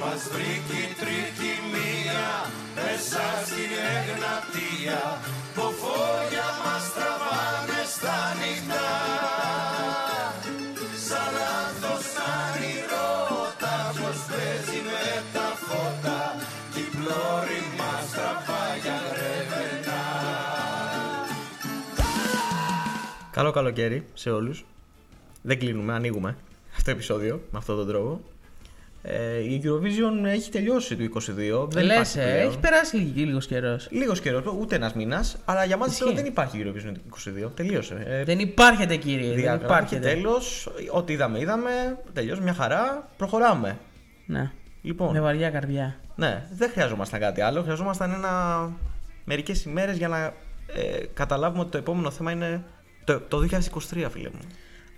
Μας 0.00 0.22
βρήκε 0.32 0.78
η 0.88 0.92
τρίτη 1.00 1.50
μία 1.72 2.28
μέσα 2.74 3.24
στην 3.48 3.72
Εγνατία 3.94 5.02
που 5.54 5.64
φόγια 5.80 6.48
μας 6.64 6.84
τραβάνε 6.94 7.80
στα 7.94 8.18
νυχτά 8.38 8.90
Σαν 11.06 11.28
λάθος 11.38 12.06
όνειρώτα 12.36 13.74
πως 13.98 14.18
παίζει 14.28 14.80
με 14.88 15.06
τα 15.34 15.48
φώτα 15.66 16.20
κι 16.72 16.80
η 16.80 16.88
πλώρη 16.96 17.60
μας 17.78 18.04
τραβάει 18.14 18.78
για 18.84 18.98
γρεβενά 19.10 20.04
Καλό 23.30 23.50
καλοκαίρι 23.50 24.06
σε 24.14 24.30
όλους. 24.30 24.64
Δεν 25.42 25.58
κλείνουμε, 25.58 25.92
ανοίγουμε 25.92 26.36
αυτό 26.70 26.84
το 26.84 26.90
επεισόδιο 26.90 27.40
με 27.50 27.58
αυτόν 27.58 27.76
τον 27.76 27.86
τρόπο. 27.86 28.20
Ε, 29.02 29.38
η 29.38 29.62
Eurovision 29.64 30.24
έχει 30.24 30.50
τελειώσει 30.50 30.96
το 30.96 31.02
22. 31.04 31.68
Δεν 31.70 31.84
Λες, 31.84 31.94
υπάρχει 31.96 32.18
πλέον. 32.18 32.28
ε, 32.36 32.40
έχει 32.40 32.58
περάσει 32.58 32.96
λίγος 32.96 33.46
καιρός. 33.46 33.88
Λίγος 33.90 34.20
καιρός, 34.20 34.44
ούτε 34.60 34.74
ένας 34.76 34.94
μήνας, 34.94 35.36
αλλά 35.44 35.64
για 35.64 35.76
μας 35.76 35.88
Ισχύει. 36.00 36.14
δεν 36.14 36.24
υπάρχει 36.26 36.64
Eurovision 36.64 36.92
το 36.94 37.00
22. 37.46 37.50
Τελείωσε. 37.54 38.04
Ε, 38.06 38.24
Δεν 38.24 38.38
υπάρχετε, 38.38 38.96
κύριε. 38.96 39.26
Δεν 39.28 39.36
διάγραμμα 39.36 39.58
και 39.58 39.94
υπάρχετε. 39.94 40.14
τέλος. 40.14 40.68
Ό,τι 40.90 41.12
είδαμε, 41.12 41.40
είδαμε. 41.40 41.70
Τελειώσει 42.12 42.40
μια 42.40 42.54
χαρά. 42.54 43.08
Προχωράμε. 43.16 43.78
Ναι. 44.26 44.50
Λοιπόν, 44.82 45.12
Με 45.12 45.20
βαριά 45.20 45.50
καρδιά. 45.50 45.96
ναι, 46.16 46.46
δεν 46.56 46.70
χρειαζόμασταν 46.70 47.20
κάτι 47.20 47.40
άλλο. 47.40 47.62
Χρειαζόμασταν 47.62 48.12
ένα... 48.12 48.70
μερικές 49.24 49.64
ημέρες 49.64 49.96
για 49.96 50.08
να 50.08 50.24
ε, 50.24 50.32
καταλάβουμε 51.14 51.60
ότι 51.60 51.70
το 51.70 51.78
επόμενο 51.78 52.10
θέμα 52.10 52.30
είναι 52.32 52.62
το, 53.04 53.20
το 53.20 53.38
2023, 53.50 54.06
φίλε 54.10 54.28
μου. 54.32 54.40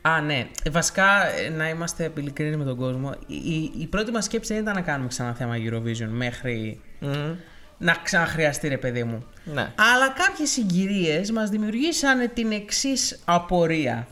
Α, 0.02 0.20
ναι. 0.20 0.48
Ε, 0.62 0.70
Βασικά, 0.70 1.26
ε, 1.38 1.48
να 1.48 1.68
είμαστε 1.68 2.12
ειλικρινεί 2.16 2.56
με 2.56 2.64
τον 2.64 2.76
κόσμο. 2.76 3.14
Η, 3.26 3.34
η, 3.34 3.72
η 3.78 3.86
πρώτη 3.86 4.10
μας 4.10 4.24
σκέψη 4.24 4.52
δεν 4.52 4.62
ήταν 4.62 4.74
να 4.74 4.80
κάνουμε 4.80 5.08
ξανά 5.08 5.34
θέμα 5.34 5.54
Eurovision 5.56 6.08
μέχρι 6.10 6.80
Μμμ. 7.00 7.34
να 7.78 7.94
ξαναχρειαστεί, 8.02 8.68
ρε 8.68 8.78
παιδί 8.78 9.04
μου. 9.04 9.24
Ναι. 9.44 9.60
Αλλά 9.94 10.08
κάποιες 10.16 10.50
συγκυρίες 10.50 11.30
μας 11.30 11.50
δημιουργήσαν 11.50 12.30
την 12.34 12.52
εξής 12.52 13.20
απορία. 13.24 14.06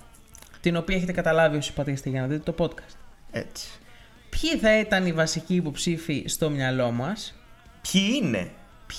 Την 0.61 0.77
οποία 0.77 0.97
έχετε 0.97 1.12
καταλάβει 1.12 1.56
όσοι 1.56 1.72
πατήσετε 1.72 2.08
για 2.11 2.20
να 2.20 2.27
δείτε 2.27 2.52
το 2.52 2.64
podcast. 2.64 2.95
Έτσι. 3.30 3.69
Ποιοι 4.30 4.56
θα 4.56 4.78
ήταν 4.78 5.06
οι 5.06 5.12
βασικοί 5.12 5.55
υποψήφοι 5.55 6.25
στο 6.27 6.50
μυαλό 6.50 6.91
μας, 6.91 7.34
Ποιοι 7.92 8.02
είναι; 8.23 8.50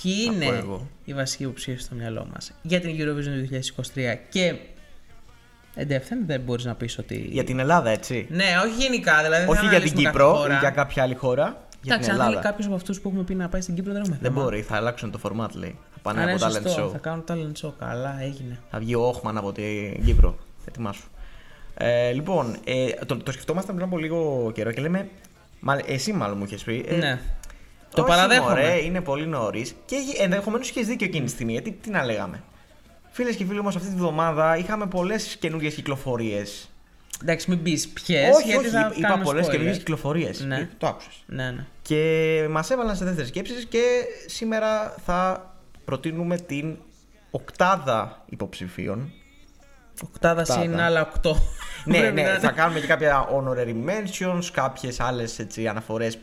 Ποιοι 0.02 0.26
Θα 0.26 0.32
πω 0.32 0.36
είναι 0.36 0.46
εγώ. 0.58 0.90
οι 1.06 1.14
βασικοί 1.14 1.44
υποψήφοι 1.44 1.82
στο 1.82 1.96
μυαλό 1.96 2.28
μας 2.34 2.52
για 2.62 2.80
την 2.80 2.96
Eurovision 2.98 3.24
του 3.24 3.48
2023 3.96 4.16
και 4.30 4.56
εντεύθεν 5.80 6.20
δεν 6.26 6.42
μπορείς 6.42 6.66
να 6.66 6.76
πεις 6.76 6.98
ότι. 6.98 7.16
Για 7.32 7.44
την 7.44 7.60
Ελλάδα, 7.60 7.90
έτσι. 7.90 8.28
Ναι, 8.30 8.46
όχι 8.66 8.82
γενικά, 8.82 9.18
δηλαδή. 9.24 9.46
δεν 9.46 9.50
Όχι 9.50 9.58
θα 9.66 9.70
για 9.70 9.70
την 9.70 9.76
αναλύσουμε 9.78 10.02
κάθε 10.04 10.12
Κύπρο 10.18 10.34
χώρα. 10.36 10.54
ή 10.54 10.58
για 10.60 10.70
κάποια 10.70 11.04
άλλη 11.04 11.16
χώρα. 11.16 11.68
Για 11.82 11.94
Εντάξει, 11.96 12.10
την 12.10 12.12
αν 12.12 12.18
θέλει 12.26 12.30
Ελλάδα. 12.30 12.50
κάποιος 12.50 12.66
από 12.68 12.76
αυτούς 12.76 13.02
που 13.02 13.08
έχουμε 13.08 13.24
πει 13.24 13.36
να 13.36 13.50
πάει 13.50 13.62
στην 13.62 13.76
Κύπρο 13.76 13.92
δεν 13.94 14.02
έχουμε 14.02 14.18
Δεν 14.22 14.32
θέμα. 14.32 14.44
μπορεί, 14.44 14.62
θα 14.62 14.76
αλλάξουν 14.76 15.12
το 15.12 15.20
format 15.24 15.52
λέει. 15.54 15.76
Θα 15.94 16.00
πάνε 16.02 16.22
Α, 16.22 16.26
ναι, 16.26 16.32
από 16.34 16.46
talent 16.46 16.52
σωστό, 16.64 16.86
show. 16.88 16.92
Θα 16.92 16.98
κάνουν 16.98 17.24
talent 17.28 17.66
show. 17.68 17.72
Καλά, 17.80 18.18
έγινε. 18.22 18.60
Θα 18.72 18.80
βγει 18.80 18.96
ο 18.96 19.02
Όχμαν 19.08 19.38
από 19.38 19.52
την 19.52 20.06
Κύπρο. 20.06 20.38
Ετοιμάσου. 20.68 21.08
Ε, 21.78 22.12
λοιπόν, 22.12 22.56
ε, 22.66 22.90
το, 23.06 23.18
το 23.18 23.32
σκεφτόμασταν 23.32 23.76
πριν 23.76 23.88
από 23.88 23.98
λίγο 23.98 24.52
καιρό 24.54 24.72
και 24.72 24.82
λέμε. 24.82 25.10
Μα, 25.60 25.80
εσύ 25.86 26.14
μάλλον 26.14 26.38
μου 26.38 26.44
είχες 26.44 26.64
πει. 26.64 26.86
ε, 26.88 26.96
ναι. 26.96 27.20
Το 27.96 28.02
όχι, 28.02 28.10
παραδέχομαι. 28.10 28.50
μωρέ, 28.50 28.84
είναι 28.84 29.02
πολύ 29.02 29.26
νωρίς. 29.28 29.76
Και 29.86 29.96
ενδεχομένως 30.22 30.70
είχες 30.70 30.86
δίκιο 30.88 31.08
εκείνη 31.08 31.26
τη 31.26 31.32
στιγμή. 31.32 31.52
Γιατί 31.52 31.72
τι 31.72 31.90
να 31.90 32.06
λέγαμε. 32.06 32.44
Φίλες 33.20 33.36
και 33.36 33.46
φίλοι, 33.46 33.60
όμω 33.60 33.68
αυτή 33.70 33.88
τη 33.88 33.96
βδομάδα 33.96 34.58
είχαμε 34.58 34.86
πολλές 34.88 35.38
καινούριε 35.40 35.70
κυκλοφορίες. 35.70 36.70
Εντάξει, 37.22 37.50
μην 37.50 37.62
πεις 37.62 37.88
ποιες. 37.88 38.36
όχι, 38.36 38.48
γιατί 38.48 38.66
όχι, 38.66 38.74
θα 38.76 38.92
είπα 38.96 39.08
κάνουμε 39.08 39.24
πολλές 39.24 39.46
spoiler. 39.46 39.52
καινούριε 39.52 39.74
κυκλοφορίες. 39.74 40.40
Ναι. 40.46 40.70
Το 40.78 40.88
άκουσες. 40.88 41.24
Ναι, 41.26 41.52
ναι. 41.52 41.66
Και 41.82 42.48
μας 42.50 42.70
έβαλαν 42.70 42.96
σε 42.96 43.04
δεύτερες 43.06 43.30
σκέψεις 43.30 43.66
και 43.66 43.82
σήμερα 44.26 44.96
θα 45.06 45.52
προτείνουμε 45.86 46.38
την 46.38 46.78
οκτάδα 47.32 48.24
υποψηφίων. 48.30 49.12
Οκτάδα 50.04 50.42
Οκτάδα. 50.42 50.62
συν 50.62 50.80
άλλα 50.80 51.02
οκτώ. 51.02 51.36
ναι, 51.86 51.98
Πρέπει 51.98 52.14
ναι, 52.16 52.22
να 52.22 52.30
είναι. 52.30 52.40
θα 52.40 52.52
κάνουμε 52.52 52.80
και 52.80 52.88
κάποια 52.88 53.28
honorary 53.30 53.76
mentions, 53.90 54.44
κάποιες 54.52 55.00
άλλες 55.00 55.46
αναφορές. 55.70 56.18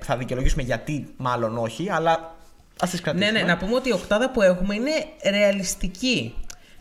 Θα 0.00 0.16
δικαιολογήσουμε 0.16 0.62
γιατί 0.62 1.14
μάλλον 1.16 1.58
όχι, 1.58 1.90
αλλά 1.90 2.34
ας 2.82 2.90
τις 2.90 3.00
Ναι, 3.00 3.10
κρατήσουμε. 3.12 3.38
ναι, 3.40 3.46
να 3.46 3.56
πούμε 3.56 3.74
ότι 3.74 3.88
η 3.88 3.92
οκτάδα 3.92 4.30
που 4.30 4.42
έχουμε 4.42 4.74
είναι 4.74 4.90
ρεαλιστική. 5.30 6.34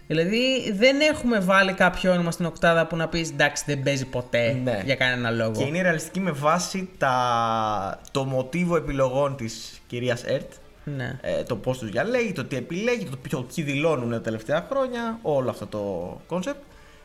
Δηλαδή 0.08 0.72
δεν 0.78 1.00
έχουμε 1.02 1.40
βάλει 1.40 1.74
κάποιο 1.74 2.12
όνομα 2.12 2.32
στην 2.32 2.46
οκτάδα 2.46 2.88
που 2.88 2.96
να 2.96 3.08
πεις 3.08 3.30
εντάξει 3.30 3.64
δεν 3.68 3.84
παίζει 3.84 4.06
ποτέ 4.06 4.60
Ναι. 4.64 4.82
για 4.86 4.96
κανένα 4.96 5.32
λόγο. 5.32 5.52
Και 5.52 5.64
είναι 5.64 5.82
ρεαλιστική 5.82 6.20
με 6.20 6.32
βάση 6.32 6.90
τα... 6.98 8.00
το 8.12 8.24
μοτίβο 8.26 8.76
επιλογών 8.76 9.36
της 9.36 9.82
κυρίας 9.88 10.24
Ερτ. 10.24 10.52
Ναι. 10.84 11.20
Ε, 11.22 11.44
το 11.44 11.56
πώς 11.56 11.78
τους 11.78 11.90
διαλέγει, 11.90 12.32
το 12.32 12.44
τι 12.46 12.56
επιλέγει, 12.56 13.06
το 13.06 13.18
ποιο, 13.22 13.48
ποιοι 13.56 13.64
δηλώνουν 13.64 14.12
τα 14.12 14.22
τελευταία 14.22 14.68
χρόνια, 14.72 15.20
όλο 15.22 15.50
αυτό 15.50 15.66
το 15.68 15.82
concept. 16.28 16.60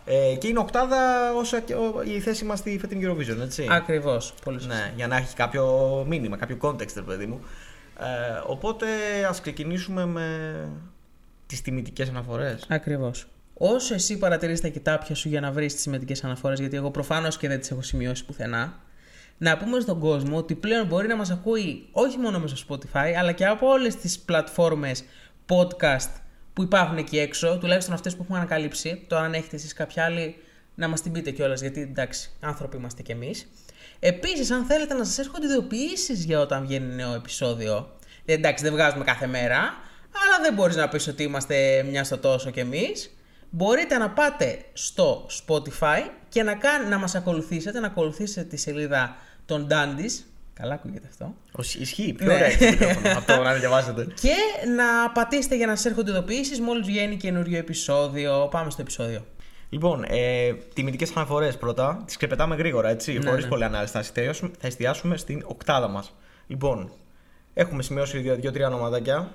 Ε, 0.05 0.35
και 0.39 0.49
είναι 0.49 0.59
οκτάδα 0.59 1.33
όσο 1.37 1.59
και 1.61 1.75
ο- 1.75 2.03
η 2.17 2.21
θέση 2.21 2.45
μας 2.45 2.59
στη 2.59 2.79
φετινή 2.81 3.05
Eurovision, 3.07 3.41
έτσι. 3.43 3.67
Ακριβώς. 3.71 4.35
Πολύ 4.45 4.61
σωστά. 4.61 4.75
Ναι, 4.75 4.93
για 4.97 5.07
να 5.07 5.17
έχει 5.17 5.35
κάποιο 5.35 6.05
μήνυμα, 6.09 6.37
κάποιο 6.37 6.57
context, 6.61 6.93
ρε 6.95 7.03
παιδί 7.03 7.27
μου. 7.27 7.41
Ε, 8.01 8.05
οπότε 8.47 8.87
ας 9.29 9.41
ξεκινήσουμε 9.41 10.07
με 10.07 10.29
τις 11.47 11.63
τιμητικές 11.63 12.09
αναφορές. 12.09 12.67
Ακριβώς. 12.69 13.27
Όσο 13.55 13.95
εσύ 13.95 14.19
παρατηρείς 14.19 14.61
τα 14.61 14.69
κοιτάπια 14.69 15.15
σου 15.15 15.29
για 15.29 15.41
να 15.41 15.53
βρεις 15.53 15.73
τις 15.73 15.83
τιμητικές 15.83 16.15
αναφορές, 16.23 16.61
γιατί 16.61 16.77
εγώ 16.77 16.91
προφανώς 16.91 17.37
και 17.37 17.49
δεν 17.49 17.61
τις 17.61 17.71
έχω 17.71 17.83
σημειώσει 17.83 18.25
πουθενά, 18.25 18.75
να 19.39 19.57
πούμε 19.57 19.81
στον 19.81 20.01
κόσμο 20.01 20.37
ότι 20.37 20.55
πλέον 20.55 20.87
μπορεί 20.87 21.07
να 21.07 21.17
μας 21.17 21.31
ακούει 21.31 21.89
όχι 21.93 22.19
μόνο 22.19 22.39
μέσω 22.39 22.67
Spotify, 22.69 23.13
αλλά 23.19 23.33
και 23.33 23.47
από 23.47 23.69
όλες 23.69 23.97
τις 23.97 24.19
πλατφόρμες 24.19 25.05
podcast 25.49 26.11
που 26.53 26.63
υπάρχουν 26.63 26.97
εκεί 26.97 27.19
έξω, 27.19 27.59
τουλάχιστον 27.59 27.95
αυτές 27.95 28.17
που 28.17 28.23
έχουμε 28.23 28.39
ανακαλύψει. 28.39 29.05
Τώρα, 29.09 29.25
αν 29.25 29.35
έχετε 29.35 29.57
εσείς 29.57 29.73
κάποια 29.73 30.05
άλλη, 30.05 30.37
να 30.75 30.89
μας 30.89 31.03
την 31.03 31.13
πείτε 31.13 31.31
κιόλας, 31.31 31.61
γιατί 31.61 31.81
εντάξει, 31.81 32.31
άνθρωποι 32.41 32.77
είμαστε 32.77 33.03
κι 33.03 33.13
εμείς. 33.13 33.47
Επίσης, 33.99 34.51
αν 34.51 34.65
θέλετε 34.65 34.95
να 34.95 35.05
σας 35.05 35.19
έρχονται 35.19 35.47
ειδοποιήσεις 35.47 36.25
για 36.25 36.41
όταν 36.41 36.67
βγαίνει 36.67 36.95
νέο 36.95 37.15
επεισόδιο. 37.15 37.91
Ε, 38.25 38.33
Εντάξει, 38.33 38.65
δεν 38.65 38.73
βγάζουμε 38.73 39.05
κάθε 39.05 39.27
μέρα, 39.27 39.59
αλλά 40.25 40.43
δεν 40.43 40.55
μπορείς 40.55 40.77
να 40.77 40.89
πεις 40.89 41.09
ότι 41.09 41.23
είμαστε 41.23 41.85
μια 41.91 42.05
στο 42.05 42.19
τόσο 42.19 42.51
κι 42.51 42.61
εμείς. 42.61 43.11
Μπορείτε 43.51 43.97
να 43.97 44.11
πάτε 44.11 44.59
στο 44.73 45.27
Spotify 45.47 46.11
και 46.29 46.43
να, 46.43 46.55
κάν, 46.55 46.89
να 46.89 46.99
μας 46.99 47.15
ακολουθήσετε, 47.15 47.81
να 47.81 47.87
ακολουθήσετε 47.87 48.43
τη 48.49 48.57
σελίδα 48.57 49.17
των 49.47 49.67
Dandies. 49.71 50.25
Καλά 50.55 50.75
ακούγεται 50.75 51.07
αυτό. 51.11 51.35
Ως, 51.53 51.75
ισχύει, 51.75 52.13
πιο 52.13 52.27
Ναι. 52.27 52.33
ωραία 52.35 52.47
έχει 52.47 52.59
το 52.59 52.67
μικρόφωνο, 52.71 53.09
αυτό 53.19 53.43
να 53.43 53.53
διαβάζετε. 53.55 54.07
Και 54.21 54.35
να 54.77 55.11
πατήσετε 55.11 55.57
για 55.57 55.67
να 55.67 55.77
σας 55.77 55.85
έρχονται 55.85 56.11
ειδοποιήσεις 56.11 56.61
μόλις 56.61 56.87
βγαίνει 56.87 57.17
καινούριο 57.17 57.59
επεισόδιο. 57.59 58.49
Πάμε 58.51 58.71
στο 58.71 58.83
επεισόδιο. 58.83 59.27
Λοιπόν, 59.77 60.05
ε, 60.09 60.53
τιμητικές 60.75 61.17
αναφορές 61.17 61.57
πρώτα. 61.57 62.03
Τις 62.07 62.17
ξεπετάμε 62.17 62.57
γρήγορα, 62.57 62.89
έτσι, 62.89 63.13
Ναι, 63.19 63.29
χωρίς 63.29 63.45
ναι. 63.45 63.51
πολλή 63.51 63.65
ανάλυση. 63.65 63.93
Θα 63.93 63.99
εστιάσουμε, 63.99 64.51
θα 64.59 64.67
εστιάσουμε 64.67 65.17
στην 65.17 65.43
οκτάδα 65.47 65.89
μας. 65.89 66.15
Λοιπόν, 66.47 66.91
έχουμε 67.55 67.83
σημειώσει 67.83 68.19
δύο- 68.19 68.35
δύο-τρία 68.37 68.67
ονοματάκια. 68.67 69.33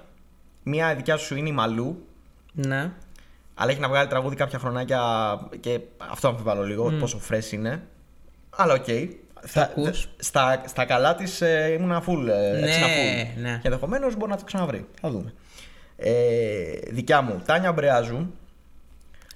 Μία 0.63 0.96
δικιά 0.96 1.18
σου 1.18 1.35
είναι 1.35 1.50
η 1.50 1.52
Μαλού, 1.52 2.06
Ναι. 2.53 2.91
αλλά 3.53 3.72
έχει 3.72 3.79
να 3.79 3.88
βγάλει 3.88 4.07
τραγούδι 4.07 4.35
κάποια 4.35 4.59
χρονάκια 4.59 5.00
και 5.59 5.79
αυτό 5.97 6.28
αμφιβάλλω 6.28 6.63
λίγο, 6.63 6.91
πόσο 7.00 7.19
fresh 7.29 7.52
είναι. 7.52 7.81
Αλλά 8.50 8.73
οκ. 8.73 8.85
Θα- 9.46 9.62
ακούς; 9.62 10.09
στα, 10.19 10.63
στα 10.68 10.85
καλά 10.85 11.16
της 11.16 11.41
ε, 11.41 11.78
ήμουν 11.79 12.03
full. 12.08 12.28
Ε, 12.28 12.59
Ναι, 12.59 12.68
έτσι 12.68 12.79
να 12.79 12.88
full. 12.88 13.41
ναι. 13.41 13.59
Και 13.62 13.68
ενδεχομένως 13.68 14.16
μπορεί 14.16 14.31
να 14.31 14.38
το 14.38 14.44
ξαναβρεί. 14.44 14.86
Θα 15.02 15.09
δούμε. 15.09 15.34
Ε, 15.96 16.12
δικιά 16.90 17.22
μου, 17.22 17.41
Τάνια 17.46 17.72
Μπρεάζου. 17.72 18.28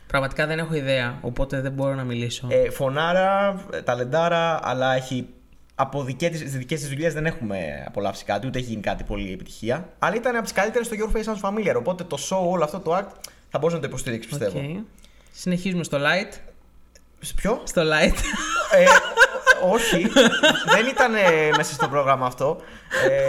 Πραγματικά 0.07 0.47
δεν 0.47 0.59
έχω 0.59 0.73
ιδέα, 0.73 1.17
οπότε 1.21 1.61
δεν 1.61 1.71
μπορώ 1.71 1.93
να 1.93 2.03
μιλήσω. 2.03 2.47
Ε, 2.51 2.69
φωνάρα, 2.69 3.65
ε, 3.73 3.81
ταλεντάρα, 3.81 4.59
αλλά 4.63 4.93
έχει 4.93 5.27
από 5.75 6.03
δικές 6.03 6.29
της, 6.29 6.39
τις 6.39 6.51
δικές 6.51 6.79
της 6.79 6.89
δουλειές 6.89 7.13
δεν 7.13 7.25
έχουμε 7.25 7.83
απολαύσει 7.87 8.25
κάτι, 8.25 8.47
ούτε 8.47 8.59
έχει 8.59 8.67
γίνει 8.67 8.81
κάτι 8.81 9.03
πολύ 9.03 9.33
επιτυχία. 9.33 9.89
Αλλά 9.99 10.15
ήταν 10.15 10.35
από 10.35 10.43
τις 10.43 10.53
καλύτερες 10.53 10.87
στο 10.87 10.95
Your 10.99 11.15
Face 11.15 11.23
Sounds 11.23 11.49
Familiar, 11.49 11.75
οπότε 11.77 12.03
το 12.03 12.17
show, 12.29 12.49
όλο 12.51 12.63
αυτό 12.63 12.79
το 12.79 12.97
act 12.97 13.11
θα 13.49 13.59
μπορούσε 13.59 13.75
να 13.75 13.81
το 13.81 13.87
υποστηρίξει, 13.87 14.29
πιστεύω. 14.29 14.59
Οκ. 14.59 14.85
Συνεχίζουμε 15.31 15.83
στο 15.83 15.97
light. 15.97 16.33
Σε 17.19 17.33
Ποιο; 17.33 17.61
Στο 17.63 17.81
light. 17.81 18.15
Ε, 18.71 18.85
όχι, 19.71 20.07
δεν 20.75 20.87
ήταν 20.89 21.15
ε, 21.15 21.49
μέσα 21.57 21.73
στο 21.73 21.87
πρόγραμμα 21.87 22.25
αυτό. 22.25 22.57
Ε, 23.09 23.27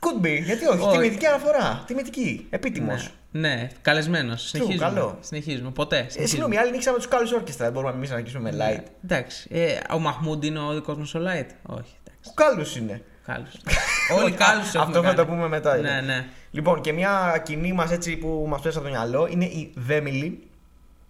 could 0.00 0.24
be, 0.26 0.42
γιατί 0.42 0.66
όχι, 0.66 0.80
Όχι. 0.80 0.96
τιμητική 0.96 1.26
αναφορά, 1.26 1.84
τιμητική, 1.86 2.46
επίτιμος. 2.50 3.10
ναι, 3.30 3.48
ναι 3.48 3.68
καλεσμένος. 3.82 4.42
Συνεχίζουμε. 4.42 4.84
καλό. 4.84 5.18
Συνεχίζουμε. 5.20 5.70
Ποτέ. 5.70 5.96
Ε, 5.96 5.98
συνεχίζουμε. 5.98 6.26
συγγνώμη, 6.26 6.56
άλλοι 6.56 6.70
νίξαμε 6.70 6.96
τους 6.96 7.08
κάλους 7.08 7.32
όρκιστρα, 7.32 7.64
δεν 7.64 7.74
μπορούμε 7.74 7.92
εμείς 7.92 8.10
να 8.10 8.16
νικήσουμε 8.16 8.52
με 8.52 8.56
light. 8.64 8.84
Εντάξει. 9.04 9.48
Ε, 9.52 9.78
ο 9.92 9.98
Μαχμούντ 9.98 10.44
είναι 10.44 10.58
ο 10.58 10.74
δικός 10.74 10.96
μας 10.96 11.14
ο 11.14 11.18
light; 11.18 11.48
Όχι. 11.62 11.94
Εντάξει. 12.04 12.30
Ο 12.30 12.32
κάλους 12.34 12.76
είναι. 12.76 13.02
Κάλου. 13.26 13.46
Όλοι 14.18 14.32
κάλου 14.32 14.62
Αυτό 14.80 15.02
θα 15.02 15.14
το 15.14 15.26
πούμε 15.26 15.48
μετά. 15.48 15.76
Ναι, 15.76 16.00
ναι. 16.00 16.26
Λοιπόν, 16.50 16.80
και 16.80 16.92
μια 16.92 17.42
κοινή 17.44 17.72
μας 17.72 17.90
έτσι 17.90 18.16
που 18.16 18.46
μας 18.48 18.60
πέσει 18.60 18.76
από 18.76 18.86
το 18.86 18.92
μυαλό 18.92 19.28
είναι 19.30 19.44
η 19.44 19.72
Βέμιλι. 19.76 20.44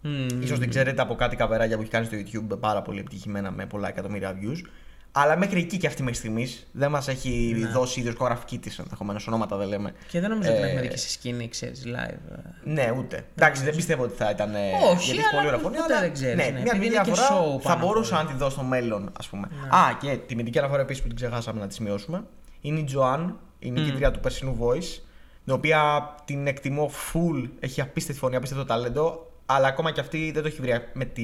Μμμ. 0.03 0.43
Ίσως 0.43 0.59
την 0.59 0.69
ξέρετε 0.69 1.03
από 1.03 1.15
κάτι 1.15 1.37
καβεράκια 1.37 1.77
που 1.77 1.83
έχει 1.83 1.91
κάνει 1.91 2.07
στο 2.07 2.17
YouTube 2.17 2.59
πάρα 2.61 2.83
πολύ 2.83 3.01
επιτυχημένα 3.01 3.51
με 3.51 3.67
πολλά 3.67 3.89
εκατομμύρια 3.89 4.39
views. 4.43 4.59
Αλλά 5.13 5.37
μέχρι 5.37 5.61
εκεί 5.61 5.77
και 5.77 5.87
αυτή 5.87 6.03
μέχρι 6.03 6.19
στιγμής 6.19 6.67
δεν 6.73 6.91
μας 6.91 7.09
έχει 7.09 7.57
Ναι. 7.61 7.69
δώσει 7.69 8.01
η 8.01 8.03
δισκογραφική 8.03 8.59
της 8.59 8.79
ενδεχομένως. 8.79 9.27
Ονόματα 9.27 9.57
δεν 9.57 9.69
λέμε. 9.69 9.95
Και 10.09 10.21
δεν 10.21 10.31
νομίζω 10.31 10.49
ότι 10.51 10.57
την 10.59 10.67
Ε, 10.67 10.69
έχουμε 10.71 10.83
δει 10.87 10.89
και 10.93 10.97
σε 11.01 11.09
σκηνή, 11.09 11.49
ξέρεις, 11.49 11.83
live. 11.87 12.39
Ναι, 12.65 12.95
ούτε. 12.99 13.25
Εντάξει, 13.37 13.65
δεν 13.65 13.75
πιστεύω 13.77 14.03
ότι 14.03 14.17
θα 14.17 14.31
ήταν. 14.31 14.55
ε, 14.55 14.59
Όχι, 14.93 15.05
γιατί 15.05 15.19
έχει 15.21 15.21
αλλά 15.21 15.31
πολύ 15.35 15.47
ωραία 15.47 15.59
φωνή. 15.61 15.77
ποτέ 15.77 15.93
αλλά 15.93 16.01
δεν 16.01 16.13
ξέρεις, 16.13 16.37
Ναι, 16.37 16.45
ναι, 16.45 16.51
μια 16.51 16.59
επειδή 16.61 16.79
μικρή 16.79 16.87
είναι 16.87 16.97
και 17.05 17.11
διαφορά 17.13 17.29
show 17.41 17.51
θα 17.61 17.69
πάνω 17.69 17.75
απ' 17.75 17.81
μπορούσα 17.81 18.15
όλα. 18.15 18.25
να 18.25 18.31
τη 18.31 18.37
δω 18.37 18.51
στο 18.51 18.63
μέλλον, 18.63 19.13
ας 19.19 19.27
πούμε. 19.29 19.49
Α, 19.69 19.79
και 20.01 20.17
τιμητική 20.27 20.59
αναφορά 20.59 20.81
επίσης 20.83 21.03
που 21.03 21.09
την 21.09 21.17
ξεχάσαμε 21.17 21.61
να 21.61 21.67
τη 21.67 21.75
σημειώσουμε. 21.75 22.25
Είναι 22.61 22.79
η 22.79 22.85
Τζοάν, 22.85 23.39
η 23.59 23.71
νικήτρια 23.71 24.11
του 24.11 24.21
περσινού 24.21 24.57
Voice. 24.61 25.01
Την 25.45 25.53
οποία 25.53 26.15
την 26.25 26.47
εκτιμώ 26.47 26.91
full. 27.13 27.49
Έχει 27.61 27.81
απίστευτη 27.81 28.21
φωνή, 28.21 28.37
απίστευτο 28.37 28.65
ταλέντο. 28.67 29.30
Αλλά 29.53 29.69
ακόμα 29.69 29.91
και 29.91 30.01
αυτή 30.01 30.31
δεν 30.35 30.43
το 30.43 30.49
έχει 30.49 30.61
βρει 30.61 30.73
με 30.93 31.05
τη 31.05 31.23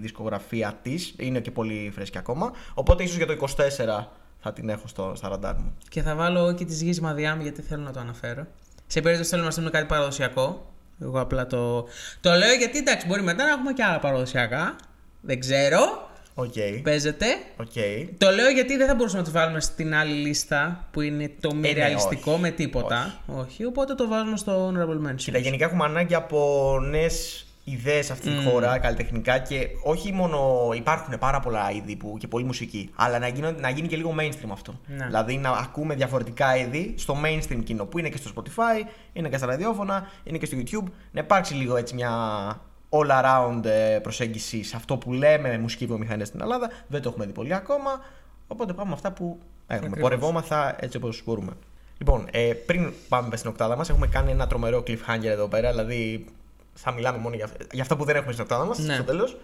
δισκογραφία 0.00 0.78
της. 0.82 1.14
Είναι 1.18 1.40
και 1.40 1.50
πολύ 1.50 1.90
φρέσκια 1.94 2.20
ακόμα. 2.20 2.52
Οπότε 2.74 3.02
ίσως 3.02 3.16
για 3.16 3.26
το 3.26 3.36
24 3.40 4.06
θα 4.38 4.52
την 4.52 4.68
έχω 4.68 4.86
στο, 4.86 5.12
στα 5.16 5.28
ραντάρ 5.28 5.54
μου. 5.54 5.76
Και 5.88 6.02
θα 6.02 6.14
βάλω 6.14 6.54
και 6.54 6.64
τη 6.64 6.74
γη 6.74 7.00
Μαδιάμ 7.00 7.40
γιατί 7.40 7.62
θέλω 7.62 7.82
να 7.82 7.92
το 7.92 8.00
αναφέρω. 8.00 8.46
Σε 8.86 9.00
περίπτωση 9.00 9.28
θέλουμε 9.28 9.46
να 9.46 9.52
στείλουμε 9.52 9.72
κάτι 9.72 9.86
παραδοσιακό. 9.86 10.72
Εγώ 11.02 11.20
απλά 11.20 11.46
το. 11.46 11.86
Το 12.20 12.30
λέω 12.30 12.52
γιατί 12.52 12.78
εντάξει, 12.78 13.06
μπορεί 13.06 13.22
μετά 13.22 13.44
να 13.44 13.50
έχουμε 13.50 13.72
και 13.72 13.82
άλλα 13.82 13.98
παραδοσιακά. 13.98 14.76
Δεν 15.20 15.40
ξέρω. 15.40 16.08
Οκ. 16.34 16.52
Παίζεται. 16.82 17.26
Οκ. 17.56 17.72
Το 18.18 18.30
λέω 18.30 18.48
γιατί 18.48 18.76
δεν 18.76 18.86
θα 18.86 18.94
μπορούσαμε 18.94 19.20
να 19.20 19.26
τη 19.26 19.32
βάλουμε 19.32 19.60
στην 19.60 19.94
άλλη 19.94 20.14
λίστα 20.14 20.88
που 20.90 21.00
είναι 21.00 21.30
το 21.40 21.54
μη 21.54 21.60
ναι, 21.60 21.72
ρεαλιστικό 21.72 22.32
όχι. 22.32 22.40
με 22.40 22.50
τίποτα. 22.50 23.14
Όχι. 23.26 23.64
Οπότε 23.64 23.94
το 23.94 24.08
βάζουμε 24.08 24.36
στο 24.36 24.68
honorable 24.68 25.08
mention. 25.08 25.14
Κοίτα, 25.16 25.38
γενικά 25.38 25.64
έχουμε 25.64 25.84
ανάγκη 25.84 26.14
από 26.14 26.78
νέες 26.90 27.46
ιδέες 27.64 28.06
σε 28.06 28.12
αυτή 28.12 28.30
τη 28.30 28.44
χώρα, 28.48 28.78
καλλιτεχνικά 28.78 29.38
και 29.38 29.68
όχι 29.82 30.12
μόνο. 30.12 30.70
Υπάρχουν 30.74 31.18
πάρα 31.18 31.40
πολλά 31.40 31.70
είδη 31.70 31.96
που, 31.96 32.16
και 32.18 32.28
πολλή 32.28 32.44
μουσική, 32.44 32.90
αλλά 32.94 33.18
να 33.18 33.28
γίνει, 33.28 33.52
να 33.52 33.70
γίνει 33.70 33.88
και 33.88 33.96
λίγο 33.96 34.14
mainstream 34.20 34.50
αυτό. 34.52 34.74
Ναι. 34.86 35.06
Δηλαδή 35.06 35.36
να 35.36 35.50
ακούμε 35.50 35.94
διαφορετικά 35.94 36.56
είδη 36.56 36.94
στο 36.96 37.16
mainstream 37.24 37.60
κοινό 37.64 37.84
που 37.84 37.98
είναι 37.98 38.08
και 38.08 38.16
στο 38.16 38.30
Spotify, 38.36 38.88
είναι 39.12 39.28
και 39.28 39.36
στα 39.36 39.46
ραδιόφωνα, 39.46 40.06
είναι 40.24 40.38
και 40.38 40.46
στο 40.46 40.56
YouTube. 40.56 40.90
Να 41.10 41.20
υπάρξει 41.20 41.54
λίγο 41.54 41.76
έτσι 41.76 41.94
μια 41.94 42.12
all 42.88 43.10
around 43.10 43.64
ε, 43.64 43.98
προσέγγιση 43.98 44.62
σε 44.62 44.76
αυτό 44.76 44.96
που 44.96 45.12
λέμε 45.12 45.58
μουσική 45.58 45.86
βιομηχανία 45.86 46.24
στην 46.24 46.40
Ελλάδα. 46.40 46.70
Δεν 46.86 47.02
το 47.02 47.08
έχουμε 47.08 47.26
δει 47.26 47.32
πολύ 47.32 47.54
ακόμα. 47.54 47.90
Οπότε 48.46 48.72
πάμε 48.72 48.88
με 48.88 48.94
αυτά 48.94 49.12
που 49.12 49.38
έχουμε. 49.66 49.86
Ακριβώς. 49.86 50.00
Πορευόμαθα 50.00 50.76
έτσι 50.80 50.96
όπως 50.96 51.22
μπορούμε. 51.24 51.52
Λοιπόν, 51.98 52.26
ε, 52.30 52.52
πριν 52.66 52.92
πάμε 53.08 53.36
στην 53.36 53.50
οκτάδα 53.50 53.76
μας, 53.76 53.90
έχουμε 53.90 54.06
κάνει 54.06 54.30
ένα 54.30 54.46
τρομερό 54.46 54.82
cliffhanger 54.86 55.24
εδώ 55.24 55.48
πέρα. 55.48 55.70
Δηλαδή, 55.70 56.24
θα 56.74 56.92
μιλάμε 56.92 57.18
μόνο 57.18 57.34
για, 57.36 57.48
για 57.72 57.82
αυτά 57.82 57.96
που 57.96 58.04
δεν 58.04 58.16
έχουμε 58.16 58.32
στην 58.32 58.44
οκτάδα 58.44 58.64
μας 58.64 58.78
Ναι. 58.78 58.94
στο 58.94 59.02
τέλος. 59.02 59.36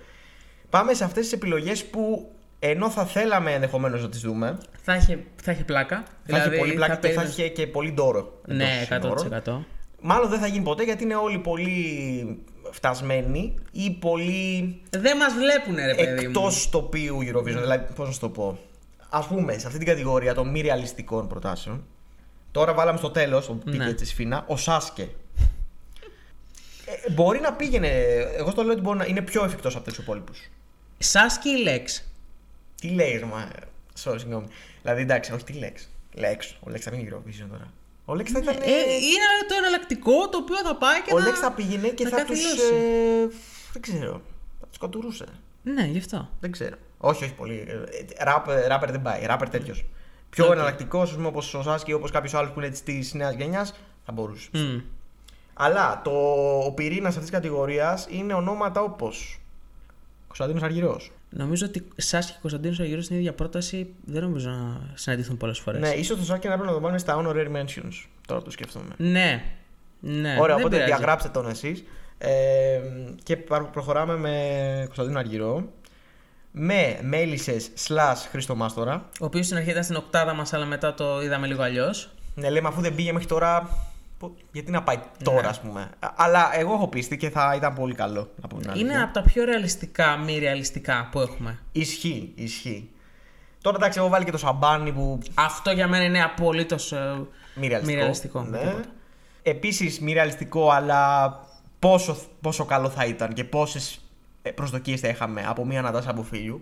Πάμε 0.71 0.95
σε 0.95 1.05
αυτές 1.05 1.23
τις 1.23 1.33
επιλογές 1.33 1.85
που 1.85 2.31
ενώ 2.59 2.91
θα 2.91 3.05
θέλαμε 3.05 3.53
ενδεχομένως 3.53 4.03
να 4.03 4.09
τις 4.09 4.21
δούμε, 4.21 4.59
Θα 4.83 4.95
είχε, 4.95 5.25
θα 5.43 5.53
είχε 5.53 5.65
πλάκα. 5.65 6.05
θα 6.27 6.37
έχει 6.43 6.59
πολύ 6.59 6.73
πλάκα 6.73 6.93
και 6.95 7.09
θα 7.09 7.15
περίμενε- 7.15 7.39
έχει 7.39 7.51
και 7.51 7.67
πολύ 7.67 7.93
ντόρο. 7.93 8.41
εντός 8.49 8.57
Ναι, 8.59 8.87
συνόρων. 8.89 9.33
100%. 9.47 9.65
Μάλλον 10.03 10.29
δεν 10.29 10.39
θα 10.39 10.47
γίνει 10.47 10.65
ποτέ 10.65 10.83
γιατί 10.83 11.03
είναι 11.05 11.15
όλοι 11.15 11.39
πολύ 11.39 12.39
φτασμένοι 12.71 13.55
ή 13.73 13.91
πολύ 13.91 14.81
Δεν 14.91 15.17
μας 15.17 15.33
βλέπουν, 15.35 15.75
ρε 15.87 15.95
παιδί 15.95 16.25
εκτός 16.25 16.65
μου. 16.65 16.71
τοπίου 16.81 17.19
Eurovision. 17.23 17.45
Δηλαδή, 17.45 17.87
πώς 17.95 18.07
να 18.07 18.13
σου 18.13 18.21
το 18.21 18.29
πω. 18.29 18.59
Α 19.11 19.23
πούμε, 19.27 19.59
σε 19.59 19.67
αυτή 19.67 19.79
την 19.79 19.87
κατηγορία 19.87 20.35
των 20.35 20.49
μη 20.51 20.61
ρεαλιστικών 20.61 21.29
προτάσεων, 21.29 21.85
τώρα 22.51 22.75
βάλαμε 22.75 22.99
στο 22.99 23.11
τέλος, 23.11 23.47
το 23.47 23.53
πήγε 23.55 23.77
Ναι. 23.85 23.93
της 23.93 24.13
Φίνα, 24.13 24.45
ο 24.47 24.57
Σάσκε. 24.57 25.09
Ε, 27.11 27.15
μπορεί 27.15 27.41
να 27.41 27.53
πήγαινε. 27.53 27.89
Εγώ 28.37 28.51
στο 28.51 28.63
λέω 28.63 28.73
ότι 28.73 28.81
μπορεί 28.81 28.99
να 28.99 29.05
είναι 29.05 29.23
πιο 29.23 29.45
εφικτός 29.45 29.77
από 29.77 29.85
τους 29.85 29.99
υπόλοιπους. 29.99 30.49
Σάσκι 30.99 31.49
ή 31.49 31.63
Λέξ. 31.63 32.05
Τι 32.81 32.89
λέει, 32.89 33.25
μα. 33.31 33.49
Sorry, 34.03 34.19
συγγνώμη. 34.19 34.47
Δηλαδή, 34.83 35.03
εντάξει, 35.03 35.33
όχι 35.33 35.45
τι 35.45 35.53
Λέξ. 35.53 35.89
Λέξ. 36.15 36.57
Ο 36.61 36.71
Λέξ 36.71 36.85
θα 36.85 36.91
μην 36.91 37.09
Eurovision 37.09 37.47
τώρα. 37.51 37.73
Ο 38.05 38.15
Λέξ 38.15 38.31
θα 38.31 38.39
ήταν. 38.39 38.55
Ε, 38.55 38.69
είναι 38.95 39.47
το 39.49 39.55
εναλλακτικό 39.59 40.29
το 40.29 40.39
οποίο 40.39 40.57
θα 40.57 40.77
πάει 40.77 41.03
και 41.03 41.15
ο 41.15 41.19
θα... 41.19 41.25
Λέξ 41.25 41.39
θα 41.39 41.53
πήγαινε 41.53 41.89
και 41.89 42.09
θα, 42.09 42.25
τους. 42.25 42.43
καθυλώσει. 42.43 42.75
Ε, 42.75 43.27
δεν 43.73 43.83
ξέρω. 43.83 44.23
Θα 44.61 44.67
τους 44.67 44.79
κατουρούσε. 44.79 45.27
Ναι, 45.63 45.83
γι' 45.85 45.99
αυτό. 45.99 46.29
Δεν 46.41 46.51
ξέρω. 46.51 46.77
Όχι, 46.99 47.25
όχι 47.25 47.35
πολύ. 47.35 47.65
Ε, 48.19 48.25
Ράπ, 48.25 48.47
ράπερ 48.69 48.91
δεν 48.91 49.03
πάει. 49.03 49.27
Ράπερ 49.27 49.49
τέτοιο. 49.49 49.75
Πιο 50.31 50.47
Οκ. 50.47 50.53
εναλλακτικός, 50.53 51.11
ας 51.11 51.17
πούμε, 51.17 51.27
όπως 51.27 51.55
ο 51.55 51.63
Σάσκι 51.63 51.91
ή 51.91 51.95
όπως 51.95 52.11
κάποιος 52.11 52.35
άλλος 52.35 52.51
που 52.51 52.61
είναι 52.61 52.69
της 52.85 53.15
νέας 53.15 53.35
γενιάς, 53.35 53.75
θα 54.05 54.13
μπορούσε. 54.13 54.49
Μμ. 54.53 54.81
Αλλά 55.63 56.01
το, 56.05 56.11
ο 56.67 56.73
πυρήνας 56.73 57.09
αυτής 57.09 57.23
της 57.23 57.31
κατηγορίας 57.31 58.07
είναι 58.11 58.35
ονόματα 58.35 58.81
όπως. 58.81 59.41
Κωνσταντίνος 60.27 60.63
Αργυρός. 60.63 61.11
Νομίζω 61.31 61.67
ότι 61.67 61.89
Σάσκι 61.97 62.33
και 62.33 62.39
Κωνσταντίνος 62.41 62.81
Αγιώργο 62.81 63.03
στην 63.03 63.17
ίδια 63.17 63.33
πρόταση 63.35 63.95
δεν 64.05 64.23
νομίζω 64.23 64.51
να 64.51 64.81
συναντηθούν 64.95 65.37
πολλές 65.37 65.59
φορές. 65.59 65.81
Ναι, 65.81 65.89
ίσως 65.89 66.19
το 66.19 66.25
Σάσκι 66.25 66.49
να 66.49 66.53
πρέπει 66.53 66.69
να 66.69 66.75
το 66.75 66.81
βάλουμε 66.81 66.99
στα 66.99 67.17
honorary 67.19 67.57
mentions. 67.57 68.07
Τώρα 68.27 68.39
που 68.41 68.45
το 68.47 68.51
σκέφτομαι. 68.51 68.95
ναι. 68.97 69.43
ναι. 70.01 70.37
Ωραία, 70.41 70.57
δεν 70.57 70.65
οπότε 70.65 70.69
πειράζει. 70.69 70.85
διαγράψτε 70.93 71.29
τον 71.29 71.49
εσείς. 71.49 71.85
Ε, 72.19 72.81
και 73.23 73.37
πα- 73.37 73.65
προχωράμε 73.65 74.17
με 74.17 74.83
Κωνσταντίνο 74.85 75.19
Αργυρό. 75.19 75.65
Με 76.53 76.99
Μέλισσες 77.03 77.71
slash 77.87 78.27
Χρήστο 78.31 78.55
Μάστορα. 78.57 79.09
Ο 79.21 79.25
οποίος 79.25 79.45
στην 79.47 79.57
αρχή 79.57 79.71
ήταν 79.71 79.85
στην 79.85 79.97
οκτάδα 79.97 80.35
μας, 80.35 80.53
αλλά 80.53 80.65
μετά 80.65 80.95
το 80.95 81.23
είδαμε 81.23 81.47
λίγο 81.47 81.63
αλλιώς. 81.63 82.11
Ναι, 82.35 82.51
λέμε 82.51 82.69
αφού 82.69 82.81
δεν 82.81 82.95
πήγε 82.95 83.13
μέχρι 83.13 83.29
τώρα. 83.29 83.69
Πο- 84.21 84.35
Γιατί 84.53 84.71
να 84.71 84.83
πάει 84.83 84.97
τώρα, 85.25 85.41
Ναι. 85.41 85.47
ας 85.49 85.61
πούμε. 85.61 85.81
Α- 85.99 86.13
Αλλά 86.17 86.51
εγώ 86.59 86.73
έχω 86.73 86.89
πίστη 86.89 87.17
και 87.17 87.31
θα 87.31 87.53
ήταν 87.57 87.75
πολύ 87.75 87.95
καλό 87.95 88.31
να 88.43 88.49
πούμε 88.49 88.63
την 88.63 88.71
Είναι 88.71 88.81
αλήθεια. 88.89 89.05
από 89.05 89.13
τα 89.15 89.23
πιο 89.23 89.45
ρεαλιστικά, 89.45 90.17
μη 90.17 90.39
ρεαλιστικά 90.39 91.09
που 91.13 91.21
έχουμε. 91.21 91.59
Ισχύει, 91.73 92.33
ισχύει. 92.35 92.91
Τώρα 93.63 93.77
εντάξει, 93.77 93.99
έχω 93.99 94.09
βάλει 94.09 94.25
και 94.25 94.31
το 94.31 94.39
σαμπάνι 94.39 94.93
που. 94.93 95.19
Αυτό 95.35 95.71
για 95.71 95.89
μένα 95.89 96.05
είναι 96.05 96.23
απολύτως. 96.23 96.93
Μη 97.55 97.67
ρεαλιστικό. 97.67 97.87
Μη 97.87 97.95
ρεαλιστικό, 97.95 98.43
Ναι. 98.43 98.59
τίποτα. 98.59 98.83
Επίσης 99.43 100.01
μη 100.01 100.13
ρεαλιστικό, 100.13 100.71
αλλά 100.71 101.31
πόσο, 101.79 102.17
πόσο 102.41 102.65
καλό 102.65 102.89
θα 102.91 103.05
ήταν 103.05 103.33
και 103.33 103.45
πόσες 103.45 104.01
προσδοκίες 104.55 105.01
θα 105.01 105.09
είχαμε 105.09 105.45
από 105.47 105.65
μία 105.67 105.83
Νατάσα 105.83 106.11
από 106.11 106.23
φίλου. 106.23 106.61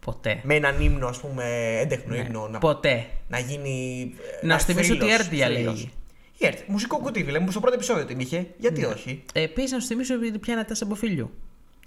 Ποτέ. 0.00 0.40
Με 0.42 0.54
έναν 0.54 0.80
ύμνο, 0.80 1.06
ας 1.06 1.18
πούμε, 1.20 1.44
έντεχνο 1.80 2.14
Ναι. 2.14 2.20
ύμνο. 2.20 2.48
Να, 2.48 2.58
Ποτέ. 2.58 3.06
να 3.28 3.38
γίνει. 3.38 4.02
ε, 4.40 4.46
Να 4.46 4.52
ένας 4.52 4.60
σου 4.62 4.66
θυμίσω 4.66 4.94
ότι 4.94 5.04
η 5.04 5.08
θρύλος, 5.08 5.20
ΕΡΤ 5.20 5.32
διαλέγει. 6.40 6.56
θρύλος. 6.56 6.58
Η 6.58 6.58
Έρτ. 6.58 6.58
Μουσικό 6.66 6.98
κουτί, 6.98 7.24
φίλε 7.24 7.38
μου, 7.38 7.50
στο 7.50 7.60
πρώτο 7.60 7.74
επεισόδιο 7.74 8.04
την 8.04 8.20
είχε. 8.20 8.46
Γιατί 8.58 8.84
όχι; 8.84 9.24
Επίσης, 9.32 9.72
να 9.74 9.80
σου 9.80 9.86
θυμίσω 9.86 10.14
ότι 10.14 10.38
ποια 10.38 10.52
είναι 10.52 10.62
Νατάσα 10.62 10.86
Μποφίλιου. 10.86 11.30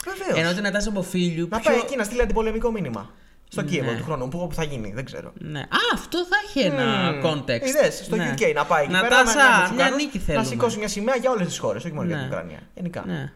Βεβαίως. 0.06 0.40
Ενώ 0.40 0.54
την 0.54 0.64
Νατάσα 0.64 0.92
Μποφίλιου. 0.92 1.48
Να 1.52 1.60
πιο... 1.60 1.72
πάει 1.72 1.80
εκεί 1.80 1.96
να 1.96 2.04
στείλει 2.04 2.22
αντιπολεμικό 2.22 2.72
μήνυμα. 2.72 3.10
Στο 3.48 3.62
Ναι. 3.62 3.68
Κίεβο 3.70 3.94
του 3.94 4.04
χρόνου, 4.04 4.28
που, 4.28 4.40
όπου 4.40 4.54
θα 4.56 4.64
γίνει, 4.64 4.92
δεν 4.96 5.06
ξέρω. 5.06 5.32
Ναι. 5.34 5.60
Α, 5.60 5.66
αυτό 5.94 6.26
θα 6.26 6.36
έχει 6.48 6.60
ένα 6.68 7.12
Μμμ. 7.12 7.22
context. 7.26 7.68
Είδες, 7.68 8.02
στο 8.06 8.16
Ναι. 8.16 8.34
UK 8.38 8.54
να 8.56 8.66
πάει 8.66 8.84
εκεί 8.84 8.92
πέρα. 8.92 9.02
Νατάσα, 9.10 9.38
να, 9.38 9.68
να, 9.68 9.74
μια 9.74 9.90
να, 9.90 9.96
νίκη 9.96 10.18
να 10.18 10.24
θέλουμε. 10.24 10.46
σηκώσει 10.46 10.78
μια 10.78 10.88
σημαία 10.88 11.16
για 11.16 11.32
όλες 11.32 11.48
τις 11.48 11.58
χώρες, 11.58 11.84
όχι 11.86 11.94
μόνο 11.94 12.08
για 12.08 12.16
την 12.18 12.26
Ναι. 12.26 12.32
Ουκρανία. 12.32 12.60
Γενικά. 12.76 13.04
Ναι. 13.08 13.32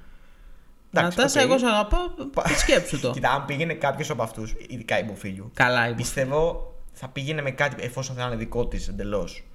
Εντάξει, 0.93 1.17
Νατάσα, 1.17 1.41
οκ. 1.41 1.45
εγώ 1.49 1.57
σε 1.57 1.65
αγαπάω. 1.65 2.01
Σκέψου 2.57 2.99
το. 2.99 3.11
Κοίτα, 3.15 3.29
αν 3.31 3.45
πήγαινε 3.45 3.73
κάποιος 3.73 4.09
από 4.09 4.23
αυτούς, 4.23 4.55
ειδικά 4.67 4.99
η 4.99 5.04
Μποφίλιου, 5.04 5.51
Καλά, 5.53 5.85
είπε. 5.87 5.95
πιστεύω 5.95 6.73
θα 6.93 7.07
πήγαινε 7.07 7.41
με 7.41 7.51
κάτι, 7.51 7.83
εφόσον 7.83 8.15
θα 8.15 8.23
είναι 8.25 8.35
δικό 8.35 8.67
της 8.67 8.87
εντελώς. 8.87 9.46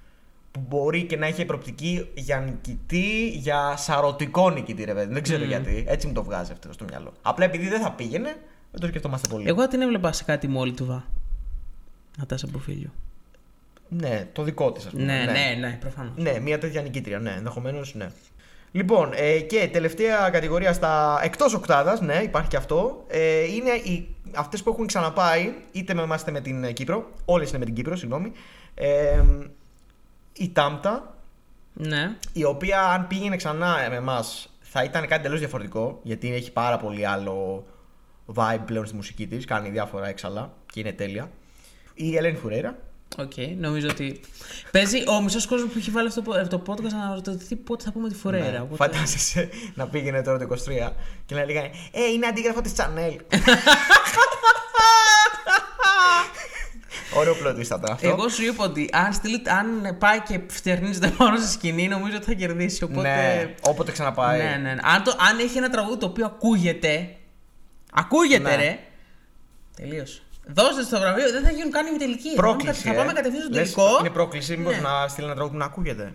Που 0.53 0.63
μπορεί 0.67 1.03
και 1.03 1.17
να 1.17 1.27
είχε 1.27 1.45
προπτική 1.45 2.07
για 2.13 2.39
νικητή, 2.39 3.29
για 3.29 3.75
σαρωτικό 3.77 4.49
νικητή, 4.49 4.83
ρε 4.83 4.93
παιδί. 4.93 5.13
Δεν 5.13 5.23
ξέρω 5.23 5.43
γιατί. 5.43 5.83
Έτσι 5.87 6.07
μου 6.07 6.13
το 6.13 6.23
βγάζει 6.23 6.51
αυτό 6.51 6.73
στο 6.73 6.85
μυαλό. 6.89 7.13
Απλά 7.21 7.45
επειδή 7.45 7.67
δεν 7.67 7.81
θα 7.81 7.91
πήγαινε, 7.91 8.29
δεν 8.71 8.79
το 8.79 8.87
σκεφτόμαστε 8.87 9.27
πολύ. 9.27 9.47
Εγώ 9.47 9.67
την 9.67 9.81
έβλεπα 9.81 10.11
σε 10.11 10.23
κάτι 10.23 10.47
μόλι 10.47 10.71
του 10.71 10.85
βα. 10.85 11.05
Νατάσα 12.17 12.47
Μποφίλιου. 12.51 12.91
Ναι, 13.89 14.27
το 14.33 14.43
δικό 14.43 14.71
της, 14.71 14.85
ας 14.85 14.91
πούμε. 14.91 15.03
Ναι, 15.03 15.31
ναι, 15.31 15.55
ναι, 15.59 15.77
προφανώς. 15.79 16.13
Ναι, 16.15 16.39
μια 16.39 16.57
τέτοια 16.57 16.81
νικήτρια, 16.81 17.19
ναι, 17.19 17.31
ενδεχομένως 17.37 17.95
ναι. 17.95 18.07
Λοιπόν, 18.71 19.11
ε, 19.15 19.39
και 19.39 19.69
τελευταία 19.71 20.29
κατηγορία 20.29 20.73
στα 20.73 21.19
εκτός 21.23 21.53
οκτάδας, 21.53 22.01
ναι, 22.01 22.15
υπάρχει 22.23 22.49
και 22.49 22.57
αυτό. 22.57 23.03
Ε, 23.07 23.43
είναι 23.43 23.69
οι, 23.69 24.07
αυτές 24.35 24.63
που 24.63 24.69
έχουν 24.69 24.87
ξαναπάει, 24.87 25.53
είτε 25.71 25.93
με 25.93 26.01
εμάς 26.01 26.21
είτε 26.21 26.31
με 26.31 26.41
την 26.41 26.63
ε, 26.63 26.71
Κύπρο. 26.71 27.09
Όλες 27.25 27.49
είναι 27.49 27.57
με 27.57 27.65
την 27.65 27.73
Κύπρο, 27.73 27.95
συγγνώμη. 27.95 28.31
Ε, 28.75 29.21
η 30.33 30.49
Τάμτα, 30.49 31.15
Ναι. 31.73 32.15
η 32.33 32.43
οποία 32.43 32.81
αν 32.81 33.07
πήγαινε 33.07 33.35
ξανά 33.35 33.87
με 33.89 33.95
εμάς 33.95 34.49
θα 34.61 34.83
ήταν 34.83 35.07
κάτι 35.07 35.21
τελείως 35.23 35.37
διαφορετικό, 35.37 35.99
γιατί 36.03 36.33
έχει 36.33 36.51
πάρα 36.51 36.77
πολύ 36.77 37.07
άλλο 37.07 37.65
vibe 38.35 38.59
πλέον 38.65 38.85
στη 38.85 38.95
μουσική 38.95 39.27
της, 39.27 39.45
κάνει 39.45 39.69
διάφορα 39.69 40.07
έξαλα 40.07 40.53
και 40.73 40.79
είναι 40.79 40.91
τέλεια. 40.91 41.31
Η 41.93 42.17
Ελένη 42.17 42.37
Φουρέιρα, 42.37 42.77
Οκ, 43.17 43.31
νομίζω 43.57 43.87
ότι. 43.89 44.19
Παίζει 44.71 45.03
ο 45.09 45.21
μισός 45.21 45.45
κόσμος 45.47 45.71
που 45.71 45.77
έχει 45.77 45.91
βάλει 45.91 46.07
αυτό 46.07 46.21
το- 46.21 46.31
αυτό 46.39 46.59
το 46.59 46.73
podcast 46.73 46.91
να 46.91 47.13
ρωτηθεί 47.13 47.55
πότε 47.55 47.83
θα 47.83 47.91
πούμε 47.91 48.09
τη 48.09 48.15
Φουρέιρα. 48.15 48.51
Ναι, 48.51 48.59
οπότε- 48.59 48.93
Φαντάζεσαι 48.93 49.49
να 49.75 49.87
πήγαινε 49.87 50.21
τώρα 50.21 50.37
το 50.37 50.43
23 50.43 50.93
και 51.25 51.35
να 51.35 51.45
λέγανε 51.45 51.71
Ε, 51.91 52.03
είναι 52.13 52.25
αντίγραφο 52.27 52.61
της 52.61 52.73
Chanel. 52.77 53.15
Ωραίο 57.17 57.33
plot 57.43 57.55
twist 57.55 57.63
θα 57.63 57.75
ήταν 57.79 57.91
αυτό. 57.91 58.07
Εγώ 58.07 58.29
σου 58.29 58.43
είπα 58.43 58.63
ότι 58.63 58.89
αν, 58.93 59.13
στείλει, 59.13 59.41
αν 59.59 59.97
πάει 59.97 60.21
και 60.21 60.39
φτερνίζεται 60.47 61.07
πάνω 61.17 61.37
στη 61.37 61.47
σκηνή, 61.51 61.87
νομίζω 61.87 62.15
ότι 62.15 62.25
θα 62.25 62.33
κερδίσει. 62.33 62.83
Οπότε. 62.83 63.01
Ναι, 63.01 63.53
όποτε 63.61 63.91
ξαναπάει. 63.91 64.37
ναι, 64.41 64.49
ναι, 64.49 64.73
ναι. 64.73 64.81
Αν, 64.83 65.03
το, 65.03 65.15
αν 65.29 65.39
έχει 65.39 65.57
ένα 65.57 65.69
τραγούδι 65.69 65.97
το 65.97 66.05
οποίο 66.05 66.25
ακούγεται. 66.25 67.15
Ακούγεται, 67.93 68.49
Ναι. 68.49 68.55
ρε. 68.55 68.79
Τελείωσε. 69.75 70.21
Δώστε 70.45 70.83
στο 70.83 70.99
βραβείο, 70.99 71.31
δεν 71.31 71.43
θα 71.43 71.51
γίνουν 71.51 71.71
καν 71.71 71.95
οι 71.95 71.97
τελικοί. 71.97 72.33
Πρόκληση. 72.35 72.87
Θα 72.87 72.93
πάμε 72.93 73.11
ε. 73.11 73.13
κατευθείαν 73.13 73.41
στο 73.43 73.53
Λες, 73.53 73.73
τελικό. 73.73 73.97
Είναι 73.99 74.09
πρόκληση, 74.09 74.57
μήπως 74.57 74.75
Ναι. 74.75 74.81
να 74.81 75.07
στείλει 75.07 75.25
ένα 75.25 75.35
τραγούδι 75.35 75.55
που 75.57 75.63
να 75.63 75.69
ακούγεται. 75.69 76.13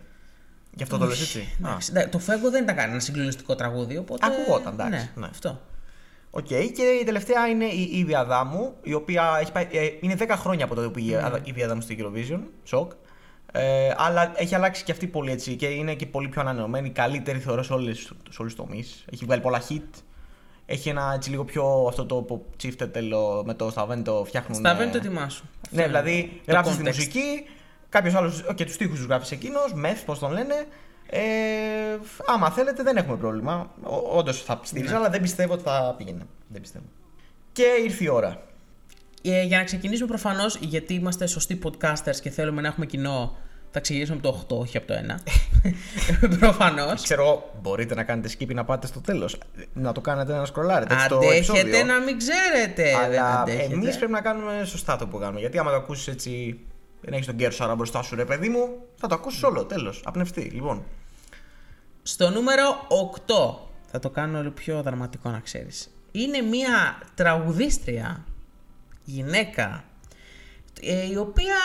Γι' 0.71 0.83
αυτό 0.83 0.99
το 0.99 1.07
λες 1.07 1.21
έτσι. 1.21 1.39
Α. 1.63 1.69
Εντάξει, 1.69 1.93
ναι, 1.93 2.07
Το 2.07 2.19
Φέγκο 2.19 2.51
δεν 2.51 2.63
ήταν 2.63 2.75
κανένα 2.75 2.93
ένα 2.93 3.01
συγκλονιστικό 3.03 3.55
τραγούδι. 3.55 3.97
Οπότε... 3.97 4.27
Ακουγόταν, 4.27 4.73
εντάξει, 4.73 4.91
Ναι, 4.91 5.11
ναι. 5.15 5.27
αυτό. 5.31 5.61
Οκ, 6.31 6.45
και 6.47 6.83
η 7.01 7.05
τελευταία 7.05 7.47
είναι 7.49 7.65
η 7.65 7.91
Ήβη 7.93 8.15
Αδάμου, 8.15 8.75
η 8.83 8.93
οποία 8.95 9.39
έχει 9.41 9.53
πάει, 9.53 9.67
ε, 9.73 9.89
είναι 10.01 10.15
10 10.19 10.25
χρόνια 10.37 10.65
από 10.65 10.75
τότε 10.75 10.87
που 10.87 10.93
πήγε 10.93 11.17
Ναι. 11.17 11.37
η 11.39 11.41
Ήβη 11.45 11.63
Αδάμου 11.63 11.81
στο 11.81 11.95
Eurovision. 11.99 12.41
Σοκ. 12.65 12.93
Ε, 13.53 13.91
αλλά 13.97 14.33
έχει 14.37 14.55
αλλάξει 14.55 14.85
και 14.85 14.93
αυτή 14.93 15.07
πολύ 15.07 15.31
έτσι 15.31 15.57
και 15.57 15.67
είναι 15.67 15.95
και 15.95 16.07
πολύ 16.07 16.29
πιο 16.29 16.41
ανανεωμένη. 16.41 16.91
Καλύτερη 16.91 17.39
θεωρώ 17.39 17.63
σε, 17.63 17.73
όλες, 17.73 17.99
σε 18.31 18.37
όλους 18.43 18.55
τους 18.55 18.65
τομείς. 18.67 19.05
Έχει 19.13 19.25
βγάλει 19.25 19.41
πολλά 19.41 19.63
hit. 19.69 20.03
Έχει 20.67 20.89
ένα 20.89 21.13
έτσι 21.15 21.31
λίγο 21.31 21.45
πιο 21.45 21.87
αυτό 21.89 22.07
το 22.07 22.15
που 22.15 22.45
τσίφτε 22.57 22.87
τέλο 22.87 23.43
με 23.47 23.55
το 23.55 23.71
Σταβέν 23.71 24.05
το 24.05 24.25
φτιάχνουν. 24.27 24.59
Στα 24.59 24.71
ε, 24.71 24.75
βέντε 24.75 24.91
το 24.91 24.97
ετοιμά 24.97 25.29
σου. 25.29 25.45
Αυτό 25.63 25.77
Ναι, 25.77 25.83
είναι 25.83 25.87
δηλαδή 25.87 26.41
το 26.45 26.53
γράψει 26.53 26.73
τη 26.77 26.79
context. 26.83 26.85
μουσική, 26.87 27.45
κάποιος 27.89 28.15
άλλος. 28.15 28.45
Και 28.55 28.65
τους 28.65 28.77
τοίχου 28.77 28.95
τους 28.95 29.05
γράφεις 29.05 29.31
εκείνος, 29.31 29.73
μεθ, 29.75 30.05
πώς 30.05 30.19
τον 30.19 30.33
λένε. 30.33 30.55
Ε, 31.11 31.21
άμα 32.27 32.51
θέλετε, 32.51 32.83
δεν 32.83 32.97
έχουμε 32.97 33.17
πρόβλημα. 33.17 33.71
Όντως 34.13 34.43
θα 34.43 34.61
στήριζα, 34.63 34.93
Ναι. 34.93 34.99
αλλά 34.99 35.11
δεν 35.11 35.21
πιστεύω 35.21 35.53
ότι 35.53 35.63
θα 35.63 35.95
πήγαινε. 35.99 36.23
Δεν 36.49 36.61
πιστεύω. 36.61 36.85
Και 37.53 37.65
ήρθε 37.85 38.05
η 38.05 38.09
ώρα. 38.09 38.43
Ε, 39.23 39.43
για 39.43 39.59
να 39.59 39.65
ξεκινήσουμε 39.65 40.09
προφανώς, 40.09 40.57
γιατί 40.61 40.95
είμαστε 40.95 41.27
σωστοί 41.27 41.59
podcasters 41.65 42.17
και 42.23 42.31
θέλουμε 42.31 42.61
να 42.61 42.69
έχουμε 42.69 42.87
κοινό, 42.87 43.37
θα 43.71 43.81
ξεκινήσουμε 43.81 44.21
από 44.25 44.29
το 44.47 44.57
8, 44.57 44.61
όχι 44.61 44.77
από 44.77 44.87
το 44.87 44.95
1. 44.95 45.19
προφανώς. 46.39 47.03
Ξέρω 47.03 47.23
εγώ, 47.23 47.51
μπορείτε 47.63 47.95
να 47.95 48.03
κάνετε 48.03 48.29
skip 48.39 48.55
να 48.55 48.65
πάτε 48.65 48.87
στο 48.87 49.01
τέλος. 49.01 49.39
Να 49.73 49.93
το 49.93 50.01
κάνετε 50.01 50.33
να 50.37 50.45
σκρολάρετε 50.45 50.95
έτσι, 50.95 51.09
το 51.09 51.19
επεισόδιο. 51.23 51.63
Αντέχετε 51.63 51.83
να 51.85 52.01
μην 52.01 52.19
ξέρετε. 52.19 52.83
δεν 53.09 53.21
Αλλά 53.23 53.41
αντέχετε. 53.41 53.75
εμείς 53.75 53.97
πρέπει 53.97 54.13
να 54.13 54.21
κάνουμε 54.21 54.65
σωστά 54.65 54.97
το 54.97 55.07
που 55.07 55.19
κάνουμε. 55.19 55.41
Γιατί 55.41 55.59
άμα 55.59 55.71
το 55.71 55.77
ακούσεις 55.77 56.09
έτσι, 56.09 56.61
δεν 57.01 57.13
έχεις 57.13 57.27
τον 57.27 57.37
κέρσο 57.37 57.65
άρα 57.65 57.75
μπροστά 57.75 58.03
σου, 58.03 58.17
ρε 58.17 58.25
παιδί 58.25 58.49
μου, 58.49 58.69
θα 58.97 59.09
το 59.09 59.15
ακούσεις 59.15 59.43
όλο. 59.43 59.65
Τέλος. 59.65 60.03
Απνευστεί. 60.05 60.41
Λοιπόν. 60.41 60.85
Στο 62.03 62.31
νούμερο 62.31 62.87
8, 63.27 63.69
θα 63.91 63.99
το 63.99 64.11
κάνω 64.11 64.39
λίγο 64.41 64.53
πιο 64.53 64.83
δραματικό 64.83 65.31
να 65.31 65.41
ξέρεις. 65.41 65.91
Είναι 66.13 66.41
μια 66.41 66.99
τραγουδίστρια, 67.15 68.25
γυναίκα, 69.05 69.85
ε, 70.81 71.07
η 71.11 71.17
οποία 71.17 71.57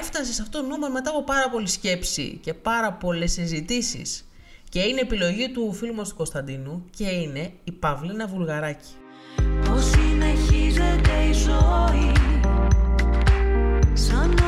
έφτασε 0.00 0.32
σε 0.32 0.42
αυτό 0.42 0.60
το 0.60 0.66
νούμερο 0.66 0.92
μετά 0.92 1.10
από 1.10 1.24
πάρα 1.24 1.50
πολλή 1.50 1.68
σκέψη 1.68 2.38
και 2.42 2.54
πάρα 2.54 2.92
πολλές 2.92 3.32
συζητήσεις. 3.32 4.28
Και 4.68 4.80
είναι 4.80 5.00
επιλογή 5.00 5.50
του 5.50 5.72
φίλου 5.72 5.94
μας 5.94 6.08
του 6.08 6.16
Κωνσταντίνου 6.16 6.84
και 6.96 7.08
είναι 7.08 7.52
η 7.64 7.72
Παυλίνα 7.72 8.26
Βουλγαράκη. 8.26 8.94
Πώς 9.64 9.84
συνεχίζεται 9.84 11.22
η 11.28 11.32
ζωή 11.32 12.12
Σαν 13.92 14.45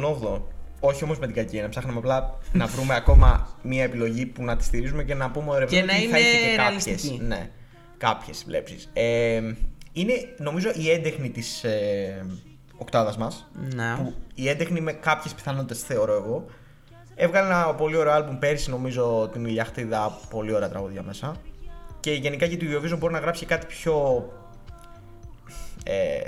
τον 0.00 0.18
8ο. 0.22 0.40
Όχι 0.80 1.04
όμως 1.04 1.18
με 1.18 1.26
την 1.26 1.34
κακή, 1.34 1.60
να 1.60 1.68
ψάχναμε 1.68 1.98
απλά 1.98 2.38
να 2.52 2.66
βρούμε 2.66 2.94
ακόμα 2.94 3.48
μία 3.62 3.82
επιλογή 3.82 4.26
που 4.26 4.42
να 4.42 4.56
τη 4.56 4.64
στηρίζουμε 4.64 5.04
και 5.04 5.14
να 5.14 5.30
πούμε 5.30 5.58
ρε 5.58 5.64
Και 5.64 5.76
παιδί, 5.76 5.86
να 5.86 5.96
ότι 5.96 6.06
θα 6.06 6.18
είναι 6.18 6.28
είχε 6.28 6.38
και 6.38 6.56
κάποιες, 6.56 6.84
ρεαλιστική. 6.84 7.20
Ναι, 7.22 7.50
κάποιες 7.98 8.44
βλέψεις. 8.46 8.90
Ε, 8.92 9.40
είναι 9.92 10.12
νομίζω 10.38 10.70
η 10.74 10.90
έντεχνη 10.90 11.30
της 11.30 11.64
ε, 11.64 12.26
οκτάδας 12.76 13.16
μας. 13.16 13.50
Να. 13.74 13.96
Που 13.96 14.14
η 14.34 14.48
έντεχνη 14.48 14.80
με 14.80 14.92
κάποιες 14.92 15.34
πιθανότητες 15.34 15.82
θεωρώ 15.82 16.12
εγώ. 16.12 16.44
Έβγαλε 17.14 17.46
ένα 17.46 17.74
πολύ 17.74 17.96
ωραίο 17.96 18.12
άλμπουμ 18.12 18.38
πέρυσι, 18.38 18.70
νομίζω 18.70 19.28
την 19.32 19.44
Ηλιαχτίδα. 19.44 20.18
Πολύ 20.30 20.52
ωραία 20.52 20.68
τραγούδια 20.68 21.02
μέσα. 21.02 21.36
Και 22.00 22.12
γενικά 22.12 22.46
για 22.46 22.58
το 22.58 22.64
Eurovision 22.64 22.98
μπορεί 22.98 23.12
να 23.12 23.18
γράψει 23.18 23.46
κάτι 23.46 23.66
πιο. 23.66 24.24
Ε, 25.84 26.18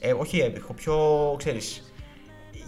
ε, 0.00 0.12
όχι 0.12 0.38
έπιχο, 0.38 0.72
πιο 0.72 1.34
ξέρεις 1.38 1.82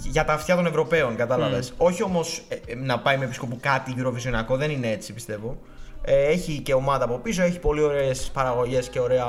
για 0.03 0.25
τα 0.25 0.33
αυτιά 0.33 0.57
των 0.57 0.67
Ευρωπαίων, 0.67 1.17
κατάλαβες. 1.17 1.73
Όχι 1.77 2.03
όμως 2.03 2.43
να 2.77 2.99
πάει 2.99 3.19
με 3.19 3.25
επισκοπού 3.25 3.59
κάτι 3.61 3.95
Eurovisionιακό, 3.99 4.57
δεν 4.57 4.71
είναι 4.71 4.91
έτσι 4.91 5.13
πιστεύω. 5.13 5.59
Ε, 6.03 6.27
έχει 6.27 6.61
και 6.61 6.75
ομάδα 6.75 7.05
από 7.05 7.19
πίσω, 7.19 7.43
έχει 7.43 7.59
πολύ 7.59 7.81
ωραίες 7.81 8.31
παραγωγές 8.33 8.89
και 8.89 9.01
ωραία, 9.01 9.27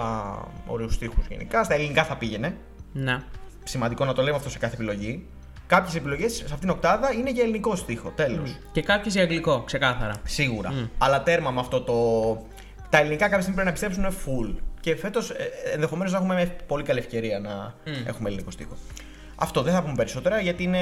ωραίους 0.67 0.93
στίχους 0.93 1.25
γενικά. 1.29 1.63
Στα 1.63 1.73
ελληνικά 1.73 2.03
θα 2.03 2.15
πήγαινε. 2.15 2.57
Να. 2.93 3.23
Σημαντικό 3.63 4.05
να 4.05 4.13
το 4.13 4.21
λέμε 4.21 4.35
αυτό 4.35 4.49
σε 4.49 4.57
κάθε 4.57 4.73
επιλογή. 4.73 5.25
Κάποιες 5.67 5.95
επιλογές 5.95 6.33
σε 6.33 6.43
αυτήν 6.43 6.59
την 6.59 6.69
οκτάδα 6.69 7.13
είναι 7.13 7.31
για 7.31 7.43
ελληνικό 7.43 7.75
στίχο. 7.75 8.11
Τέλος. 8.15 8.57
Και 8.71 8.81
κάποιες 8.81 9.13
για 9.13 9.23
αγγλικό, 9.23 9.61
ξεκάθαρα. 9.61 10.13
Σίγουρα. 10.23 10.89
Αλλά 10.97 11.23
τέρμα 11.23 11.51
με 11.51 11.59
αυτό 11.59 11.81
το. 11.81 11.95
Τα 12.89 12.97
ελληνικά 12.97 13.23
κάποια 13.23 13.41
στιγμή 13.41 13.61
πρέπει 13.61 13.67
να 13.67 13.89
πιστέψουν 13.89 14.17
full. 14.25 14.55
Και 14.79 14.95
φέτος 14.95 15.31
ενδεχομένως 15.73 16.11
να 16.11 16.17
έχουμε 16.17 16.55
πολύ 16.67 16.83
καλή 16.83 16.99
ευκαιρία 16.99 17.39
να 17.39 17.73
έχουμε 18.05 18.27
ελληνικό 18.29 18.51
στίχο. 18.51 18.77
Αυτό 19.41 19.62
δεν 19.62 19.74
θα 19.74 19.81
πούμε 19.81 19.93
περισσότερα 19.96 20.39
γιατί 20.39 20.63
είναι. 20.63 20.79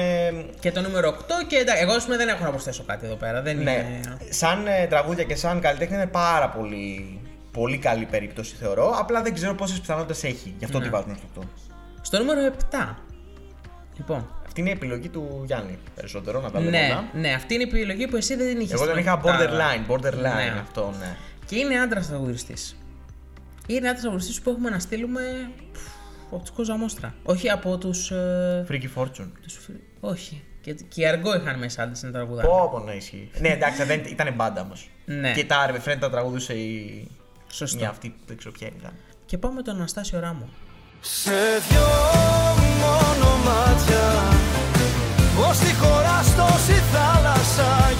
Και 0.60 0.72
το 0.72 0.80
νούμερο 0.80 1.16
8 1.18 1.22
και 1.46 1.56
εντάξει, 1.56 1.82
εγώ 1.82 1.92
ας 1.92 2.04
πούμε, 2.04 2.16
δεν 2.16 2.28
έχω 2.28 2.44
να 2.44 2.50
προσθέσω 2.50 2.82
κάτι 2.86 3.06
εδώ 3.06 3.14
πέρα. 3.14 3.42
Δεν 3.42 3.56
Ναι, 3.56 3.70
είναι... 3.70 4.00
σαν 4.30 4.66
ε, 4.66 4.86
τραγούδια 4.86 5.24
και 5.24 5.34
σαν 5.34 5.60
καλλιτέχνη 5.60 5.94
είναι 5.94 6.06
πάρα 6.06 6.48
πολύ, 6.48 7.18
πολύ 7.52 7.78
καλή 7.78 8.04
περίπτωση 8.04 8.54
θεωρώ. 8.54 8.94
Απλά 8.98 9.22
δεν 9.22 9.34
ξέρω 9.34 9.54
πόσες 9.54 9.80
πιθανότητες 9.80 10.24
έχει. 10.24 10.54
Γι' 10.58 10.64
αυτό 10.64 10.78
Ναι. 10.78 10.84
τη 10.84 10.90
βάζουμε 10.90 11.14
στο 11.32 11.42
8. 11.42 11.44
Στο 12.00 12.18
νούμερο 12.18 12.54
7. 12.70 12.94
Λοιπόν. 13.96 14.30
Αυτή 14.46 14.60
είναι 14.60 14.68
η 14.68 14.72
επιλογή 14.72 15.08
του 15.08 15.42
Γιάννη 15.46 15.78
περισσότερο, 15.94 16.40
να 16.40 16.50
τα 16.50 16.58
λέμε 16.60 16.70
Ναι, 16.70 16.84
όλα. 16.90 17.04
ναι, 17.12 17.32
αυτή 17.34 17.54
είναι 17.54 17.62
η 17.62 17.66
επιλογή 17.68 18.06
που 18.08 18.16
εσύ 18.16 18.34
δεν 18.36 18.48
την 18.48 18.60
είχες. 18.60 18.72
Εγώ 18.72 18.86
τον 18.86 18.98
είχα 18.98 19.20
borderline, 19.24 19.92
borderline 19.92 20.20
Ναι. 20.22 20.54
αυτό, 20.60 20.94
ναι. 20.98 21.16
Και 21.46 21.56
είναι 21.58 21.80
άντρας 21.80 22.06
τραγουδιστής. 22.08 22.76
Είναι 23.66 23.86
άντρας 23.86 24.00
τραγουδιστής 24.00 24.40
που 24.40 24.50
έχουμε 24.50 24.70
να 24.70 24.78
στείλουμε 24.78 25.20
πφ, 25.72 25.80
από 26.34 26.42
τους 26.42 26.50
Κοζαμόστρα. 26.50 27.14
Όχι 27.22 27.50
από 27.50 27.78
τους. 27.78 28.10
Ε, 28.10 28.66
Freaky 28.70 28.88
Fortune. 29.02 29.30
τους 29.42 29.58
φι- 29.66 29.80
όχι. 30.00 30.42
Και, 30.60 30.72
και 30.72 31.00
οι 31.00 31.06
αργό 31.06 31.36
είχαν 31.36 31.58
μέσα 31.58 31.82
άντρε 31.82 32.06
να 32.06 32.12
τραγουδάνε. 32.12 32.48
Πω, 32.48 32.68
πω, 32.72 32.78
ναι, 32.78 32.92
ισχύει. 32.92 33.30
ναι, 33.40 33.48
εντάξει, 33.48 33.84
δεν, 33.84 34.00
ήταν 34.08 34.34
μπάντα 34.34 34.60
όμως. 34.60 34.90
Ναι. 35.04 35.32
Και 35.32 35.44
τα 35.44 35.66
ρε 35.66 35.80
φαίνεται 35.80 36.00
τα 36.00 36.10
τραγουδούσε 36.10 36.52
η. 36.54 37.08
Σωστό. 37.52 37.78
Μια 37.78 37.88
αυτή 37.88 38.08
που 38.08 38.22
δεν 38.26 38.36
ξέρω 38.36 38.52
ποια 38.54 38.68
ήταν. 38.78 38.92
Και 39.26 39.38
πάμε 39.38 39.62
τον 39.62 39.74
Αναστάσιο 39.76 40.18
Ράμο. 40.20 40.48
Σε 41.00 41.30
δυο 41.68 41.86
μόνο 42.80 43.36
μάτια 43.44 44.06
Ως 45.48 45.58
τη 45.58 45.74
χώρα 45.74 46.22
στόση 46.22 46.72
θάλασσα 46.92 47.92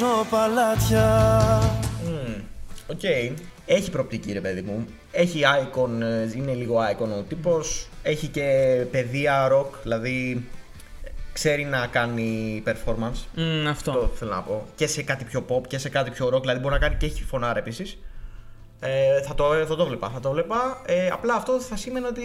άμμο 0.00 0.22
χτίζω 0.22 0.26
παλάτια 0.30 1.60
Οκ. 2.86 3.02
Έχει 3.66 3.90
προοπτική 3.90 4.32
ρε 4.32 4.40
παιδί 4.40 4.62
μου. 4.62 4.86
Έχει 5.12 5.40
icon, 5.44 6.00
ε, 6.00 6.30
είναι 6.36 6.52
λίγο 6.52 6.78
icon 6.78 7.08
ο 7.18 7.22
τύπος. 7.28 7.88
Έχει 8.02 8.26
και 8.26 8.76
παιδεία 8.90 9.48
rock, 9.52 9.66
δηλαδή 9.82 10.44
ξέρει 11.32 11.64
να 11.64 11.86
κάνει 11.86 12.62
performance. 12.66 13.24
Μμ, 13.34 13.68
αυτό. 13.68 13.90
Αυτό 13.90 14.10
θέλω 14.14 14.30
να 14.30 14.40
πω. 14.42 14.66
Και 14.74 14.86
σε 14.86 15.02
κάτι 15.02 15.24
πιο 15.24 15.44
pop 15.48 15.66
και 15.66 15.78
σε 15.78 15.88
κάτι 15.88 16.10
πιο 16.10 16.30
rock, 16.34 16.40
δηλαδή 16.40 16.60
μπορεί 16.60 16.74
να 16.74 16.80
κάνει 16.80 16.94
και 16.94 17.06
έχει 17.06 17.24
φωνάρα 17.24 17.58
επίσης. 17.58 17.98
Ε, 18.80 19.22
θα, 19.22 19.34
το, 19.34 19.44
θα 19.66 19.76
το 19.76 19.86
βλέπα, 19.86 20.08
θα 20.08 20.20
το 20.20 20.30
βλέπα. 20.30 20.82
Ε, 20.86 21.08
απλά 21.08 21.34
αυτό 21.34 21.60
θα 21.60 21.76
σήμαινε 21.76 22.06
ότι. 22.06 22.22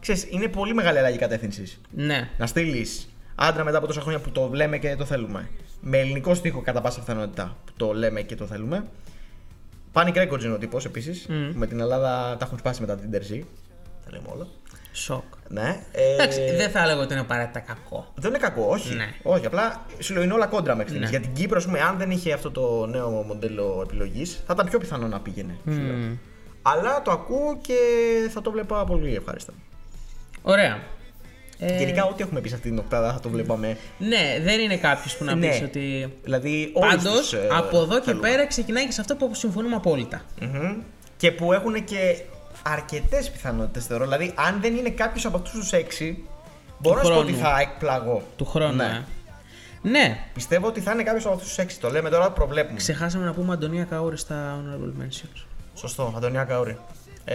Ξέρεις, 0.00 0.26
είναι 0.30 0.48
πολύ 0.48 0.74
μεγάλη 0.74 0.98
αλλαγή 0.98 1.18
κατεύθυνσης. 1.18 1.80
Ναι. 1.90 2.28
Να 2.38 2.46
στείλεις 2.46 3.08
άντρα 3.34 3.64
μετά 3.64 3.78
από 3.78 3.86
τόσα 3.86 4.00
χρόνια 4.00 4.20
που 4.20 4.30
το 4.30 4.50
λέμε 4.52 4.78
και 4.78 4.96
το 4.96 5.04
θέλουμε. 5.04 5.50
Με 5.84 5.98
ελληνικό 5.98 6.34
στίχο 6.34 6.60
κατά 6.60 6.80
πάσα 6.80 7.00
πιθανότητα 7.00 7.56
που 7.64 7.72
το 7.76 7.92
λέμε 7.92 8.22
και 8.22 8.34
το 8.34 8.46
θέλουμε. 8.46 8.84
Panic 9.92 10.14
Records 10.14 10.42
είναι 10.44 10.52
ο 10.52 10.58
τύπος 10.58 10.84
επίσης. 10.84 11.26
Μμ. 11.28 11.50
Με 11.54 11.66
την 11.66 11.80
Ελλάδα 11.80 12.36
τα 12.38 12.44
έχουν 12.44 12.58
σπάσει 12.58 12.80
μετά 12.80 12.96
την 12.96 13.10
Τερζή. 13.10 13.46
Τα 14.04 14.10
λέμε 14.10 14.26
όλα. 14.34 14.46
Σοκ. 14.92 15.22
Ναι. 15.48 15.82
Ε, 15.92 16.12
Εντάξει, 16.14 16.40
δεν 16.56 16.70
θα 16.70 16.82
έλεγα 16.82 17.00
ότι 17.00 17.12
είναι 17.12 17.22
απαραίτητα 17.22 17.60
κακό. 17.60 18.12
Δεν 18.14 18.30
είναι 18.30 18.38
κακό, 18.38 18.66
όχι. 18.68 18.94
Ναι. 18.94 19.14
Όχι, 19.22 19.46
απλά 19.46 19.86
σου 19.98 20.12
λέω 20.14 20.22
είναι 20.22 20.32
όλα 20.32 20.46
κόντρα 20.46 20.74
μέχρι 20.74 20.88
στιγμής. 20.88 21.10
Ναι. 21.10 21.16
Για 21.18 21.26
την 21.26 21.36
Κύπρος, 21.36 21.58
ας 21.58 21.70
πούμε, 21.70 21.80
αν 21.80 21.98
δεν 21.98 22.10
είχε 22.10 22.32
αυτό 22.32 22.50
το 22.50 22.86
νέο 22.86 23.10
μοντέλο 23.10 23.80
επιλογής, 23.84 24.42
θα 24.46 24.52
ήταν 24.54 24.66
πιο 24.68 24.78
πιθανό 24.78 25.06
να 25.06 25.20
πήγαινε. 25.20 25.56
σου 25.64 25.80
λέω. 25.80 25.96
Μμμ. 25.96 26.16
Αλλά 26.62 27.02
το 27.02 27.10
ακούω 27.10 27.58
και 27.60 27.76
θα 28.30 28.40
το 28.42 28.50
βλέπα 28.50 28.84
πολύ 28.84 29.14
ευχάριστα. 29.14 29.52
Ωραία. 30.42 30.82
Ε, 31.64 31.76
Γενικά, 31.78 32.04
ό,τι 32.04 32.22
έχουμε 32.22 32.40
πει 32.40 32.48
σε 32.48 32.54
αυτή 32.54 32.68
την 32.68 32.78
οκτάδα 32.78 33.12
θα 33.12 33.20
το 33.20 33.28
βλέπαμε. 33.28 33.76
Ναι, 33.98 34.38
δεν 34.42 34.60
είναι 34.60 34.76
κάποιος 34.76 35.16
που 35.16 35.24
να 35.24 35.34
Ναι. 35.34 35.48
πεις 35.48 35.60
ότι. 35.62 36.12
Δηλαδή, 36.22 36.70
όλους 36.72 36.94
Πάντως, 36.94 37.18
τους, 37.20 37.32
ε, 37.32 37.48
από 37.52 37.80
εδώ 37.80 37.98
και 37.98 38.04
θέλουμε. 38.04 38.28
πέρα 38.28 38.46
ξεκινάει 38.46 38.84
και 38.86 38.92
σε 38.92 39.00
αυτό 39.00 39.16
που 39.16 39.34
συμφωνούμε 39.34 39.74
απόλυτα. 39.74 40.20
Μμμ. 40.40 40.76
Και 41.16 41.32
που 41.32 41.52
έχουν 41.52 41.84
και 41.84 42.16
αρκετές 42.62 43.30
πιθανότητες 43.30 43.86
θεωρώ. 43.86 44.04
Δηλαδή, 44.04 44.32
αν 44.36 44.58
δεν 44.60 44.76
είναι 44.76 44.90
κάποιος 44.90 45.24
από 45.24 45.36
αυτούς 45.36 45.52
τους 45.52 45.72
έξι, 45.72 46.24
μπορώ 46.78 46.96
να 46.96 47.02
σου 47.04 47.10
πω 47.12 47.18
ότι 47.18 47.32
χρόνου. 47.32 47.44
θα 47.44 47.60
εκπλαγώ. 47.60 48.22
Του 48.36 48.44
χρόνου, 48.44 48.76
Ναι. 48.76 48.84
ε. 48.84 49.04
Ναι, 49.88 50.18
Πιστεύω 50.34 50.66
ότι 50.66 50.80
θα 50.80 50.92
είναι 50.92 51.02
κάποιος 51.02 51.24
από 51.24 51.34
αυτούς 51.34 51.48
τους 51.48 51.58
έξι. 51.58 51.80
Το 51.80 51.90
λέμε 51.90 52.10
τώρα, 52.10 52.30
προβλέπουμε. 52.30 52.78
ξεχάσαμε 52.78 53.24
να 53.24 53.32
πούμε 53.32 53.52
Αντωνία 53.52 53.84
Καούρη 53.84 54.18
στα 54.18 54.58
Honorable 54.60 55.02
Mentions. 55.02 55.44
Σωστό, 55.74 56.12
Αντωνία 56.16 56.44
Καούρη. 56.44 56.78
Ε, 57.24 57.34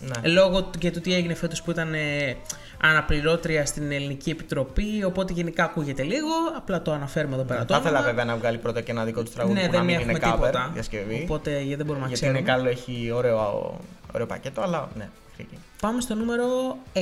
ναι. 0.00 0.10
Ε, 0.22 0.28
Λόγω 0.28 0.62
του- 0.62 0.78
και 0.78 0.90
του 0.90 1.00
τι 1.00 1.14
έγινε 1.14 1.34
φέτος 1.34 1.62
που 1.62 1.70
ήταν 1.70 1.94
ε, 1.94 2.36
αναπληρώτρια 2.82 3.66
στην 3.66 3.92
Ελληνική 3.92 4.30
Επιτροπή, 4.30 5.04
οπότε 5.04 5.32
γενικά 5.32 5.64
ακούγεται 5.64 6.02
λίγο. 6.02 6.28
Απλά 6.56 6.82
το 6.82 6.92
αναφέρουμε 6.92 7.34
εδώ 7.34 7.44
πέρα 7.44 7.58
Θα 7.60 7.64
τώρα. 7.66 7.80
ήθελα 7.80 8.02
βέβαια 8.02 8.24
να 8.24 8.36
βγάλει 8.36 8.58
πρώτα 8.58 8.80
και 8.80 8.90
ένα 8.90 9.04
δικό 9.04 9.22
του 9.22 9.30
τραγούδι 9.34 9.54
Ναι, 9.60 9.66
που 9.66 9.72
να 9.72 9.76
δεν 9.78 9.84
μην 9.86 9.94
έχουμε 9.94 10.12
είναι 10.12 10.20
cover 10.22 10.32
τίποτα. 10.32 10.70
διασκευή. 10.72 11.20
Οπότε 11.24 11.50
γιατί 11.50 11.74
δεν 11.74 11.86
μπορούμε 11.86 12.04
να 12.04 12.08
γιατί 12.12 12.20
ξέρουμε. 12.20 12.38
είναι 12.38 12.48
καλό, 12.48 12.68
έχει 12.68 13.10
ωραίο, 13.14 13.80
ωραίο 14.14 14.26
πακέτο, 14.26 14.60
αλλά 14.60 14.88
ναι. 14.96 15.08
χρήκει. 15.34 15.58
Πάμε 15.80 16.00
στο 16.00 16.14
νούμερο 16.14 16.76
6. 16.94 17.00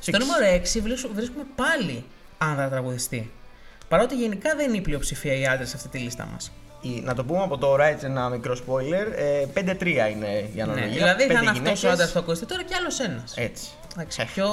Στο 0.00 0.18
Six. 0.18 0.20
νούμερο 0.20 0.62
6 0.62 0.80
βρίσκουμε, 0.82 1.14
βρίσκουμε 1.14 1.44
πάλι 1.54 2.04
άνδρα 2.38 2.68
τραγουδιστή. 2.68 3.30
Παρότι 3.88 4.14
γενικά 4.16 4.54
δεν 4.56 4.68
είναι 4.68 4.76
η 4.76 4.80
πλειοψηφία 4.80 5.34
οι 5.38 5.46
άντρες 5.46 5.68
σε 5.68 5.76
αυτή 5.76 5.88
τη 5.88 5.98
λίστα 5.98 6.28
μας. 6.32 6.52
Η- 6.82 7.00
Να 7.04 7.14
το 7.14 7.24
πούμε 7.24 7.42
από 7.42 7.58
τώρα 7.58 7.84
έτσι 7.86 8.06
ένα 8.06 8.28
μικρό 8.28 8.56
spoiler. 8.66 9.12
Ε, 9.16 9.46
5-3 9.54 10.08
είναι 10.10 10.48
η 10.54 10.60
αναλογία. 10.60 10.86
Ναι, 10.88 10.92
δηλαδή 10.94 11.22
θα 11.22 11.26
Πέντε 11.26 11.32
είναι 11.40 11.50
αυτό 11.50 11.52
γυναίκες. 11.62 11.84
ο 11.84 11.90
άντρας 11.90 12.06
που 12.12 12.18
ακούσετε 12.18 12.46
τώρα 12.46 12.62
και 12.62 12.74
άλλος 12.78 13.00
ένας. 13.00 13.32
Έτσι. 13.36 13.64
Εντάξει, 13.94 14.24
πιο, 14.34 14.48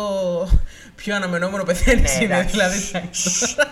πιο 0.95 1.15
αναμενόμενο 1.15 1.63
πεθαίνεις 1.63 2.17
Ναι, 2.17 2.23
είναι, 2.23 2.33
εντάξει. 2.33 2.51
δηλαδή. 2.55 2.79
Θα 3.43 3.71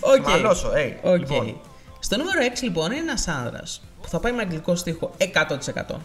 Οκ. 0.00 0.22
θα 0.24 0.30
μαλώσω, 0.30 0.72
hey, 0.76 0.92
OK. 1.02 1.18
λοιπόν. 1.18 1.60
Στο 1.98 2.16
νούμερο 2.16 2.40
6 2.42 2.62
λοιπόν 2.62 2.90
είναι 2.90 3.00
ένας 3.00 3.28
άνδρας 3.28 3.82
που 4.02 4.08
θα 4.08 4.20
πάει 4.20 4.32
με 4.32 4.42
αγγλικό 4.42 4.76
στίχο 4.76 5.14
100%. 5.18 6.00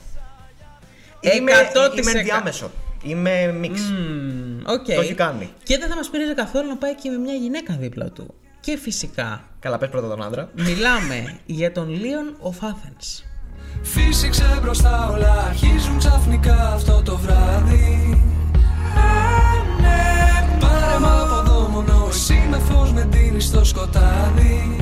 Είμαι, 1.19 1.51
100%. 1.51 1.97
είμαι 1.97 2.11
ενδιάμεσος. 2.11 2.71
Είμαι 3.03 3.55
mix. 3.61 3.77
Μμμ, 3.79 4.59
οκ. 4.65 4.85
Το 4.85 5.01
έχει 5.01 5.13
κάνει. 5.13 5.49
Και 5.63 5.77
δεν 5.77 5.89
θα 5.89 5.95
μας 5.95 6.09
πειράζει 6.09 6.33
καθόλου 6.33 6.67
να 6.67 6.77
πάει 6.77 6.95
και 6.95 7.09
με 7.09 7.17
μια 7.17 7.33
γυναίκα 7.33 7.73
δίπλα 7.79 8.05
του. 8.09 8.33
Και 8.65 8.77
φυσικά 8.77 9.43
Καλά, 9.59 9.77
πες 9.77 9.89
πρώτα 9.89 10.07
τον 10.07 10.23
άντρα. 10.23 10.49
μιλάμε 10.55 11.39
για 11.45 11.71
τον 11.71 11.89
Λίον 11.89 12.35
of 12.43 12.65
Athens. 12.67 13.23
Φύσηξε 13.81 14.59
μπροστά 14.61 15.09
όλα 15.09 15.45
αρχίζουν 15.49 15.97
ξαφνικά 15.97 16.73
αυτό 16.73 17.01
το 17.05 17.17
βράδυ 17.17 18.21
Πάρε 20.59 20.99
μ' 20.99 21.05
από 21.05 21.39
εδώ 21.39 21.67
μόνο 21.67 22.05
εσύ 22.09 22.47
με 22.49 22.57
φως 22.57 22.91
με 22.93 23.07
δίνεις 23.11 23.45
στο 23.45 23.63
σκοτάδι 23.65 24.77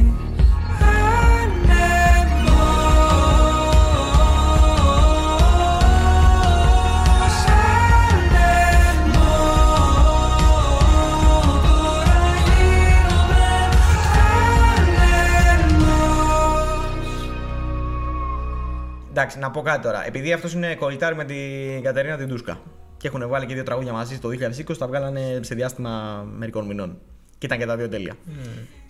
Εντάξει, 19.21 19.39
να 19.39 19.51
πω 19.51 19.61
κάτι 19.61 19.81
τώρα. 19.83 20.05
Επειδή 20.05 20.33
αυτός 20.33 20.53
είναι 20.53 20.75
κολλητάρι 20.75 21.15
με 21.15 21.25
την 21.25 21.83
Κατερίνα 21.83 22.17
την 22.17 22.27
Ντούσκα 22.27 22.61
και 22.97 23.07
έχουν 23.07 23.27
βάλει 23.27 23.45
και 23.45 23.53
δύο 23.53 23.63
τραγούδια 23.63 23.91
μαζί 23.91 24.19
το 24.19 24.29
2020, 24.67 24.77
τα 24.77 24.87
βγάλανε 24.87 25.39
σε 25.41 25.55
διάστημα 25.55 26.25
μερικών 26.37 26.65
μηνών. 26.65 26.97
Και 27.37 27.45
ήταν 27.45 27.57
και 27.57 27.65
τα 27.65 27.75
δύο 27.75 27.89
τέλεια. 27.89 28.15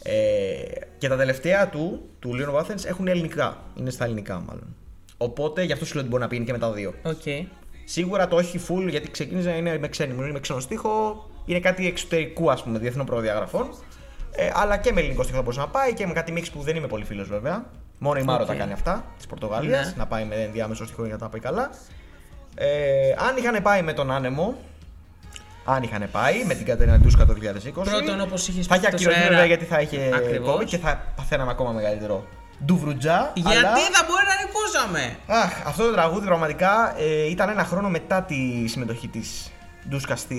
Ε, 0.04 0.14
και 0.98 1.08
τα 1.08 1.18
τελευταία 1.18 1.70
του, 1.70 2.10
του 2.20 2.32
Leon 2.34 2.56
of 2.56 2.62
Athens, 2.62 2.86
έχουν 2.86 3.08
ελληνικά. 3.08 3.58
Είναι 3.76 3.90
στα 3.90 4.06
ελληνικά, 4.06 4.44
μάλλον. 4.48 4.76
Οπότε 5.18 5.64
γι' 5.64 5.72
αυτό 5.72 5.86
σου 5.86 5.94
λέω 5.94 6.02
ότι 6.02 6.12
μπορεί 6.12 6.24
να 6.24 6.30
πήγαινε 6.30 6.46
και 6.46 6.52
με 6.52 6.58
τα 6.58 6.72
δύο. 6.72 6.94
Οκ. 7.04 7.48
Σίγουρα 7.86 8.28
το 8.28 8.36
όχι 8.36 8.60
full 8.68 8.90
γιατί 8.90 9.12
ξεκίνησε 9.12 9.52
είναι 9.52 9.78
με 9.78 9.88
ξένη 9.88 10.14
μου, 10.14 10.22
είναι 10.22 10.32
με 10.32 10.40
ξένο 10.40 10.60
στίχο, 10.60 11.26
είναι 11.46 11.60
κάτι 11.60 11.88
εξωτερικού 11.88 12.52
ας 12.52 12.64
πούμε 12.64 12.80
διεθνών 12.80 13.06
προδιαγραφών. 13.06 13.70
Ε, 14.32 14.50
αλλά 14.54 14.78
και 14.78 14.92
με 14.92 15.00
ελληνικό 15.00 15.24
στίχο 15.24 15.38
θα 15.38 15.44
μπορούσε 15.44 15.62
να 15.62 15.68
πάει 15.68 15.94
και 15.94 16.08
με 16.08 16.14
κάτι 16.14 16.32
mix 16.32 16.50
που 16.52 16.62
δεν 16.62 16.76
είμαι 16.76 16.88
πολύ 16.88 17.06
φίλος 17.06 17.28
βέβαια. 17.28 17.66
Μόνο 18.04 18.20
η 18.20 18.24
Maro 18.24 18.42
OK. 18.42 18.48
τα 18.48 18.54
κάνει 18.56 18.74
αυτά 18.74 19.06
της 19.18 19.26
Πορτογαλίας. 19.28 19.86
Ναι. 19.88 19.94
Να 19.98 20.06
πάει 20.08 20.26
με 20.26 20.36
ενδιάμεσο 20.36 20.86
στίχο 20.86 21.04
για 21.04 21.14
να 21.14 21.20
τα 21.20 21.30
πάει 21.30 21.42
καλά. 21.42 21.70
Ε, 22.56 22.68
αν 23.30 23.38
είχαν 23.38 23.62
πάει 23.62 23.82
με 23.82 23.94
τον 23.94 24.12
άνεμο, 24.12 24.56
αν 25.66 25.84
είχαν 25.84 26.08
πάει 26.12 26.44
με 26.46 26.54
την 26.54 26.66
Κατερίνα 26.66 27.00
Ντούσκα 27.00 27.26
το 27.26 27.34
2020. 27.34 27.72
Πρώτον, 27.84 28.22
όπως 28.22 28.48
είχες 28.48 28.66
Θα 28.68 28.74
πει 28.74 28.80
είχε 28.82 28.92
τόσο 28.92 29.04
ακυρωθεί 29.04 29.20
αέρα. 29.20 29.30
βέβαια 29.30 29.46
γιατί 29.46 29.66
θα 29.66 29.82
είχε 29.82 30.12
Ακριβώς. 30.16 30.56
COVID 30.62 30.66
και 30.66 30.78
θα 30.78 31.14
παθαίναμε 31.16 31.52
ακόμα 31.52 31.72
μεγαλύτερο 31.72 32.26
ντουβρουτζά. 32.66 33.32
Γιατί 33.36 33.58
αλλά... 33.58 33.76
θα 33.76 34.06
μπορεί 34.08 34.24
να 34.26 34.46
νικούσαμε. 34.46 35.16
Αχ, 35.28 35.68
αυτό 35.68 35.84
το 35.86 35.92
τραγούδι 35.92 36.26
πραγματικά 36.26 36.96
ε, 37.00 37.30
ήταν 37.30 37.50
ένα 37.50 37.64
χρόνο 37.64 37.90
μετά 37.90 38.22
τη 38.24 38.68
συμμετοχή 38.68 39.08
της 39.08 39.52
Ντούσκα 39.90 40.16
στη. 40.16 40.36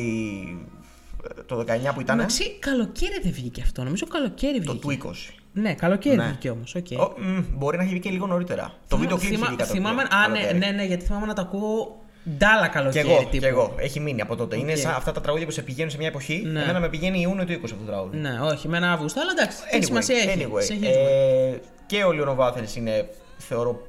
ε, 1.39 1.43
το 1.43 1.59
19 1.59 1.65
που 1.95 2.01
ήταν. 2.01 2.19
Εντάξει, 2.19 2.59
καλοκαίρι 2.59 3.21
δεν 3.23 3.33
βγήκε 3.33 3.63
αυτό. 3.63 3.83
Νομίζω 3.83 4.07
καλοκαίρι 4.07 4.61
Το 4.65 4.73
βγήκε. 4.73 4.99
του 5.03 5.13
20. 5.31 5.42
Ναι, 5.53 5.75
καλοκαίρι 5.75 6.17
Ναι. 6.17 6.25
βγήκε 6.25 6.51
όμως. 6.51 6.75
Okay. 6.79 6.97
Ο, 6.99 7.21
μ, 7.21 7.41
μπορεί 7.55 7.77
να 7.77 7.83
έχει 7.83 7.93
βγει 7.93 8.01
και 8.01 8.11
λίγο 8.11 8.27
νωρίτερα. 8.27 8.73
Το 8.89 8.97
βίντεο 8.97 9.17
κλιπ 9.17 9.33
είχε 9.33 9.45
βγει 9.47 9.57
κατά 9.57 9.71
Θυμάμαι. 9.73 10.03
το 10.03 10.17
Α, 10.17 10.29
ναι, 10.29 10.39
καλοκαίρι. 10.39 10.59
ναι, 10.59 10.71
ναι, 10.71 10.85
γιατί 10.85 11.05
θυμάμαι 11.05 11.27
να 11.27 11.35
τα 11.35 11.43
ακούω 11.43 12.01
ντάλα 12.39 12.67
Κι 12.67 12.73
καλοκαίρι. 12.73 13.09
εγώ, 13.11 13.19
τύπου. 13.19 13.37
κι 13.39 13.45
εγώ. 13.45 13.75
Έχει 13.79 14.01
μείνει 14.01 14.21
από 14.21 14.37
τότε. 14.37 14.57
Είναι 14.57 14.73
Οκ. 14.73 14.79
σαν 14.79 14.95
αυτά 14.95 15.13
τα 15.13 15.21
τραγούδια 15.21 15.47
που 15.47 15.53
σε 15.53 15.63
πηγαίνουν 15.63 15.91
σε 15.91 15.97
μια 15.97 16.07
εποχή. 16.07 16.43
Ναι. 16.47 16.63
Εμένα 16.63 16.81
με 16.81 16.89
πηγαίνει 16.89 17.21
Ιούνιο 17.21 17.45
του 17.45 17.53
20 17.53 17.59
αυτό 17.65 17.77
το 17.77 17.85
τραγούδι. 17.85 18.17
Ναι, 18.19 18.39
όχι, 18.41 18.69
με 18.69 18.77
ένα 18.77 18.93
Αύγουστο, 18.93 19.21
αλλά 19.21 19.31
εντάξει. 19.39 19.57
τι 19.71 19.79
Anyway, 19.79 19.85
σημασία 19.85 20.17
έχει. 20.17 20.29
anyway, 20.39 20.63
Συνεχίζουμε. 20.63 21.07
ε, 21.53 21.61
και 21.87 22.05
ο 22.05 22.13
Leon 22.13 22.35
of 22.35 22.45
Athens 22.45 22.77
είναι, 22.77 23.09
θεωρώ, 23.39 23.87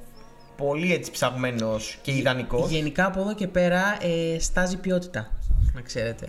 πολύ 0.58 0.93
έτσι 0.93 1.12
ψαγμένος 1.12 1.97
και 2.02 2.12
ιδανικός. 2.12 2.69
Γενικά 2.69 3.06
από 3.06 3.19
εδώ 3.19 3.34
και 3.36 3.47
πέρα 3.47 3.97
ε, 4.02 4.39
στάζει 4.39 4.78
ποιότητα. 4.78 5.32
Να 5.73 5.82
ξέρετε. 5.82 6.28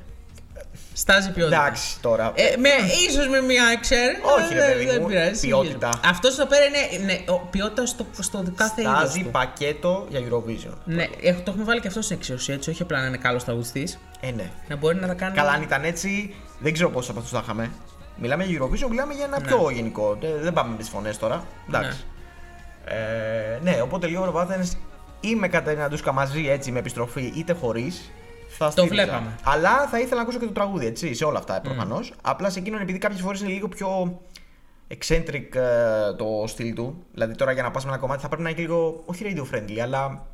Στάζει 0.96 1.32
ποιότητα. 1.32 1.56
Εντάξει 1.56 2.00
τώρα. 2.00 2.32
Ε, 2.34 2.56
με, 2.56 2.68
ίσως 3.08 3.28
με 3.28 3.40
μια 3.40 3.64
εξαίρεση. 3.72 4.20
Όχι, 4.38 4.54
ρε 4.54 4.60
δεν- 4.60 4.72
παιδί 4.72 4.84
δεν 4.86 4.98
μου, 5.00 5.06
πειράζει, 5.06 5.46
ποιότητα. 5.46 5.68
συνεχίζουμε. 5.78 6.08
Αυτός 6.10 6.38
εδώ 6.38 6.46
πέρα 6.46 6.64
είναι 6.64 7.04
ναι, 7.04 7.32
ο- 7.32 7.38
ποιότητα 7.50 7.86
στο, 7.86 8.06
στο 8.18 8.44
κάθε 8.56 8.80
είδος 8.82 8.92
Στάζει 8.98 9.22
του. 9.22 9.30
πακέτο 9.30 10.06
για 10.08 10.20
Eurovision. 10.20 10.72
Ναι, 10.84 11.06
έχω- 11.22 11.40
το 11.40 11.50
έχουμε 11.50 11.64
βάλει 11.64 11.80
και 11.80 11.88
αυτό 11.88 12.02
στην 12.02 12.16
εξίσωση 12.16 12.52
έτσι, 12.52 12.70
όχι 12.70 12.82
απλά 12.82 13.00
να 13.00 13.06
είναι 13.06 13.16
καλός 13.16 13.44
τραγουδιστής. 13.44 13.98
Ε, 14.20 14.30
ναι. 14.30 14.50
Να 14.68 14.76
μπορεί 14.76 14.96
να 14.96 15.06
τα 15.06 15.14
κάνει. 15.14 15.34
Καλά, 15.36 15.50
αν 15.50 15.62
ήταν 15.62 15.84
έτσι, 15.84 16.34
δεν 16.58 16.72
ξέρω 16.72 16.90
πόσους 16.90 17.10
από 17.10 17.20
αυτούς 17.20 17.32
θα 17.38 17.40
είχαμε. 17.44 17.70
Μιλάμε 18.16 18.44
για 18.44 18.60
Eurovision, 18.60 18.88
μιλάμε 18.90 19.14
για 19.14 19.24
ένα 19.24 19.40
Ναι. 19.40 19.46
πιο 19.46 19.70
γενικό. 19.70 20.16
Δεν, 20.20 20.30
δεν 20.40 20.52
πάμε 20.52 20.70
με 20.70 20.76
τις 20.76 20.88
φωνές 20.88 21.18
τώρα. 21.18 21.44
Εντάξει. 21.68 22.04
Ε, 22.84 23.58
ναι, 23.62 23.80
οπότε 23.82 24.06
λίγο 24.06 24.24
ο 24.24 24.40
Athens 24.40 24.70
ή 25.20 25.34
με 25.34 25.48
Κατερίνα 25.48 25.88
Ντούσκα 25.88 26.12
μαζί 26.12 26.48
έτσι 26.48 26.70
με 26.72 26.78
επιστροφή 26.78 27.32
είτε 27.36 27.52
χωρίς. 27.52 28.10
Θα 28.56 28.70
στήριζα. 28.70 28.94
βλέπαμε. 28.94 29.38
Αλλά 29.44 29.88
θα 29.88 29.98
ήθελα 29.98 30.14
να 30.14 30.22
ακούσω 30.22 30.38
και 30.38 30.46
το 30.46 30.52
τραγούδι 30.52 30.86
έτσι, 30.86 31.14
σε 31.14 31.24
όλα 31.24 31.38
αυτά 31.38 31.60
προφανώς. 31.60 32.12
Απλά 32.22 32.50
σε 32.50 32.58
εκείνον 32.58 32.80
επειδή 32.80 32.98
κάποιες 32.98 33.20
φορές 33.20 33.40
είναι 33.40 33.50
λίγο 33.50 33.68
πιο 33.68 34.20
eccentric 34.88 35.54
ε, 35.54 36.14
το 36.16 36.44
στυλ 36.46 36.74
του. 36.74 37.04
Δηλαδή 37.12 37.34
τώρα 37.34 37.52
για 37.52 37.62
να 37.62 37.70
πας 37.70 37.84
με 37.84 37.90
ένα 37.90 38.00
κομμάτι 38.00 38.22
θα 38.22 38.28
πρέπει 38.28 38.42
να 38.42 38.48
είναι 38.48 38.58
και 38.58 38.64
λίγο, 38.64 39.02
όχι 39.06 39.24
radio 39.26 39.54
friendly, 39.54 39.78
αλλά 39.78 40.26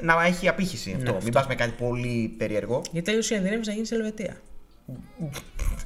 να 0.00 0.24
έχει 0.24 0.48
απήχηση 0.48 0.94
αυτό. 0.96 1.18
Μην 1.22 1.32
πας 1.32 1.46
με 1.46 1.54
κάτι 1.54 1.70
πολύ 1.70 2.34
περίεργο. 2.38 2.82
Γιατί 2.90 3.10
τέλειω 3.10 3.28
η 3.30 3.34
ενδυνάμει 3.34 3.66
να 3.66 3.72
γίνει 3.72 3.86
σε 3.86 3.94
Ελβετία. 3.94 4.36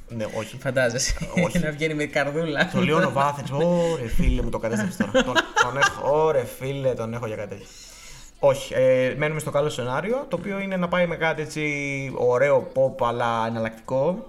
Ναι, 0.09 0.25
όχι. 0.37 0.59
Φαντάζεσαι. 0.59 1.15
Όχι. 1.45 1.59
να 1.65 1.71
βγαίνει 1.71 1.95
με 1.95 2.05
καρδούλα. 2.05 2.71
Το 2.73 2.81
Λιόνο 2.81 3.11
Βάθενς. 3.11 3.51
Ωρε 3.51 4.09
φίλε 4.09 4.43
μου 4.43 4.49
το 4.51 4.59
κατέστρεψε 4.59 4.99
τώρα. 4.99 5.25
τον, 5.25 5.35
τον 5.65 5.77
έχω. 5.77 6.25
Ωρε 6.25 6.45
φίλε, 6.45 6.95
τον 6.95 7.15
έχω 7.15 7.27
για 7.27 7.37
κάτι 7.37 7.49
τέτοιο. 7.49 7.67
Όχι, 8.39 8.75
ε, 8.75 9.15
μένουμε 9.17 9.41
στο 9.41 9.51
καλό 9.51 9.69
σενάριο, 9.69 10.25
το 10.29 10.37
οποίο 10.37 10.59
είναι 10.59 10.77
να 10.77 10.89
πάει 10.89 11.07
με 11.07 11.17
κάτι 11.17 11.43
έτσι 11.43 12.13
ωραίο 12.17 12.73
pop 12.75 13.07
αλλά 13.07 13.47
εναλλακτικό, 13.47 14.27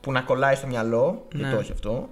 που 0.00 0.12
να 0.12 0.20
κολλάει 0.20 0.54
στο 0.54 0.66
μυαλό, 0.66 1.26
Ναι. 1.34 1.42
και 1.48 1.54
το 1.54 1.60
έχει 1.60 1.72
αυτό. 1.72 2.08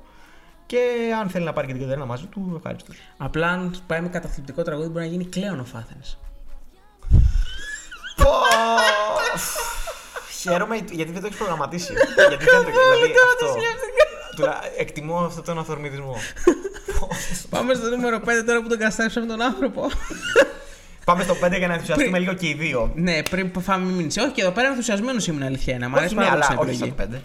Και 0.67 0.79
αν 1.21 1.29
θέλει 1.29 1.45
να 1.45 1.53
πάρει 1.53 1.67
και 1.67 1.73
την 1.73 1.83
Κατερίνα 1.83 2.07
μαζί 2.07 2.25
του, 2.27 2.53
ευχαριστώ. 2.57 2.93
Απλά 3.17 3.47
αν 3.49 3.75
πάει 3.87 4.01
με 4.01 4.09
καταθλιπτικό 4.09 4.63
τραγούδι 4.63 4.89
μπορεί 4.89 5.05
να 5.05 5.11
γίνει 5.11 5.25
κλέον 5.25 5.61
ο 5.61 5.65
Φάθενς. 5.65 6.17
Χαίρομαι 10.41 10.77
γιατί 10.91 11.11
δεν 11.13 11.21
το 11.21 11.27
έχεις 11.27 11.39
προγραμματίσει. 11.39 11.93
γιατί 12.29 12.45
δεν 12.45 12.55
το 12.55 12.61
δηλαδή 12.61 13.13
αυτό. 13.33 13.55
Τουλά- 14.37 14.61
εκτιμώ 14.79 15.17
αυτόν 15.19 15.45
τον 15.45 15.59
αθορμητισμό. 15.59 16.17
Πάμε 17.51 17.75
στο 17.75 17.89
νούμερο 17.89 18.17
5 18.17 18.29
τώρα 18.47 18.63
που 18.63 18.69
τον 18.69 18.79
καστάξαμε 18.79 19.27
τον 19.27 19.43
άνθρωπο. 19.43 19.87
Πάμε 21.05 21.23
στο 21.23 21.37
5 21.45 21.57
για 21.59 21.67
να 21.67 21.73
ενθουσιαστούμε 21.75 22.19
λίγο 22.19 22.33
και 22.35 22.49
οι 22.49 22.55
δύο. 22.55 22.93
Ναι, 22.95 23.23
πριν 23.23 23.51
φάμε 23.61 23.93
μήνυση. 23.93 24.21
Όχι, 24.21 24.31
και 24.31 24.41
εδώ 24.43 24.51
πέρα 24.51 24.69
ενθουσιασμένος 24.69 25.27
ήμουν 25.27 25.43
αλήθεια 25.43 25.75
είναι. 25.75 25.89
Μ' 25.89 25.93
Όχι, 25.93 25.99
αρέσει 26.01 26.15
ναι, 26.15 26.21
πάρα 26.25 26.37
πολύ 26.37 26.45
αλλά 26.45 26.53
σαν 26.53 26.69
όχι 26.69 26.71
επιλογή. 26.71 26.95
στο 26.97 27.17
5. 27.17 27.21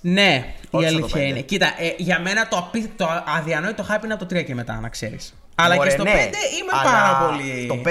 Ναι, 0.00 0.44
η 0.60 0.66
Όχι 0.70 0.86
στο 0.88 0.96
αλήθεια 0.96 1.12
πέντε. 1.12 1.24
είναι. 1.26 1.40
Κοίτα, 1.40 1.66
ε, 1.78 1.94
για 1.96 2.20
μένα 2.20 2.48
το, 2.48 2.56
απί... 2.56 2.92
το 2.96 3.08
αδιανόητο 3.38 3.86
hype 3.90 4.04
είναι 4.04 4.12
από 4.12 4.26
το 4.26 4.36
3 4.38 4.44
και 4.44 4.54
μετά, 4.54 4.80
να 4.80 4.88
ξέρεις. 4.88 5.34
Αλλά 5.54 5.74
Ωραία, 5.74 5.84
και 5.84 5.90
στο 5.90 6.02
ναι. 6.02 6.10
5 6.12 6.16
είμαι 6.60 6.70
Αλλά 6.72 6.90
πάρα 6.90 7.26
πολύ. 7.26 7.66
Το 7.66 7.80
5. 7.84 7.86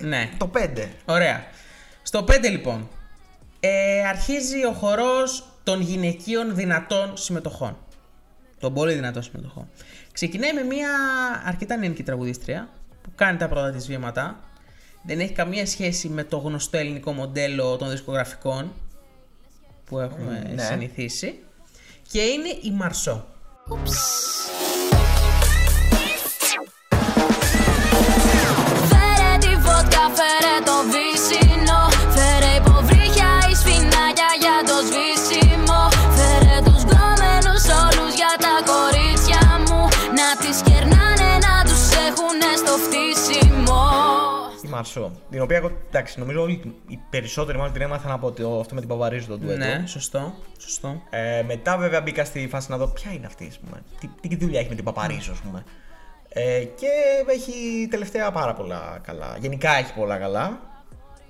ε, 0.00 0.06
Ναι. 0.06 0.30
Το 0.38 0.50
5. 0.54 0.88
Ωραία. 1.04 1.44
Στο 2.02 2.24
5 2.28 2.50
λοιπόν. 2.50 2.88
Ε, 3.60 4.06
αρχίζει 4.08 4.64
ο 4.66 4.72
χορός 4.72 5.44
των 5.64 5.80
γυναικείων 5.80 6.54
δυνατών 6.54 7.16
συμμετοχών. 7.16 7.76
Των 8.60 8.74
πολύ 8.74 8.92
δυνατών 8.94 9.22
συμμετοχών. 9.22 9.68
Ξεκινάει 10.12 10.52
με 10.52 10.62
μια 10.62 10.88
αρκετά 11.44 11.76
νεανική 11.76 12.02
τραγουδίστρια 12.02 12.68
που 12.72 12.77
κάνει 13.18 13.38
τα 13.38 13.48
πρώτα 13.48 13.70
της 13.70 13.86
βήματα. 13.86 14.40
Δεν 15.02 15.20
έχει 15.20 15.32
καμία 15.32 15.66
σχέση 15.66 16.08
με 16.08 16.24
το 16.24 16.36
γνωστό 16.38 16.76
ελληνικό 16.76 17.12
μοντέλο 17.12 17.76
των 17.76 17.90
δισκογραφικών 17.90 18.72
που 19.84 19.98
έχουμε 19.98 20.42
Mm, 20.46 20.54
ναι. 20.54 20.62
συνηθίσει. 20.62 21.38
Και 22.10 22.20
είναι 22.20 22.48
η 22.62 22.70
Μαρσό. 22.70 23.26
Φέρε 23.68 24.57
Μαρσό. 44.78 45.12
Την 45.30 45.40
οποία 45.40 45.56
εγώ, 45.56 45.70
εντάξει, 45.88 46.18
νομίζω 46.18 46.42
όλοι 46.42 46.74
οι 46.86 46.98
περισσότεροι 47.10 47.58
μάλλον 47.58 47.72
την 47.72 47.82
έμαθαν 47.82 48.10
από 48.10 48.32
το, 48.32 48.60
αυτό 48.60 48.74
με 48.74 48.80
την 48.80 48.88
Παπαρίζου 48.88 49.26
τον 49.26 49.40
ντουέτο. 49.40 49.64
Ναι, 49.64 49.84
σωστό. 49.86 50.34
σωστό. 50.58 51.02
Ε, 51.10 51.42
μετά 51.42 51.76
βέβαια 51.76 52.00
μπήκα 52.00 52.24
στη 52.24 52.48
φάση 52.50 52.70
να 52.70 52.76
δω 52.76 52.86
ποια 52.86 53.12
είναι 53.12 53.26
αυτή, 53.26 53.46
ας 53.48 53.58
πούμε. 53.58 53.82
Τι, 54.00 54.28
τι 54.28 54.36
δουλειά 54.36 54.60
έχει 54.60 54.68
με 54.68 54.74
την 54.74 54.84
Παπαρίζου, 54.84 55.32
ας 55.32 55.38
πούμε. 55.38 55.64
Ε, 56.28 56.64
και 56.64 56.86
έχει 57.26 57.88
τελευταία 57.90 58.30
πάρα 58.30 58.54
πολλά 58.54 59.00
καλά. 59.02 59.36
Γενικά 59.40 59.76
έχει 59.76 59.94
πολλά 59.94 60.16
καλά. 60.16 60.60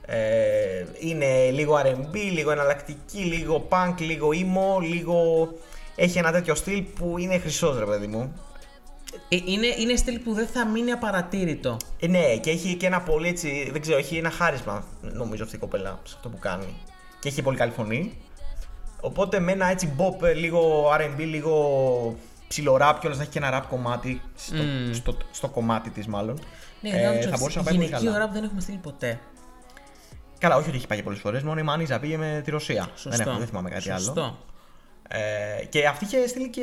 Ε, 0.06 0.84
είναι 0.98 1.50
λίγο 1.50 1.80
R&B, 1.84 2.14
λίγο 2.32 2.50
εναλλακτική, 2.50 3.18
λίγο 3.18 3.68
punk, 3.70 3.94
λίγο 3.98 4.28
emo, 4.28 4.82
λίγο... 4.82 5.48
Έχει 5.96 6.18
ένα 6.18 6.32
τέτοιο 6.32 6.54
στυλ 6.54 6.82
που 6.82 7.18
είναι 7.18 7.38
χρυσός 7.38 7.78
ρε 7.78 7.84
παιδί 7.84 8.06
μου. 8.06 8.32
Ε, 9.28 9.36
είναι, 9.44 9.66
είναι 9.78 9.96
στυλ 9.96 10.18
που 10.18 10.32
δεν 10.32 10.46
θα 10.46 10.66
μείνει 10.66 10.90
απαρατήρητο. 10.90 11.76
Ε, 12.00 12.06
ναι, 12.06 12.36
και 12.36 12.50
έχει 12.50 12.74
και 12.74 12.86
ένα 12.86 13.00
πολύ 13.00 13.28
έτσι, 13.28 13.68
δεν 13.72 13.80
ξέρω, 13.80 13.98
έχει 13.98 14.16
ένα 14.16 14.30
χάρισμα 14.30 14.84
νομίζω 15.00 15.44
αυτή 15.44 15.56
η 15.56 15.58
κοπέλα 15.58 16.00
σε 16.04 16.14
αυτό 16.16 16.28
που 16.28 16.38
κάνει. 16.38 16.76
Και 17.20 17.28
έχει 17.28 17.42
πολύ 17.42 17.56
καλή 17.56 17.72
φωνή. 17.72 18.16
Οπότε 19.00 19.38
με 19.40 19.52
ένα 19.52 19.66
έτσι 19.66 19.92
bop, 19.98 20.22
ε, 20.22 20.32
λίγο 20.32 20.90
R&B, 20.98 21.18
λίγο 21.18 22.16
ψιλοράπ 22.48 22.98
κιόλας 22.98 23.18
να 23.18 23.22
έχει 23.24 23.32
και 23.32 23.38
ένα 23.38 23.62
rap 23.62 23.66
κομμάτι 23.68 24.20
στο, 24.36 24.56
στο, 24.92 25.16
στο 25.30 25.48
κομμάτι 25.48 25.90
της 25.90 26.06
μάλλον. 26.06 26.38
Ναι, 26.80 26.90
Ε, 26.90 27.18
ε, 27.18 27.20
θα 27.20 27.36
μπορούσε 27.38 27.58
να 27.58 27.64
πάει 27.64 27.74
πολύ 27.74 27.86
γυναικείο 27.86 28.12
καλά. 28.12 28.18
ραπ 28.24 28.32
δεν 28.32 28.44
έχουμε 28.44 28.60
στείλει 28.60 28.78
ποτέ. 28.78 29.20
Καλά, 30.38 30.56
όχι 30.56 30.68
ότι 30.68 30.76
έχει 30.76 30.86
πάει 30.86 31.02
πολλές 31.02 31.20
φορές, 31.20 31.42
μόνο 31.42 31.60
η 31.60 31.62
Μάνιζα 31.62 31.98
πήγε 32.00 32.16
με 32.16 32.40
τη 32.44 32.50
Ρωσία. 32.50 32.88
Σωστό. 32.94 33.10
Δεν, 33.10 33.20
έχω, 33.28 33.38
δεν 33.38 33.46
θυμάμαι 33.46 33.70
κάτι 33.70 33.82
Σωστό. 33.82 34.20
άλλο. 34.20 34.38
Ε, 35.08 35.64
και 35.64 35.86
αυτή 35.86 36.04
είχε 36.04 36.26
στείλει 36.26 36.48
και 36.50 36.62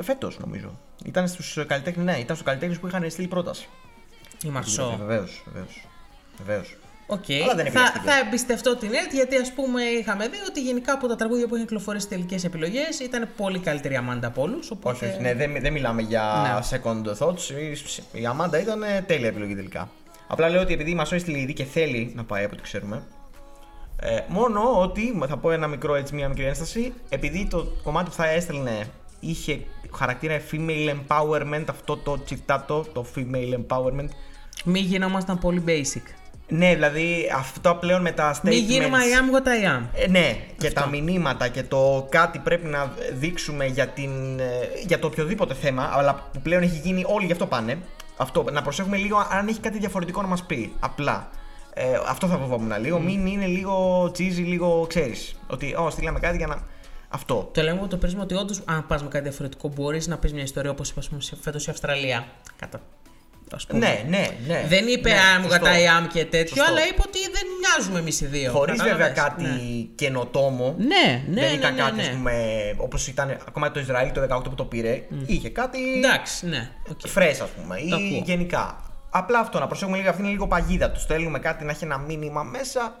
φέτος, 0.00 0.38
νομίζω. 0.38 0.78
Ήταν 1.04 1.28
στους 1.28 1.58
καλλιτέχνες, 1.66 2.02
ναι, 2.02 2.12
ήταν 2.18 2.36
στους 2.36 2.42
καλλιτέχνες 2.42 2.78
που 2.78 2.86
είχαν 2.86 3.10
στείλει 3.10 3.26
πρόταση. 3.28 3.68
Η 4.44 4.48
Marseaux. 4.48 4.94
Βεβαίως, 4.98 5.42
βεβαίως. 5.52 5.86
Βεβαίως. 6.44 6.76
Οκ. 7.06 7.24
Αλλά 7.42 7.54
δεν 7.54 7.56
Θα, 7.56 7.60
επηρεάστηκε. 7.62 8.08
θα 8.10 8.18
εμπιστευτώ 8.26 8.76
την 8.76 8.94
ΕΡΤ 8.94 9.12
γιατί 9.12 9.36
ας 9.36 9.52
πούμε 9.52 9.82
είχαμε 9.82 10.28
δει 10.28 10.36
ότι 10.48 10.60
γενικά 10.62 10.92
από 10.92 11.06
τα 11.08 11.16
τραγούδια 11.16 11.46
που 11.46 11.54
είχαν 11.54 11.66
κυκλοφορήσει 11.66 12.08
τελικές 12.08 12.44
επιλογές 12.44 12.98
ήταν 13.00 13.28
πολύ 13.36 13.58
καλύτερη 13.58 13.94
η 13.94 13.96
Αμάντα 13.96 14.26
από 14.26 14.42
όλους. 14.42 14.70
Όχι, 14.82 15.04
όχι, 15.04 15.20
ναι, 15.20 15.34
δεν, 15.34 15.52
δεν 15.60 15.72
μιλάμε 15.72 16.02
για 16.02 16.22
Ναι. 16.42 16.78
second 16.78 17.16
thoughts. 17.18 17.42
Η, 18.12 18.20
η 18.20 18.26
Αμάντα 18.26 18.60
ήταν 18.60 18.82
ε, 18.82 19.04
τέλεια 19.06 19.28
επιλογή 19.28 19.54
τελικά. 19.54 19.88
Απλά 20.26 20.48
λέω 20.48 20.60
ότι 20.60 20.72
επειδή 20.72 20.94
μας 20.94 21.06
έστειλε 21.10 21.38
ήδη 21.38 21.52
και 21.52 21.64
θέλει 21.64 22.12
να 22.14 22.24
πάει 22.24 22.44
από 22.44 22.52
ό,τι 22.54 22.62
ξέρουμε. 22.62 23.02
Ε, 24.02 24.18
μόνο 24.28 24.80
ότι, 24.80 25.18
θα 25.28 25.36
πω 25.36 25.50
ένα 25.50 25.66
μικρό, 25.66 25.94
έτσι, 25.94 26.14
μια 26.14 26.28
μικρή 26.28 26.44
ένσταση, 26.44 26.92
επειδή 27.08 27.46
το 27.50 27.66
κομμάτι 27.82 28.08
που 28.08 28.14
θα 28.16 28.28
έστελνε 28.28 28.86
είχε 29.20 29.60
χαρακτήρα 29.94 30.40
female 30.52 30.94
empowerment, 30.94 31.64
αυτό 31.68 31.96
το 31.96 32.22
τσιτάτο, 32.24 32.86
το 32.92 33.06
female 33.14 33.54
empowerment. 33.54 34.08
Μην 34.64 34.84
γινόμασταν 34.84 35.38
πολύ 35.38 35.62
basic. 35.66 36.02
Ναι, 36.48 36.74
δηλαδή 36.74 37.30
αυτό 37.36 37.74
πλέον 37.74 38.00
με 38.00 38.12
τα 38.12 38.34
statements. 38.34 38.48
Μην 38.48 38.64
γίνουμε 38.64 38.98
I 38.98 39.18
am 39.18 39.36
what 39.36 39.48
I 39.48 39.78
am. 39.78 39.82
Ε, 39.94 40.08
ναι, 40.08 40.36
και 40.58 40.70
τα 40.70 40.86
μηνύματα 40.86 41.48
και 41.48 41.62
το 41.62 42.06
κάτι 42.08 42.38
πρέπει 42.38 42.66
να 42.66 42.92
δείξουμε 43.12 43.66
για, 43.66 43.88
την, 43.88 44.38
ε, 44.38 44.68
για 44.86 44.98
το 44.98 45.06
οποιοδήποτε 45.06 45.54
θέμα, 45.54 45.90
αλλά 45.92 46.28
που 46.32 46.40
πλέον 46.40 46.62
έχει 46.62 46.80
γίνει, 46.84 47.04
όλοι 47.06 47.26
γι' 47.26 47.32
αυτό 47.32 47.46
πάνε. 47.46 47.78
Αυτό, 48.16 48.44
να 48.52 48.62
προσέχουμε 48.62 48.96
λίγο 48.96 49.26
αν 49.30 49.48
έχει 49.48 49.60
κάτι 49.60 49.78
διαφορετικό 49.78 50.22
να 50.22 50.28
μας 50.28 50.44
πει. 50.44 50.72
Απλά. 50.80 51.30
Ε, 51.74 51.84
αυτό 52.08 52.26
θα 52.26 52.36
φοβόμουν 52.36 52.72
λίγο. 52.80 52.98
Μην 52.98 53.26
είναι 53.26 53.46
λίγο 53.46 54.04
cheesy, 54.04 54.44
λίγο 54.46 54.86
ξέρεις. 54.88 55.36
Ότι, 55.46 55.74
Ω, 55.74 55.90
στείλαμε 55.90 56.18
κάτι 56.18 56.36
για 56.36 56.46
να. 56.46 56.62
Αυτό. 57.12 57.50
Το 57.54 57.62
λέμε 57.62 57.78
από 57.78 57.88
το 57.88 57.96
πρίσμα 57.96 58.22
ότι 58.22 58.34
όντως, 58.34 58.60
αν 58.64 58.86
πας 58.86 59.02
με 59.02 59.08
κάτι 59.08 59.24
διαφορετικό, 59.24 59.68
μπορείς 59.68 60.06
να 60.06 60.18
πεις 60.18 60.32
μια 60.32 60.42
ιστορία 60.42 60.70
όπως 60.70 60.90
είπα 60.90 61.02
φέτος 61.40 61.66
η 61.66 61.70
Αυστραλία. 61.70 62.24
Κατά. 62.56 62.80
Ας 63.54 63.66
πούμε. 63.66 63.78
Ναι, 63.78 64.04
ναι, 64.08 64.26
ναι. 64.46 64.64
Δεν 64.68 64.86
είπε 64.86 65.08
ναι, 65.08 65.16
I'm 65.38 65.42
σωστό. 65.42 65.64
what 65.66 65.68
I 65.68 66.04
am 66.04 66.08
και 66.12 66.24
τέτοιο, 66.24 66.56
Σωστό. 66.56 66.70
αλλά 66.72 66.86
είπε 66.86 67.02
ότι 67.06 67.18
δεν 67.18 67.42
μοιάζουμε 67.60 67.98
εμείς 67.98 68.20
οι 68.20 68.26
δύο. 68.26 68.50
Χωρίς 68.50 68.82
βέβαια 68.82 69.08
Κατάλαβες; 69.08 69.46
κάτι 69.46 69.62
Ναι. 69.62 69.82
καινοτόμο. 69.94 70.74
Ναι, 70.78 70.86
ναι, 71.28 71.40
δεν 71.40 71.50
ναι, 71.50 71.56
ήταν 71.58 71.74
ναι, 71.74 71.80
κάτι, 71.80 71.96
ναι. 71.96 72.02
ας 72.02 72.08
πούμε, 72.10 72.34
όπως 72.76 73.06
ήταν 73.06 73.36
ακόμα 73.48 73.70
το 73.70 73.80
Ισραήλ 73.80 74.12
το 74.12 74.20
18 74.36 74.42
που 74.42 74.54
το 74.54 74.64
πήρε. 74.64 75.02
Είχε 75.26 75.48
κάτι. 75.50 75.78
Εντάξει, 75.96 76.46
ναι. 76.46 76.70
οκ. 76.90 77.00
fresh, 77.08 77.40
ας 77.40 77.48
πούμε, 77.48 77.76
Το 77.76 77.82
ή 77.82 77.92
ακούω. 78.06 78.22
γενικά. 78.24 78.80
Απλά 79.10 79.38
αυτό, 79.38 79.58
να 79.58 79.66
προσέχουμε 79.66 79.96
λίγο, 79.96 80.08
αυτή 80.08 80.22
είναι 80.22 80.30
λίγο 80.30 80.46
παγίδα. 80.46 80.90
Τους 80.90 81.02
στέλνουμε 81.02 81.38
κάτι 81.38 81.64
να 81.64 81.70
έχει 81.70 81.84
ένα 81.84 81.98
μήνυμα 81.98 82.42
μέσα. 82.42 82.98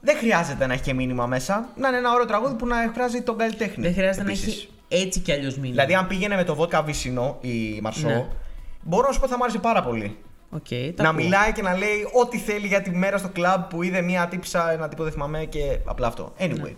Δεν 0.00 0.16
χρειάζεται 0.16 0.66
να 0.66 0.72
έχει 0.72 0.82
και 0.82 0.94
μήνυμα 0.94 1.26
μέσα. 1.26 1.68
Να 1.76 1.88
είναι 1.88 1.96
ένα 1.96 2.12
ωραίο 2.12 2.26
τραγούδι 2.26 2.54
που 2.54 2.66
να 2.66 2.82
εκφράζει 2.82 3.22
τον 3.22 3.38
καλλιτέχνη. 3.38 3.82
Δεν 3.84 3.94
χρειάζεται 3.94 4.24
να 4.24 4.30
επίσης. 4.30 4.46
έχει 4.54 4.68
έτσι 4.88 5.20
κι 5.20 5.32
αλλιώς 5.32 5.54
μήνυμα. 5.54 5.70
Δηλαδή, 5.72 5.94
αν 5.94 6.06
πήγαινε 6.06 6.34
με 6.36 6.44
το 6.44 6.54
βότκα 6.54 6.82
βύσσινο 6.82 7.38
η 7.40 7.80
Μαρσό, 7.82 8.08
Ναι. 8.08 8.26
μπορώ 8.82 9.06
να 9.06 9.12
σου 9.12 9.18
πω 9.18 9.24
ότι 9.24 9.32
θα 9.32 9.38
μου 9.38 9.44
άρεσε 9.44 9.58
πάρα 9.58 9.82
πολύ. 9.82 10.16
Οκ, 10.50 10.68
τα 10.94 11.02
να 11.02 11.08
ακούω. 11.08 11.22
μιλάει 11.22 11.52
και 11.52 11.62
να 11.62 11.76
λέει 11.76 12.08
ό,τι 12.12 12.38
θέλει 12.38 12.66
για 12.66 12.82
τη 12.82 12.90
μέρα 12.90 13.18
στο 13.18 13.28
κλαμπ 13.28 13.62
που 13.62 13.82
είδε 13.82 14.00
μία 14.00 14.26
τύπισσα, 14.28 14.72
ένα 14.72 14.88
τύπο 14.88 15.02
δεν 15.02 15.12
θυμάμαι 15.12 15.44
και 15.44 15.78
απλά 15.84 16.06
αυτό. 16.06 16.32
Anyway. 16.38 16.50
Ναι. 16.60 16.72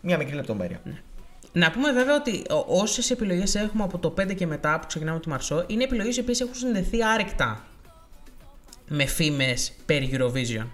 Μία 0.00 0.16
μικρή 0.16 0.34
λεπτομέρεια. 0.34 0.80
Να 1.52 1.70
πούμε 1.70 1.92
βέβαια 1.92 2.14
ότι 2.16 2.42
όσες 2.66 3.10
επιλογές 3.10 3.54
έχουμε 3.54 3.82
από 3.84 3.98
το 3.98 4.14
5 4.20 4.34
και 4.34 4.46
μετά 4.46 4.78
που 4.80 4.86
ξεκινάμε 4.86 5.20
τη 5.20 5.28
Μαρσό 5.28 5.64
είναι 5.66 5.84
επιλογές 5.84 6.16
οι 6.16 6.20
οποίες 6.20 6.40
έχουν 6.40 6.54
συνδεθεί 6.54 7.04
άρρηκτα 7.04 7.64
με 8.88 9.06
φήμες 9.06 9.72
περί 9.86 10.10
Eurovision. 10.12 10.66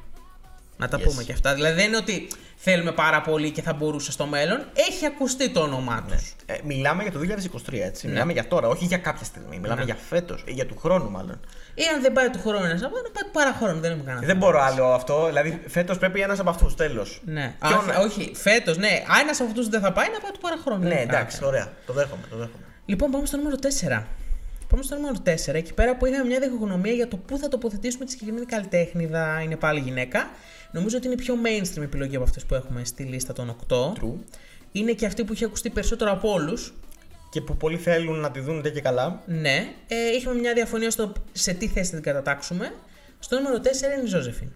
Να 0.83 0.89
τα 0.89 0.99
Yes. 0.99 1.03
πούμε 1.05 1.23
και 1.23 1.33
αυτά. 1.33 1.55
Δηλαδή 1.55 1.75
δεν 1.75 1.87
είναι 1.87 1.97
ότι 1.97 2.29
θέλουμε 2.57 2.93
πάρα 2.93 3.21
πολύ 3.21 3.51
και 3.51 3.63
θα 3.63 3.73
μπορούσε 3.73 4.13
στο 4.13 4.27
μέλλον. 4.27 4.65
Έχει 4.89 5.07
ακουστεί 5.07 5.51
το 5.51 5.61
όνομά 5.61 6.05
τους. 6.09 6.35
Ε, 6.47 6.55
μιλάμε 6.65 7.03
για 7.03 7.13
το 7.13 7.19
2023, 7.19 7.83
έτσι. 7.85 8.07
Μιλάμε 8.09 8.33
για 8.33 8.49
τώρα, 8.49 8.69
όχι 8.69 8.85
για 8.85 8.99
κάποια 8.99 9.25
στιγμή. 9.25 9.59
Μιλάμε 9.59 9.81
Ναι. 9.81 9.85
για 9.85 9.97
φέτος 10.09 10.45
ή 10.47 10.53
για 10.53 10.67
του 10.67 10.77
χρόνου, 10.79 11.11
μάλλον. 11.11 11.41
Ή 11.75 11.83
αν 11.95 12.03
δεν 12.03 12.13
πάει 12.13 12.31
του 12.31 12.39
χρόνου 12.47 12.65
ένας 12.65 12.83
από 12.83 12.97
να 12.97 13.03
πάει 13.03 13.23
του 13.25 13.31
παραχρόνου. 13.33 13.81
Δεν 13.81 13.91
έχουμε 13.91 14.05
κανένα. 14.07 14.27
Δεν 14.27 14.37
μπορώ 14.37 14.61
άλλο 14.63 14.85
αυτό. 14.87 15.27
Δηλαδή, 15.27 15.63
φέτος 15.69 15.99
πρέπει 15.99 16.21
ένας 16.21 16.39
από 16.39 16.51
αυτούς, 16.51 16.75
τέλος. 16.75 17.21
Ναι. 17.25 17.55
Ποιον- 17.69 17.91
Α, 17.91 18.01
όχι, 18.01 18.33
φέτος, 18.35 18.77
ναι. 18.79 19.03
Αν 19.15 19.21
ένας 19.21 19.41
από 19.41 19.49
αυτούς 19.51 19.69
δεν 19.69 19.81
θα 19.81 19.93
πάει, 19.93 20.07
να 20.13 20.19
πάει 20.21 20.31
του 20.31 20.41
παραχρόνου. 20.41 20.83
Ναι, 20.83 20.89
Δεν 20.89 20.99
έχουμε 20.99 21.13
εντάξει, 21.17 21.39
κανένα. 21.39 21.59
ωραία. 21.59 21.73
Το 21.87 21.93
δέχομαι, 21.93 22.23
το 22.31 22.37
δέχομαι. 22.37 22.65
Λοιπόν, 22.87 23.11
πάμε 23.11 23.27
στο 23.27 23.37
νούμερο 23.37 23.57
4. 23.57 24.07
Πάμε 24.69 24.83
στο 24.85 24.95
νούμερο 24.95 25.15
4. 25.23 25.59
Εκεί 25.59 25.73
πέρα 25.75 25.97
που 25.97 26.07
είχαμε 26.07 26.25
μια 26.25 26.41
διχογνωμία 26.41 26.93
για 26.93 27.09
το 27.09 27.17
πού 27.17 27.39
θα 27.39 27.49
τοποθετήσουμε 27.49 28.05
τη 28.05 28.11
συγκεκριμένη 28.11 28.47
καλλιτέχνηδα. 28.47 29.41
Είναι 29.45 29.57
πάλι 29.57 29.81
γυναίκα. 29.81 30.31
Νομίζω 30.73 30.97
ότι 30.97 31.07
είναι 31.07 31.15
η 31.15 31.19
πιο 31.19 31.35
mainstream 31.45 31.83
επιλογή 31.83 32.15
από 32.17 32.25
αυτές 32.25 32.45
που 32.45 32.55
έχουμε 32.55 32.85
στη 32.85 33.03
λίστα 33.03 33.33
των 33.33 33.57
8. 33.69 33.77
True. 33.77 34.15
Είναι 34.73 34.93
και 34.93 35.07
αυτή 35.07 35.25
που 35.25 35.33
έχει 35.33 35.45
ακουστεί 35.45 35.71
περισσότερο 35.71 36.11
από 36.11 36.33
όλους. 36.33 36.75
Και 37.31 37.41
που 37.41 37.57
πολλοί 37.57 37.77
θέλουν 37.77 38.19
να 38.21 38.31
τη 38.31 38.41
δουν 38.41 38.63
και 38.63 38.81
καλά. 38.81 39.23
Ναι. 39.27 39.75
Ε, 39.89 40.17
είχαμε 40.17 40.41
μια 40.41 40.53
διαφωνία 40.53 40.91
στο 40.91 41.13
σε 41.33 41.53
τι 41.53 41.69
θέση 41.69 41.91
θα 41.91 41.95
την 41.95 42.05
κατατάξουμε. 42.05 42.75
Στο 43.19 43.37
νούμερο 43.37 43.57
4 43.57 43.63
είναι 43.95 44.03
η 44.05 44.07
Ζώζεφιν. 44.07 44.49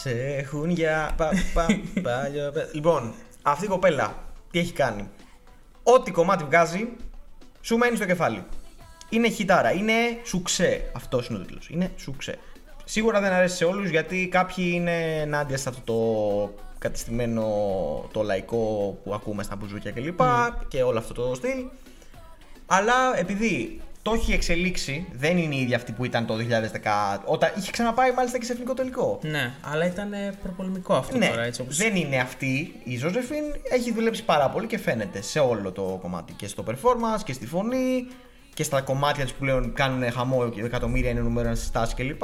Σε 0.00 0.10
έχουν 0.10 0.70
για. 0.70 1.14
Πα, 1.16 1.30
πα, 1.54 1.66
παλιό 2.02 2.50
παι- 2.52 2.74
λοιπόν, 2.74 3.14
αυτή 3.42 3.64
η 3.64 3.68
κοπέλα 3.68 4.14
τι 4.50 4.58
έχει 4.58 4.72
κάνει; 4.72 5.08
Ό,τι 5.82 6.10
κομμάτι 6.10 6.44
βγάζει, 6.44 6.88
σου 7.60 7.76
μένει 7.76 7.96
στο 7.96 8.04
κεφάλι. 8.06 8.44
Είναι 9.08 9.28
χιτάρα, 9.28 9.72
είναι 9.72 9.92
σουξέ. 10.24 10.90
Αυτός 10.96 11.26
είναι 11.26 11.38
ο 11.38 11.40
τίτλος. 11.40 11.68
Είναι 11.70 11.90
σουξέ. 11.96 12.38
Σίγουρα 12.84 13.20
δεν 13.20 13.32
αρέσει 13.32 13.56
σε 13.56 13.64
όλους 13.64 13.88
γιατί 13.90 14.28
κάποιοι 14.28 14.70
είναι 14.74 15.20
ενάντια 15.20 15.56
σε 15.56 15.68
αυτό 15.68 15.80
το 15.84 16.62
κατεστημένο 16.78 17.44
το 18.12 18.22
λαϊκό 18.22 18.98
που 19.04 19.14
ακούμε 19.14 19.42
στα 19.42 19.56
μπουζούκια 19.56 19.90
κλπ. 19.90 20.20
Και 20.68 20.82
όλο 20.82 20.98
αυτό 20.98 21.14
το 21.14 21.34
στυλ. 21.34 21.64
Αλλά 22.66 23.18
επειδή 23.18 23.80
το 24.02 24.12
έχει 24.12 24.32
εξελίξει, 24.32 25.06
δεν 25.12 25.36
είναι 25.38 25.54
η 25.54 25.60
ίδια 25.60 25.76
αυτή 25.76 25.92
που 25.92 26.04
ήταν 26.04 26.26
το 26.26 26.34
2010. 26.34 27.20
Όταν 27.24 27.50
είχε 27.58 27.70
ξαναπάει 27.70 28.12
μάλιστα 28.12 28.38
και 28.38 28.44
σε 28.44 28.52
εθνικό 28.52 28.74
τελικό. 28.74 29.18
Ναι, 29.22 29.52
αλλά 29.60 29.86
ήταν 29.86 30.12
ε, 30.12 30.34
προπολεμικό 30.42 30.94
αυτό 30.94 31.16
Ναι, 31.16 31.28
τώρα 31.28 31.42
έτσι 31.42 31.60
όπως... 31.60 31.76
δεν 31.76 31.96
είναι 31.96 32.16
αυτή 32.16 32.74
η 32.84 32.96
Ζώζεφιν. 32.96 33.44
Έχει 33.72 33.92
δουλέψει 33.92 34.24
πάρα 34.24 34.48
πολύ 34.50 34.66
και 34.66 34.78
φαίνεται 34.78 35.22
σε 35.22 35.38
όλο 35.38 35.72
το 35.72 35.98
κομμάτι. 36.02 36.32
Και 36.32 36.46
στο 36.46 36.64
performance 36.68 37.20
και 37.24 37.32
στη 37.32 37.46
φωνή 37.46 38.06
και 38.54 38.62
στα 38.62 38.80
κομμάτια 38.80 39.24
της 39.24 39.32
που 39.32 39.38
πλέον 39.40 39.72
κάνουν 39.72 40.12
χαμό 40.12 40.48
και 40.48 40.60
εκατομμύρια 40.60 41.10
είναι 41.10 41.20
νούμερο 41.20 41.54
στις 41.54 41.70
τάσεις 41.70 41.94
κλπ. 41.94 42.22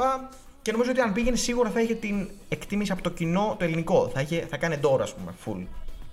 Και 0.61 0.71
νομίζω 0.71 0.91
ότι 0.91 0.99
αν 1.01 1.13
πήγαινε 1.13 1.35
σίγουρα 1.35 1.69
θα 1.69 1.81
είχε 1.81 1.95
την 1.95 2.29
εκτίμηση 2.49 2.91
από 2.91 3.01
το 3.01 3.09
κοινό 3.09 3.55
το 3.59 3.65
ελληνικό. 3.65 4.11
Θα, 4.13 4.21
είχε, 4.21 4.45
θα 4.49 4.57
κάνει 4.57 4.77
τώρα, 4.77 5.03
ας 5.03 5.13
πούμε, 5.13 5.33
full. 5.45 5.65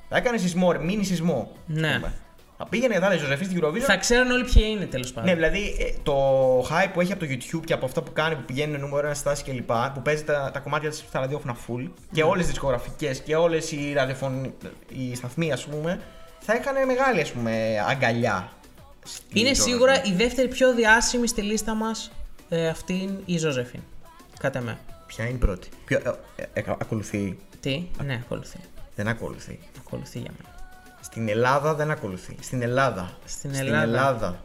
Θα 0.08 0.16
έκανε 0.16 0.36
σεισμό, 0.38 0.72
ρε, 0.72 0.78
μίνι 0.78 1.04
σεισμό. 1.04 1.50
ας 1.52 1.76
Ναι. 1.80 1.94
πούμε. 1.94 2.12
Θα 2.56 2.66
πήγαινε, 2.66 2.98
θα 2.98 3.06
έλεγε 3.06 3.20
Ζωζεφίν 3.20 3.46
στην 3.46 3.60
Eurovision. 3.62 3.78
Θα 3.78 3.96
ξέρουν 3.96 4.30
όλοι 4.30 4.44
ποιοι 4.44 4.64
είναι 4.66 4.84
τέλος 4.84 5.12
πάντων. 5.12 5.30
Ναι, 5.30 5.34
δηλαδή 5.34 5.76
ε, 5.78 5.92
το 6.02 6.14
hype 6.60 6.90
που 6.92 7.00
έχει 7.00 7.12
από 7.12 7.26
το 7.26 7.30
YouTube 7.30 7.62
και 7.64 7.72
από 7.72 7.84
αυτά 7.84 8.02
που 8.02 8.12
κάνει 8.12 8.34
που 8.34 8.42
πηγαίνουν 8.42 8.80
νούμερο 8.80 9.06
ένα 9.06 9.14
στάση 9.14 9.44
κλπ. 9.44 9.70
που 9.94 10.02
παίζει 10.02 10.24
τα, 10.24 10.50
τα 10.52 10.58
κομμάτια 10.58 10.90
της 10.90 10.98
στα 11.08 11.20
ραδιόφωνα 11.20 11.56
full 11.66 11.88
και 12.12 12.22
όλες 12.22 12.42
τις 12.42 12.52
δισκογραφικέ 12.52 13.10
και 13.24 13.36
όλες 13.36 13.72
οι, 13.72 13.92
ραδιοφων... 13.92 14.54
οι 14.88 15.14
σταθμοί, 15.14 15.52
ας 15.52 15.64
πούμε, 15.64 16.00
θα 16.40 16.54
είχαν 16.54 16.86
μεγάλη 16.86 17.20
ας 17.20 17.32
πούμε, 17.32 17.84
αγκαλιά. 17.88 18.52
στη 19.04 19.40
είναι 19.40 19.48
Ζώζεφιν. 19.48 19.72
σίγουρα 19.72 20.04
η 20.04 20.12
δεύτερη 20.12 20.48
πιο 20.48 20.74
διάσημη 20.74 21.26
στη 21.28 21.42
λίστα 21.42 21.74
μας 21.74 22.12
ε, 22.48 22.68
αυτή 22.68 23.18
η 23.24 23.38
Ζώζεφιν. 23.38 23.80
Κατά 24.38 24.60
με. 24.60 24.78
Ποια 25.06 25.24
είναι 25.24 25.34
η 25.34 25.38
πρώτη; 25.38 25.68
Ποιο, 25.84 25.98
ε, 26.36 26.42
ε, 26.52 26.60
ε, 26.60 26.64
ακολουθεί; 26.78 27.38
Τι, 27.60 27.86
ναι, 28.04 28.20
ακολουθεί. 28.24 28.58
Δεν 28.94 29.08
ακολουθεί. 29.08 29.58
Ακολουθεί 29.78 30.18
για 30.18 30.30
μένα. 30.36 30.53
Στην 31.04 31.28
Ελλάδα 31.28 31.74
δεν 31.74 31.90
ακολουθεί. 31.90 32.36
Στην 32.40 32.62
Ελλάδα. 32.62 33.10
Στην 33.24 33.54
Ελλάδα. 33.54 33.82
Ελλάδα. 33.82 34.42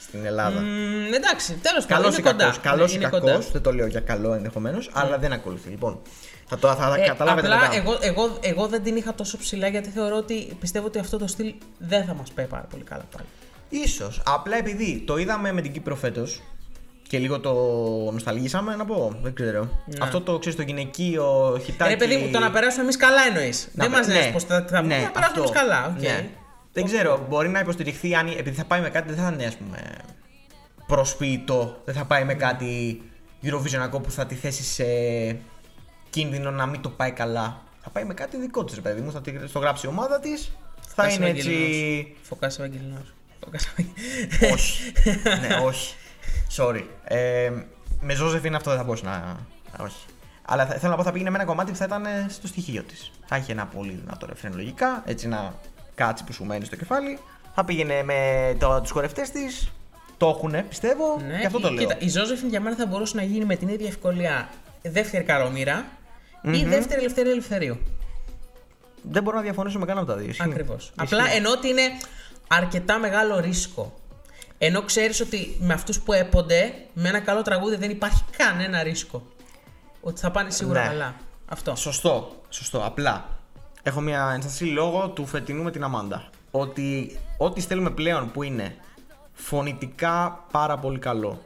Στην 0.00 0.24
Ελλάδα. 0.24 0.60
Μ, 0.60 1.12
εντάξει, 1.14 1.52
τέλος 1.54 1.86
πάντων. 1.86 2.02
Καλός 2.02 2.18
είναι 2.18 2.28
ή 2.28 2.30
κοντά. 2.32 2.44
κακό. 2.44 2.58
Καλός 2.62 2.86
Ναι, 2.86 2.92
ή 2.92 3.00
είναι 3.00 3.04
κακός. 3.10 3.20
κοντά. 3.20 3.38
Δεν 3.52 3.62
το 3.62 3.72
λέω 3.72 3.86
για 3.86 4.00
καλό 4.00 4.32
ενδεχομένως, 4.34 4.90
αλλά 4.92 5.18
δεν 5.18 5.32
ακολουθεί. 5.32 5.68
Λοιπόν, 5.68 6.00
θα 6.46 6.58
το 6.58 6.74
θα 6.74 6.94
Ε, 6.98 7.06
καταλάβετε 7.06 7.46
απλά 7.46 7.60
μετά. 7.60 7.74
εγώ, 7.76 7.98
εγώ, 8.00 8.38
εγώ 8.40 8.66
δεν 8.66 8.82
την 8.82 8.96
είχα 8.96 9.14
τόσο 9.14 9.38
ψηλά 9.38 9.68
γιατί 9.68 9.88
θεωρώ 9.88 10.16
ότι 10.16 10.56
πιστεύω 10.60 10.86
ότι 10.86 10.98
αυτό 10.98 11.18
το 11.18 11.26
στυλ 11.26 11.54
δεν 11.78 12.04
θα 12.04 12.14
μας 12.14 12.30
πάει 12.30 12.46
πάρα 12.46 12.66
πολύ 12.70 12.82
καλά 12.82 13.04
πάλι. 13.16 13.26
Ίσως. 13.68 14.22
Απλά 14.26 14.56
επειδή 14.56 15.02
το 15.06 15.16
είδαμε 15.16 15.52
με 15.52 15.60
την 15.60 15.72
Κύπρο 15.72 15.94
φέτος 15.96 16.42
και 17.12 17.18
λίγο 17.18 17.40
το 17.40 17.52
νοσταλγήσαμε, 18.12 18.76
να 18.76 18.84
πω. 18.84 19.16
Δεν 19.22 19.34
ξέρω. 19.34 19.68
Αυτό 20.00 20.20
το 20.20 20.38
ξέρεις 20.38 20.58
το 20.58 20.64
γυναικείο 20.64 21.58
χιτάκι. 21.64 21.82
Ναι. 21.82 21.88
Ρε 21.88 21.96
παιδί 22.06 22.16
μου, 22.24 22.30
το 22.32 22.38
να 22.38 22.50
περάσουμε 22.50 22.82
εμείς 22.82 22.96
καλά 22.96 23.20
εννοείς. 23.28 23.68
Να 23.72 23.84
Δεν 23.84 23.92
πε- 23.92 23.98
μας 24.04 24.14
λες 24.14 24.24
ναι. 24.26 24.32
πώ 24.32 24.38
θα, 24.40 24.64
θα 24.68 24.82
Ναι, 24.82 24.96
να 24.96 25.10
περάσουμε 25.10 25.26
αυτό. 25.26 25.38
εμείς 25.40 25.50
καλά. 25.50 25.94
οκ. 25.96 26.00
Ναι. 26.02 26.28
Δεν 26.72 26.84
ξέρω, 26.84 27.26
μπορεί 27.28 27.48
να 27.48 27.58
υποστηριχθεί 27.60 28.14
αν, 28.14 28.26
επειδή 28.26 28.56
θα 28.56 28.64
πάει 28.64 28.80
με 28.80 28.90
κάτι, 28.90 29.12
δεν 29.12 29.24
θα 29.24 29.30
είναι 29.32 29.44
ας 29.44 29.56
πούμε 29.56 29.78
προσποιητό. 30.86 31.80
Δεν 31.84 31.94
θα 31.94 32.04
πάει 32.04 32.24
με 32.24 32.34
κάτι 32.34 33.02
Eurovision 33.44 33.76
ακόμα 33.82 34.02
που 34.04 34.10
θα 34.10 34.26
τη 34.26 34.34
θέσει 34.34 34.62
σε 34.62 34.84
κίνδυνο 36.10 36.50
να 36.50 36.66
μην 36.66 36.80
το 36.80 36.88
πάει 36.88 37.10
καλά. 37.10 37.62
Θα 37.82 37.90
πάει 37.90 38.04
με 38.04 38.14
κάτι 38.14 38.36
δικό 38.36 38.64
της, 38.64 38.80
παιδί 38.80 39.00
μου. 39.00 39.12
Θα 39.12 39.20
τη- 39.20 39.46
στο 39.46 39.58
γράψει 39.58 39.86
η 39.86 39.88
ομάδα 39.88 40.20
της. 40.20 40.52
Θα 40.80 41.02
Φωκάς 41.02 41.16
είναι 41.16 41.28
έτσι. 41.28 41.48
Ευαγγελινός. 41.50 42.18
Φωκάς 42.22 42.58
Ευαγγελινός. 42.58 43.14
Φωκάς 43.44 43.66
Ευαγγελινός. 43.66 44.52
όχι. 44.52 44.92
ναι, 45.48 45.54
όχι. 45.64 45.94
Sorry. 46.56 46.82
Ε, 47.04 47.50
με 48.00 48.14
Ζώζεφιν 48.14 48.54
αυτό 48.54 48.70
δεν 48.70 48.78
θα 48.78 48.84
μπορούσε 48.84 49.04
να. 49.04 49.36
Όχι. 49.80 49.96
Αλλά 50.44 50.66
θα, 50.66 50.74
θέλω 50.74 50.90
να 50.90 50.96
πω 50.96 51.02
θα 51.02 51.12
πήγαινε 51.12 51.30
με 51.30 51.36
ένα 51.36 51.46
κομμάτι 51.46 51.70
που 51.70 51.76
θα 51.76 51.84
ήταν 51.84 52.04
ε, 52.04 52.26
στο 52.28 52.46
στοιχείο 52.46 52.82
της. 52.82 53.10
Θα 53.26 53.36
είχε 53.36 53.52
ένα 53.52 53.66
πολύ 53.66 54.00
δυνατό 54.04 54.26
ρεφρέν 54.26 54.52
λογικά, 54.54 55.02
έτσι 55.06 55.28
να 55.28 55.54
κάτσει 55.94 56.24
που 56.24 56.32
σου 56.32 56.44
μένει 56.44 56.64
στο 56.64 56.76
κεφάλι. 56.76 57.18
Θα 57.54 57.64
πήγαινε 57.64 58.02
με 58.02 58.16
τους 58.82 58.90
χορευτές 58.90 59.30
της. 59.30 59.68
Το 60.16 60.28
έχουνε, 60.28 60.62
πιστεύω. 60.62 61.20
Ναι, 61.26 61.38
Γι' 61.38 61.46
αυτό 61.46 61.60
το 61.60 61.68
η- 61.68 61.70
λέω. 61.70 61.80
Κοίτα, 61.86 61.96
η 62.00 62.08
Ζώζεφιν 62.08 62.48
για 62.48 62.60
μένα 62.60 62.76
θα 62.76 62.86
μπορούσε 62.86 63.16
να 63.16 63.22
γίνει 63.22 63.44
με 63.44 63.56
την 63.56 63.68
ίδια 63.68 63.86
ευκολία 63.88 64.48
δεύτερη 64.82 65.24
καρομήρα 65.24 65.84
ή 66.42 66.64
δεύτερη 66.64 67.00
ελευθερία 67.00 67.30
ελευθερίου. 67.30 67.78
Δεν 69.02 69.22
μπορώ 69.22 69.36
να 69.36 69.42
διαφωνήσω 69.42 69.78
με 69.78 69.84
κανένα 69.86 70.04
από 70.04 70.12
τα 70.12 70.18
δύο. 70.18 70.28
ισχύει. 70.28 70.42
Ακριβώς. 70.42 70.82
Ισχύει. 70.84 71.14
Απλά 71.14 71.32
ενώ 71.32 71.50
ότι 71.50 71.68
είναι 71.68 71.82
αρκετά 72.48 72.98
μεγάλο 72.98 73.40
ρίσκο. 73.40 74.00
Ενώ 74.64 74.82
ξέρεις 74.82 75.20
ότι 75.20 75.56
με 75.60 75.72
αυτούς 75.72 76.00
που 76.00 76.12
έπονται, 76.12 76.74
με 76.92 77.08
ένα 77.08 77.20
καλό 77.20 77.42
τραγούδι 77.42 77.76
δεν 77.76 77.90
υπάρχει 77.90 78.22
κανένα 78.36 78.82
ρίσκο. 78.82 79.26
Ότι 80.00 80.20
θα 80.20 80.30
πάνε 80.30 80.50
σίγουρα 80.50 80.82
Ναι. 80.82 80.88
καλά. 80.88 81.14
Αυτό. 81.48 81.74
Σωστό, 81.76 82.40
σωστό. 82.48 82.84
Απλά 82.84 83.38
έχω 83.82 84.00
μια 84.00 84.30
ενστασή 84.34 84.64
λόγω 84.64 85.08
του 85.08 85.26
φετινού 85.26 85.62
με 85.62 85.70
την 85.70 85.82
Αμάντα. 85.84 86.30
Ότι 86.50 87.18
ό,τι 87.38 87.60
στέλνουμε 87.60 87.90
πλέον 87.90 88.30
που 88.30 88.42
είναι 88.42 88.76
φωνητικά 89.32 90.44
πάρα 90.50 90.78
πολύ 90.78 90.98
καλό. 90.98 91.44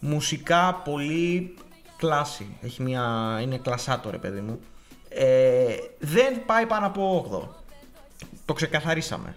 Μουσικά 0.00 0.74
πολύ 0.84 1.54
κλάση. 1.96 2.56
Έχει 2.62 2.82
μια... 2.82 3.38
Είναι 3.42 3.58
κλασάτο 3.58 4.10
ρε 4.10 4.18
παιδί 4.18 4.40
μου. 4.40 4.60
Ε, 5.08 5.74
δεν 5.98 6.44
πάει 6.46 6.66
πάνω 6.66 6.86
από 6.86 7.26
8. 7.48 7.64
Το 8.44 8.52
ξεκαθαρίσαμε. 8.52 9.36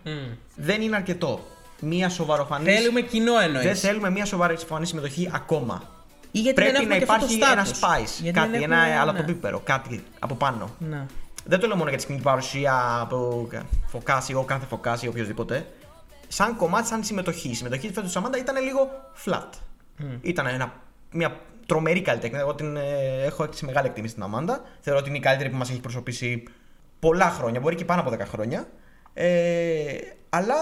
Δεν 0.56 0.82
είναι 0.82 0.96
αρκετό. 0.96 1.46
Μια 1.80 2.10
σοβαροφανή. 2.10 2.72
Θέλουμε 2.72 3.02
κοινό 3.02 3.40
εννοείς. 3.40 3.66
Δεν 3.66 3.76
θέλουμε 3.76 4.10
μια 4.10 4.26
σοβαροφανή 4.26 4.86
συμμετοχή 4.86 5.30
ακόμα. 5.34 5.84
Ή 6.32 6.40
γιατί 6.40 6.56
Πρέπει 6.56 6.72
δεν 6.78 6.88
να 6.88 6.96
έχουμε 6.96 7.06
και 7.06 7.12
αυτό 7.12 7.28
το 7.28 7.34
υπάρχει 7.34 7.52
ένα 7.54 7.66
status. 7.66 8.04
spice, 8.06 8.22
Γιατί 8.22 8.40
κάτι, 8.40 8.52
δεν 8.52 8.62
ένα 8.62 8.78
έχουμε- 8.78 9.00
αλατοπίπερο, 9.00 9.60
κάτι 9.64 10.04
από 10.20 10.36
πάνω. 10.36 10.70
Ναι. 10.80 11.06
Δεν 11.46 11.60
το 11.60 11.68
λέω 11.68 11.76
μόνο 11.76 11.90
για 11.90 11.98
τη 11.98 12.04
σκηνική 12.04 12.24
παρουσία 12.24 12.98
αποφωκάσει 13.02 14.32
εγώ, 14.32 14.44
κάθε 14.44 14.66
φωκάσει 14.66 15.06
ή 15.06 15.10
οποιοδήποτε. 15.10 15.68
Σαν 16.28 16.56
κομμάτι, 16.56 16.88
σαν 16.88 17.04
συμμετοχή. 17.04 17.50
Η 17.50 17.54
συμμετοχή 17.56 17.88
της 17.88 17.94
φέτος 17.94 18.12
της 18.12 18.18
Αμάντα 18.20 18.38
ήταν 18.38 18.64
λίγο 18.64 18.90
flat. 19.26 19.50
Ήταν 20.22 20.48
ένα, 20.48 20.74
μια 21.12 21.40
τρομερή 21.66 22.02
καλλιτέχνις. 22.02 22.38
Εγώ 22.38 22.56
την 22.56 22.76
ε, 22.76 23.24
έχω 23.26 23.44
έτσι 23.44 23.66
μεγάλη 23.66 23.88
εκτίμηση 23.88 24.12
στην 24.12 24.24
Αμάντα. 24.24 24.62
Θεωρώ 24.80 25.00
ότι 25.00 25.10
είναι 25.10 25.18
η 25.18 25.22
καλύτερη 25.22 25.50
που 25.50 25.58
μας 25.58 25.70
έχει 25.70 25.80
εκπροσωπήσει 25.80 26.44
πολλά 27.00 27.30
χρόνια, 27.30 27.60
μπορεί 27.60 27.76
και 27.76 27.86
πάνω 27.86 28.02
από 28.02 28.10
10 28.12 28.18
χρόνια. 28.30 28.68
Ε, 29.14 29.94
αλλά 30.30 30.56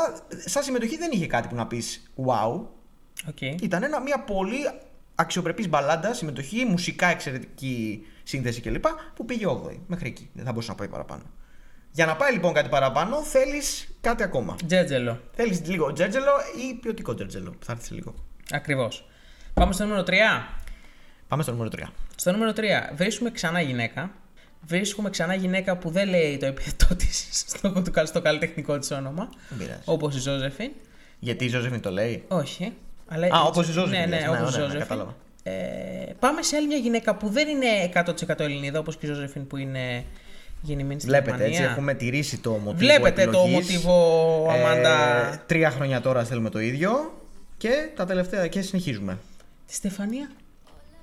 σαν 0.45 0.63
συμμετοχή 0.63 0.97
δεν 0.97 1.11
είχε 1.11 1.27
κάτι 1.27 1.47
που 1.47 1.55
να 1.55 1.67
πεις 1.67 2.11
wow. 2.25 2.61
Οκ. 3.27 3.41
Ήταν 3.41 3.83
ένα, 3.83 4.01
μια 4.01 4.19
πολύ 4.19 4.57
αξιοπρεπής 5.15 5.69
μπαλάντα, 5.69 6.13
συμμετοχή, 6.13 6.65
μουσικά 6.65 7.07
εξαιρετική 7.07 8.05
σύνθεση 8.23 8.61
κλπ. 8.61 8.85
που 9.15 9.25
πήγε 9.25 9.45
8η. 9.47 9.77
Μέχρι 9.87 10.07
εκεί. 10.07 10.29
Δεν 10.33 10.45
θα 10.45 10.51
μπορούσε 10.51 10.69
να 10.71 10.75
πάει 10.77 10.87
παραπάνω. 10.87 11.23
Για 11.91 12.05
να 12.05 12.15
πάει 12.15 12.33
λοιπόν 12.33 12.53
κάτι 12.53 12.69
παραπάνω, 12.69 13.23
θέλεις 13.23 13.87
κάτι 14.01 14.23
ακόμα. 14.23 14.55
Τζέτζελο. 14.65 15.21
Θέλεις 15.31 15.67
λίγο 15.67 15.93
τζέρτζελο 15.93 16.31
ή 16.69 16.73
ποιοτικό 16.73 17.13
τζέρτζελο. 17.13 17.51
που 17.51 17.65
Θα 17.65 17.71
έρθεις 17.71 17.87
σε 17.87 17.93
λίγο. 17.93 18.15
Ακριβώς. 18.51 19.07
Πάμε 19.53 19.73
στο 19.73 19.83
νούμερο 19.83 20.03
3. 20.07 20.13
Πάμε 21.27 21.43
στο 21.43 21.51
νούμερο 21.51 21.69
3. 21.75 21.83
Στο 22.15 22.31
νούμερο 22.31 22.51
3 22.51 22.61
βρίσκουμε 22.95 23.31
ξανά 23.31 23.61
γυναίκα. 23.61 24.11
Βρίσκουμε 24.61 25.09
ξανά 25.09 25.33
γυναίκα 25.35 25.77
που 25.77 25.89
δεν 25.89 26.09
λέει 26.09 26.37
το 26.37 26.45
επίθετό 26.45 26.95
της 26.95 27.27
στο, 27.47 27.83
στο, 27.85 28.05
στο 28.05 28.21
καλλιτεχνικό 28.21 28.77
της 28.77 28.91
όνομα. 28.91 29.29
Δεν 29.49 29.57
πειράζει. 29.57 29.81
Όπως 29.85 30.15
η 30.15 30.19
Ζώζεφιν. 30.19 30.71
Γιατί 31.19 31.45
η 31.45 31.47
Ζώζεφιν 31.47 31.81
το 31.81 31.91
λέει; 31.91 32.23
Όχι. 32.27 32.73
Αλλά 33.07 33.27
Α, 33.27 33.41
όπως 33.41 33.67
η 33.67 33.71
Ζώζεφιν 33.71 33.99
Ναι, 33.99 34.05
ναι, 34.05 34.15
λες. 34.15 34.21
Ναι, 34.21 34.29
όπως 34.29 34.39
η 34.39 34.43
ωραία, 34.43 34.57
ναι, 34.57 34.63
Ζώζεφιν. 34.63 34.79
κατάλαβα. 34.79 35.15
Ε, 35.43 35.51
πάμε 36.19 36.41
σε 36.41 36.55
άλλη 36.55 36.67
μια 36.67 36.77
γυναίκα 36.77 37.15
που 37.15 37.29
δεν 37.29 37.47
είναι 37.47 37.67
100% 38.27 38.39
Ελληνίδα, 38.39 38.79
όπως 38.79 38.97
και 38.97 39.05
η 39.05 39.09
Ζώζεφιν 39.09 39.47
που 39.47 39.57
είναι 39.57 40.03
γεννημένη 40.61 40.99
στη 40.99 41.09
Βλέπετε 41.09 41.29
Γερμανία. 41.31 41.57
έτσι, 41.59 41.71
έχουμε 41.71 41.93
τηρήσει 41.93 42.37
το 42.37 42.51
μοτίβο. 42.51 42.73
Βλέπετε 42.75 43.23
το 43.25 43.29
επιλογής. 43.39 43.53
μοτίβο 43.53 44.47
Αμάντα. 44.49 45.27
Ε, 45.33 45.41
τρία 45.45 45.69
χρόνια 45.71 46.01
τώρα 46.01 46.23
θέλουμε 46.23 46.49
το 46.49 46.59
ίδιο 46.59 47.21
και 47.57 47.89
τα 47.95 48.05
τελευταία 48.05 48.47
και 48.47 48.61
συνεχίζουμε. 48.61 49.17
Τη 49.67 49.73
Στεφανία. 49.73 50.29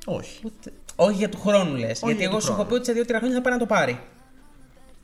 Όχι. 0.04 0.40
Ούτε... 0.44 0.72
Όχι 0.96 1.16
για 1.16 1.28
του 1.28 1.40
χρόνου 1.40 1.76
λες. 1.76 2.00
Γιατί 2.02 2.16
για 2.18 2.24
εγώ 2.26 2.36
του 2.36 2.42
σου 2.44 2.52
έχω 2.52 2.62
χρόνου. 2.64 2.82
πει 2.82 2.90
ότι 2.90 2.98
σε 2.98 3.12
2-3 3.12 3.18
χρόνια 3.18 3.36
θα 3.36 3.42
πάει 3.42 3.52
να 3.52 3.58
το 3.58 3.66
πάρει. 3.66 4.00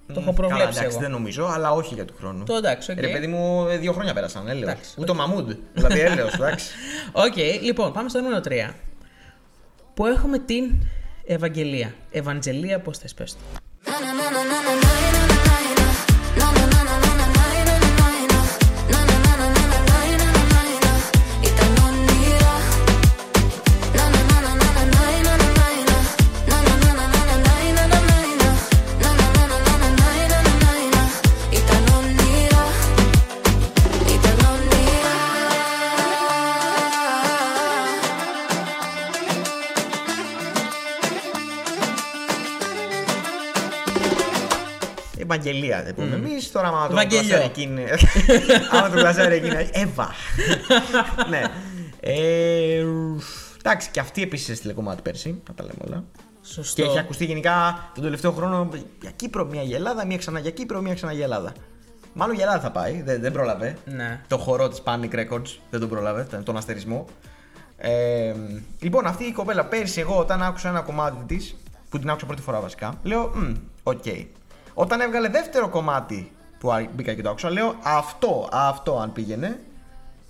Το 0.06 0.20
έχω 0.20 0.32
Καλά, 0.32 0.32
προβλέψει 0.32 0.78
εντάξει, 0.78 0.86
εγώ. 0.96 0.98
δεν 0.98 1.10
νομίζω, 1.10 1.46
αλλά 1.46 1.72
όχι 1.72 1.94
για 1.94 2.04
του 2.04 2.14
χρόνου. 2.18 2.44
Το 2.44 2.54
εντάξει, 2.54 2.92
οκ. 2.92 2.98
Ρε 3.00 3.08
παιδί 3.08 3.26
μου, 3.26 3.66
ε, 3.68 3.76
δύο 3.76 3.92
χρόνια 3.92 4.14
πέρασαν, 4.14 4.48
έλεος. 4.48 4.62
Εντάξει, 4.62 4.94
Ούτε 4.98 5.10
ο 5.10 5.14
Μαμούντ. 5.14 5.50
Δηλαδή, 5.72 6.00
έλεος, 6.00 6.34
εντάξει. 6.34 6.70
Οκ, 7.26 7.36
λοιπόν, 7.62 7.92
πάμε 7.92 8.08
στο 8.08 8.20
νούμερο 8.20 8.40
3. 8.48 8.74
Που 9.94 10.06
έχουμε 10.06 10.38
την 10.38 10.64
Ευαγγελία. 11.24 11.94
Ευαγγελία, 12.10 12.80
πώς 12.80 12.98
θες 12.98 13.14
πες 13.14 13.36
Βαγγελία 45.30 45.82
δεν 45.82 45.94
πούμε 45.94 46.14
εμείς. 46.14 46.50
Τώρα, 46.52 46.68
άμα 46.68 46.86
το 46.88 46.94
Βαγγελιό. 46.94 47.28
κλασάρει 47.28 47.44
εκείνη. 47.44 47.84
άμα 48.72 48.90
το 48.90 48.96
κλασάρει 48.96 49.34
εκείνη. 49.34 49.68
Εύα. 49.72 50.10
ναι. 51.30 51.42
Ε, 52.00 52.84
εντάξει, 53.58 53.90
και 53.90 54.00
αυτή 54.00 54.22
επίσης 54.22 54.48
έστειλε 54.48 54.72
κομμάτι 54.72 55.02
πέρσι. 55.02 55.42
Να 55.48 55.54
τα 55.54 55.62
λέμε 55.64 55.78
όλα. 55.88 56.04
Σωστό. 56.42 56.82
Και 56.82 56.88
έχει 56.88 56.98
ακουστεί 56.98 57.24
γενικά 57.24 57.78
τον 57.94 58.02
τελευταίο 58.02 58.32
χρόνο 58.32 58.68
για 59.00 59.10
Κύπρο 59.16 59.44
μια 59.44 59.62
για 59.62 59.76
Ελλάδα, 59.76 60.06
μια 60.06 60.16
ξανά 60.16 60.38
για 60.38 60.50
Κύπρο, 60.50 60.80
μια 60.80 60.94
ξανά 60.94 61.12
για 61.12 61.24
Ελλάδα. 61.24 61.52
Μάλλον 62.12 62.34
για 62.34 62.44
Ελλάδα 62.44 62.60
θα 62.60 62.70
πάει, 62.70 63.02
δεν, 63.02 63.20
δεν 63.20 63.32
πρόλαβε. 63.32 63.76
Ναι. 63.84 64.20
Το 64.28 64.38
χορό 64.38 64.68
της 64.68 64.82
Panic 64.84 65.14
Records 65.14 65.56
δεν 65.70 65.80
τον 65.80 65.88
πρόλαβε, 65.88 66.22
τον- 66.30 66.42
τον 66.44 66.56
αστερισμό. 66.56 67.04
Ε, 67.76 68.32
λοιπόν, 68.80 69.06
αυτή 69.06 69.24
η 69.24 69.32
κοπέλα 69.32 69.64
πέρσι, 69.64 70.00
εγώ 70.00 70.18
όταν 70.18 70.42
άκουσα 70.42 70.68
ένα 70.68 70.80
κομμάτι 70.80 71.24
της, 71.34 71.56
που 71.88 71.98
την 71.98 72.10
άκουσα 72.10 72.26
πρώτη 72.26 72.42
φορά 72.42 72.60
βασικά, 72.60 72.98
λέω, 73.02 73.30
«Μμ, 73.34 73.52
οκ. 73.82 74.04
Όταν 74.74 75.00
έβγαλε 75.00 75.28
δεύτερο 75.28 75.68
κομμάτι 75.68 76.32
που 76.58 76.72
α- 76.72 76.88
μπήκα 76.94 77.14
και 77.14 77.22
το 77.22 77.30
άκουσα, 77.30 77.50
λέω, 77.50 77.74
αυτό, 77.82 78.48
αυτό 78.52 78.98
αν 78.98 79.12
πήγαινε, 79.12 79.60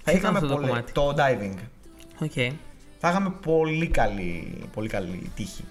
θα 0.04 0.10
Τι 0.10 0.16
είχαμε 0.16 0.18
ήταν 0.18 0.34
αυτό 0.34 0.46
το 0.46 0.54
πολύ- 0.54 0.66
κομμάτι; 0.68 0.92
το 0.92 1.14
diving. 1.18 1.58
Οκ. 2.22 2.54
Θα 2.98 3.08
είχαμε 3.08 3.32
πολύ 3.42 3.88
καλή, 3.88 4.60
πολύ 4.74 4.88
καλή 4.88 5.30
τύχη. 5.36 5.64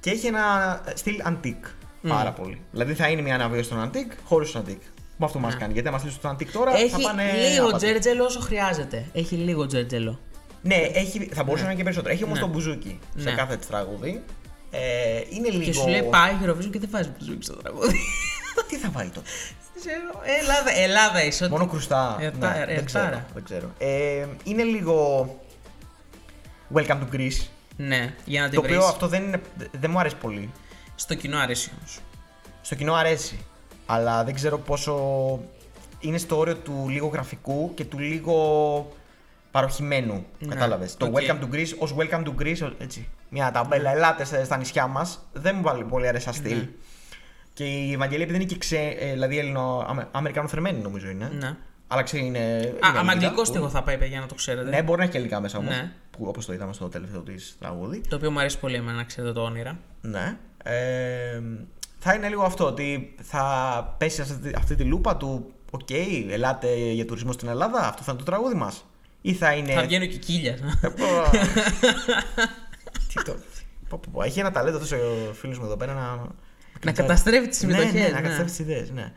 Και 0.00 0.10
έχει 0.10 0.26
ένα 0.26 0.80
στυλ 0.94 1.14
Antique. 1.26 1.68
Πάρα 2.08 2.30
πολύ. 2.32 2.60
Δηλαδή 2.70 2.94
θα 2.94 3.08
είναι 3.08 3.22
μια 3.22 3.34
αναβίωση 3.34 3.64
στων 3.64 3.90
Antique 3.90 4.12
χωρίς 4.24 4.50
τους 4.52 4.64
Antique. 4.66 4.82
Με 5.16 5.26
αυτό 5.26 5.38
μας 5.38 5.56
κάνει. 5.56 5.72
Γιατί 5.72 5.88
άμα 5.88 5.98
στείλεις 5.98 6.18
τους 6.20 6.36
Antique 6.36 6.46
τώρα 6.52 6.70
θα 6.70 6.78
Έχει 6.78 7.02
πάνε. 7.02 7.22
λίγο 7.52 7.66
άπατοι. 7.68 7.84
τζέρτζελο 7.84 8.24
όσο 8.24 8.40
χρειάζεται. 8.40 9.06
Έχει 9.12 9.34
λίγο 9.34 9.66
τζέρτζελο. 9.66 10.18
Ναι, 10.62 10.74
έχει, 10.74 11.28
θα 11.32 11.42
μπορούσε 11.44 11.62
να 11.62 11.68
είναι 11.68 11.78
και 11.78 11.82
περισσότερο. 11.84 12.14
Έχει 12.14 12.24
όμως 12.24 12.36
Ναι. 12.36 12.42
τον 12.44 12.50
μπουζούκι 12.52 12.98
σε 13.16 13.28
Ναι. 13.30 13.34
κάθε 13.36 13.56
τη 13.56 13.66
τραγούδι. 13.66 14.22
Ε, 14.70 14.80
είναι 15.30 15.48
λίγο. 15.48 15.62
Και 15.64 15.72
σου 15.72 15.88
λέει 15.88 16.02
πάει 16.02 16.32
Eurovision 16.44 16.70
και 16.72 16.78
δεν 16.78 16.88
βάζει 16.90 17.10
μπουζούκι 17.18 17.44
στο 17.44 17.54
τραγούδι. 17.56 17.98
Τι 18.68 18.76
θα 18.76 18.90
βάλει 18.90 19.10
τότε. 19.10 19.28
Δεν 19.74 19.82
ξέρω. 19.82 20.22
Ελλάδα, 20.40 20.70
Ελλάδα 20.80 21.24
είσαι. 21.24 21.44
ότι- 21.44 21.52
Μόνο 21.52 21.66
κρουστά. 21.66 22.16
Ε, 22.20 22.24
ναι, 22.24 22.30
τα- 22.30 22.56
ε, 22.62 22.74
δεν, 22.74 22.84
ξέρω, 22.84 23.04
τάρα. 23.04 23.26
δεν 23.34 23.44
ξέρω. 23.44 23.70
Ε, 23.78 24.26
είναι 24.44 24.62
λίγο. 24.62 25.26
Welcome 26.74 26.86
to 27.00 27.14
Greece. 27.14 27.46
Ναι, 27.76 28.14
για 28.24 28.40
να 28.42 28.48
τη 28.48 28.54
Το 28.54 28.62
βρεις. 28.62 28.74
οποίο 28.76 28.88
αυτό 28.88 29.06
δεν, 29.08 29.22
είναι, 29.22 29.40
δεν 29.80 29.90
μου 29.90 29.98
αρέσει 29.98 30.16
πολύ. 30.16 30.50
Στο 30.94 31.14
κοινό 31.14 31.38
αρέσει 31.38 31.70
όμως. 31.78 31.98
Στο 32.62 32.74
κοινό 32.74 32.94
αρέσει. 32.94 33.38
Αλλά 33.86 34.24
δεν 34.24 34.34
ξέρω 34.34 34.58
πόσο. 34.58 34.94
Είναι 36.00 36.18
στο 36.18 36.38
όριο 36.38 36.56
του 36.56 36.86
λίγο 36.88 37.06
γραφικού 37.06 37.74
και 37.74 37.84
του 37.84 37.98
λίγο 37.98 38.36
παρωχημένου. 39.50 40.26
Ναι, 40.38 40.54
Κατάλαβες. 40.54 40.96
Το 40.96 41.06
οκ. 41.06 41.16
Welcome 41.18 41.38
to 41.40 41.54
Greece 41.54 41.74
ως 41.78 41.94
Welcome 41.98 42.22
to 42.24 42.32
Greece, 42.42 42.72
έτσι. 42.78 43.08
Μια 43.30 43.50
ταμπέλα, 43.50 43.92
ελάτε 43.92 44.24
στα- 44.24 44.44
στα 44.44 44.56
νησιά 44.56 44.86
μας. 44.86 45.28
Δεν 45.32 45.54
μου 45.56 45.62
βάλει 45.62 45.84
πολύ 45.84 46.06
αρέσει 46.08 46.24
σαν 46.24 46.34
στυλ. 46.34 46.56
Ναι. 46.56 46.68
Και 47.54 47.64
η 47.64 47.92
Ευαγγελία 47.92 48.24
επειδή 48.24 48.38
είναι 48.38 48.48
και 48.52 48.58
ξέ, 48.58 48.96
ε, 48.98 49.12
δηλαδή 49.12 49.38
Ελληνο, 49.38 49.86
Αμε, 49.88 50.08
Αμερικανοφερμένη 50.10 50.80
νομίζω 50.80 51.08
είναι. 51.08 51.30
Ναι. 51.38 51.56
Αλλά 51.88 52.02
ξέρει 52.02 52.26
είναι. 52.26 52.38
είναι 52.38 52.48
Α, 52.56 52.78
άμα 52.80 52.88
Ελληνίδα, 52.88 53.10
αγγλικό 53.12 53.34
που- 53.34 53.44
στίχο 53.44 53.68
θα 53.68 53.82
πάει, 53.82 53.98
παιδιά, 53.98 54.20
να 54.20 54.26
το 54.26 54.34
ξέρετε. 54.34 54.68
Ναι, 54.68 54.82
μπορεί 54.82 54.96
να 54.98 55.02
έχει 55.02 55.12
και 55.12 55.18
ελληνικά 55.18 55.40
μέσα 55.40 55.58
όμως. 55.58 55.74
Ναι. 55.76 55.92
Που 56.10 56.24
όπως 56.28 56.46
το 56.46 56.52
είδαμε 56.52 56.72
στο 56.72 56.88
τελευταίο 56.88 57.20
της 57.20 57.56
τραγούδι. 57.58 58.00
Το 58.08 58.16
οποίο 58.16 58.30
μου 58.30 58.38
αρέσει 58.38 58.58
πολύ 58.58 58.74
εμένα, 58.74 58.96
να 58.96 59.04
ξέρετε 59.04 59.32
το 59.32 59.40
όνειρα. 59.42 59.78
Ναι. 60.00 60.36
Ε, 60.62 61.40
θα 61.98 62.14
είναι 62.14 62.28
λίγο 62.28 62.42
αυτό, 62.42 62.66
ότι 62.66 63.14
θα 63.22 63.94
πέσει 63.98 64.16
σε 64.16 64.22
αυτή, 64.22 64.52
αυτή 64.56 64.74
τη 64.74 64.82
λούπα 64.84 65.16
του 65.16 65.52
«Οκ, 65.70 65.90
ελάτε 66.30 66.68
για 66.74 67.04
τουρισμό 67.04 67.32
στην 67.32 67.48
Ελλάδα, 67.48 67.78
αυτό 67.88 68.02
θα 68.02 68.12
είναι 68.12 68.18
το 68.20 68.26
τραγούδι 68.30 68.54
μας». 68.54 68.84
Ή 69.22 69.32
θα 69.34 69.52
είναι... 69.52 69.72
Θα 69.72 69.82
βγαίνω 69.82 70.06
και 70.06 70.16
κύλια. 70.16 70.56
Πω. 73.14 73.22
Τι 73.22 73.30
το... 73.30 73.36
πω, 73.88 74.00
πω, 74.02 74.10
πω. 74.12 74.22
Έχει 74.22 74.40
ένα 74.40 74.50
ταλέντο 74.50 74.76
αυτός 74.76 74.92
ο 74.92 75.32
φίλος 75.32 75.58
μου 75.58 75.64
εδώ 75.64 75.76
πέρα 75.76 75.94
να... 75.94 76.28
Να 76.84 76.92
καταστρέφει 76.92 77.48
τις 77.48 77.62
Ναι, 77.62 77.72
συμμετοχές, 77.72 78.02
Ναι, 78.02 78.08
να 78.08 78.20
ναι. 78.20 78.20
καταστρέφει 78.20 78.50
τις 78.50 78.58
ιδέες, 78.58 78.90
ναι. 78.90 79.12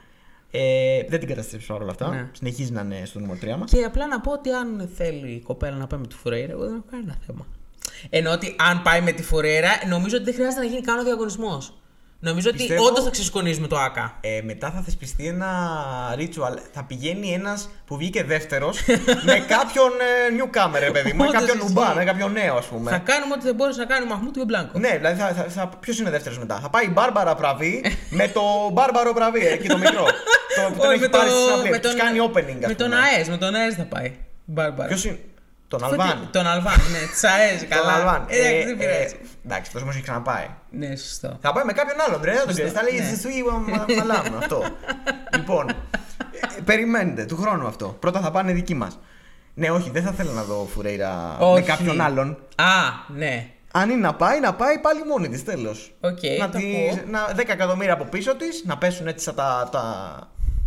Ε, 0.51 1.03
δεν 1.09 1.19
την 1.19 1.27
καταστρέψει 1.27 1.67
παρόλα 1.67 1.91
αυτά. 1.91 2.09
Ναι. 2.09 2.29
Συνεχίζει 2.31 2.71
να 2.71 2.81
είναι 2.81 3.01
στο 3.05 3.19
νούμερο 3.19 3.39
3 3.43 3.57
μας. 3.57 3.71
Και 3.71 3.83
απλά 3.83 4.07
να 4.07 4.21
πω 4.21 4.31
ότι 4.31 4.49
αν 4.49 4.89
θέλει 4.95 5.31
η 5.31 5.39
κοπέλα 5.39 5.75
να 5.75 5.87
πάει 5.87 5.99
με 5.99 6.07
τη 6.07 6.15
Φουρέιρα, 6.15 6.51
εγώ 6.51 6.65
δεν 6.65 6.73
έχω 6.73 6.85
κανένα 6.91 7.17
θέμα. 7.25 7.45
Ενώ 8.09 8.31
ότι 8.31 8.55
αν 8.69 8.81
πάει 8.81 9.01
με 9.01 9.11
τη 9.11 9.23
Φουρέιρα, 9.23 9.69
νομίζω 9.87 10.15
ότι 10.15 10.25
δεν 10.25 10.33
χρειάζεται 10.33 10.61
να 10.61 10.67
γίνει 10.67 10.81
καν 10.81 10.99
ο 10.99 11.03
διαγωνισμός. 11.03 11.73
Νομίζω 12.25 12.49
ότι 12.49 12.57
Πιστεύω- 12.57 12.85
όντως 12.85 13.03
θα 13.03 13.09
ξεσκονίζουμε 13.09 13.67
το 13.67 13.77
ΑΚΑ. 13.79 14.17
Ε, 14.21 14.41
μετά 14.43 14.71
θα 14.75 14.81
θεσπιστεί 14.81 15.27
ένα 15.27 15.49
ritual. 16.17 16.57
Θα 16.73 16.83
πηγαίνει 16.83 17.33
ένας 17.33 17.69
που 17.85 17.97
βγήκε 17.97 18.23
δεύτερος 18.23 18.79
με 19.29 19.33
κάποιον 19.47 19.89
ε, 19.89 20.41
newcomer, 20.43 20.79
ρε 20.79 20.91
παιδί 20.91 21.11
μου. 21.11 21.17
Με 21.17 21.23
Όντως 21.27 21.39
κάποιον 21.39 21.57
ισχύει. 21.57 21.73
νουμπά, 21.73 21.93
με 21.95 22.03
κάποιον 22.03 22.31
νέο, 22.31 22.55
ας 22.55 22.65
πούμε. 22.65 22.91
Θα 22.91 22.97
κάνουμε 22.97 23.33
ό,τι 23.33 23.43
δεν 23.43 23.55
μπορούσε 23.55 23.79
να 23.79 23.85
κάνει 23.85 24.05
ο 24.05 24.09
Μαχμούτ 24.09 24.33
και 24.33 24.39
ο 24.39 24.43
Μπλάνκο. 24.43 24.79
Ναι, 24.79 24.89
δηλαδή 24.97 25.19
θα, 25.21 25.27
θα, 25.27 25.43
θα, 25.43 25.67
ποιος 25.79 25.99
είναι 25.99 26.09
δεύτερος 26.09 26.37
μετά; 26.39 26.59
Θα 26.61 26.69
πάει 26.69 26.85
η 26.85 26.89
Μπάρμπαρα 26.93 27.35
Πραβή 27.35 27.83
με 28.19 28.27
το 28.27 28.41
Μπάρμπαρο 28.73 29.13
Πραβή, 29.13 29.45
εκεί 29.47 29.67
το 29.67 29.77
μικρό. 29.77 30.03
το 30.55 30.71
που 30.73 30.79
τον 30.79 30.85
Όχι, 30.85 30.93
έχει 30.93 30.99
με 30.99 31.07
πάρει 31.07 31.29
το- 31.29 31.35
στη 31.35 31.43
συναυλία. 31.43 31.71
με 31.71 31.79
Τους 31.79 31.89
τον- 31.91 31.99
κάνει 31.99 32.19
opening, 32.33 32.61
ας 32.63 32.67
Με 32.67 32.75
τον 32.75 32.89
πούμε. 32.89 32.99
ΑΕΣ, 33.01 33.27
με 33.29 33.37
τον 33.37 33.55
ΑΕΣ 33.55 33.75
θα 33.75 33.83
πάει. 33.83 34.11
Μπάρμπαρα. 34.45 34.87
Ποιος 34.87 35.05
είναι. 35.05 35.19
Τον 35.67 35.83
Αυτό 35.83 35.95
τι- 35.95 36.01
Αλβάν. 36.01 36.29
Τον 36.31 36.47
Αλβάν, 36.47 36.73
ναι, 36.91 36.97
τη 36.97 37.27
ΑΕΣ, 37.27 37.59
Τον 37.59 37.67
καλά. 37.69 37.93
Αλβάν. 37.93 38.25
Ε, 38.27 38.37
εντάξει, 38.37 38.65
δεν 38.65 38.77
πειράζει. 38.77 39.15
εντάξει, 39.45 39.71
τόσο 39.71 39.83
όμως 39.83 39.95
έχει 39.95 40.03
ξαναπάει. 40.03 40.47
Ναι, 40.69 40.95
σωστό. 40.95 41.37
Θα 41.41 41.51
πάει 41.53 41.63
με 41.63 41.73
κάποιον 41.73 41.97
άλλον, 42.07 42.21
ρε, 42.23 42.31
δεν 42.31 42.43
τον 42.45 42.53
ξέρει. 42.53 42.69
Θα 42.69 42.83
λέει 42.83 42.99
ναι. 42.99 43.05
Ζεσουί 43.05 43.43
Μαλάμ, 43.97 44.37
αυτό. 44.41 44.63
λοιπόν, 45.35 45.69
ε, 45.69 46.61
περιμένετε 46.65 47.25
του 47.25 47.37
χρόνου 47.37 47.67
αυτό. 47.67 47.87
Πρώτα 47.99 48.19
θα 48.19 48.31
πάνε 48.31 48.51
δικοί 48.53 48.73
μας. 48.75 48.99
Ναι, 49.53 49.69
όχι, 49.71 49.89
δεν 49.89 50.03
θα 50.03 50.11
θέλω 50.11 50.31
να 50.31 50.43
δω 50.43 50.67
Φουρέιρα 50.73 51.35
με 51.39 51.45
Όχι. 51.45 51.63
κάποιον 51.63 52.01
άλλον. 52.01 52.29
Α, 52.55 52.65
ναι. 53.07 53.47
Αν 53.75 53.89
είναι 53.89 53.99
να 54.01 54.13
πάει, 54.13 54.39
να 54.39 54.53
πάει 54.53 54.79
πάλι 54.79 55.05
μόνη 55.05 55.29
της, 55.29 55.43
τέλος. 55.43 55.93
Οκ, 56.01 56.19
να 56.39 56.49
το 56.49 56.57
τη, 56.57 56.89
ακούω. 56.89 57.03
να, 57.11 57.19
10 57.35 57.49
εκατομμύρια 57.51 57.93
από 57.93 58.03
πίσω 58.03 58.35
της, 58.35 58.63
να 58.65 58.77
πέσουν 58.77 59.07
έτσι 59.07 59.23
σαν 59.25 59.35
τα. 59.35 59.69
τα 59.71 59.83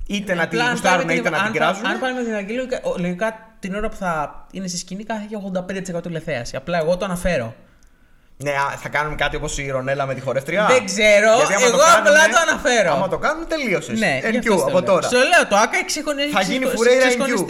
είτε 0.07 0.35
να 0.35 0.47
την 0.49 0.59
Απλά 0.59 0.65
αν 0.65 0.71
γουστάρουν 0.71 1.01
πάμε 1.01 1.13
είτε 1.13 1.23
την- 1.23 1.31
να 1.31 1.37
την 1.39 1.47
αν 1.47 1.53
πά- 1.53 1.61
κράζουν. 1.63 1.87
Αν 1.87 1.99
πάνε 1.99 2.13
με 2.15 2.23
την 2.23 2.33
Ευαγγελία, 2.33 2.57
λογικά- 2.63 2.85
ο- 2.85 2.95
λογικά 2.99 3.56
την 3.67 3.75
ώρα 3.77 3.89
που 3.89 3.97
θα 3.97 4.45
είναι 4.51 4.67
στη 4.67 4.79
σκηνή 4.79 5.05
θα 5.05 5.15
έχει 5.15 5.51
85% 5.99 6.03
τηλεθέαση. 6.03 6.57
Απλά 6.57 6.79
εγώ 6.79 6.97
το 6.97 7.05
αναφέρω. 7.05 7.55
Ναι, 8.39 8.51
α, 8.51 8.77
θα 8.77 8.89
κάνουμε 8.89 9.15
κάτι 9.15 9.37
όπως 9.37 9.59
η 9.59 9.71
Ρονέλα 9.71 10.07
με 10.07 10.15
τη 10.15 10.21
χορευτριά. 10.21 10.67
Δεν 10.67 10.85
ξέρω, 10.85 11.37
Γιατί 11.37 11.55
άμα 11.55 11.67
εγώ 11.67 11.77
το 11.77 11.83
κάνουνε- 11.85 12.09
απλά 12.09 12.29
το 12.29 12.39
αναφέρω. 12.51 12.93
Άμα 12.93 13.09
το 13.09 13.19
κάνουν, 13.19 13.47
τελείωσες. 13.47 13.99
Ναι, 13.99 14.21
γι' 14.31 14.39
αυτό 14.39 14.55
NQ 14.55 14.59
στο 14.59 14.67
από 14.67 14.71
λέω. 14.79 14.83
τώρα. 14.83 15.07
Στο 15.07 15.17
λέω, 15.19 15.47
το 15.49 15.57
ΑΚΑ 15.57 15.79
εξυγχρονιστεί. 15.79 16.31
Θα 16.33 16.41
γίνει 16.43 16.65
Φουρέιρα 16.65 17.07
NQ. 17.11 17.45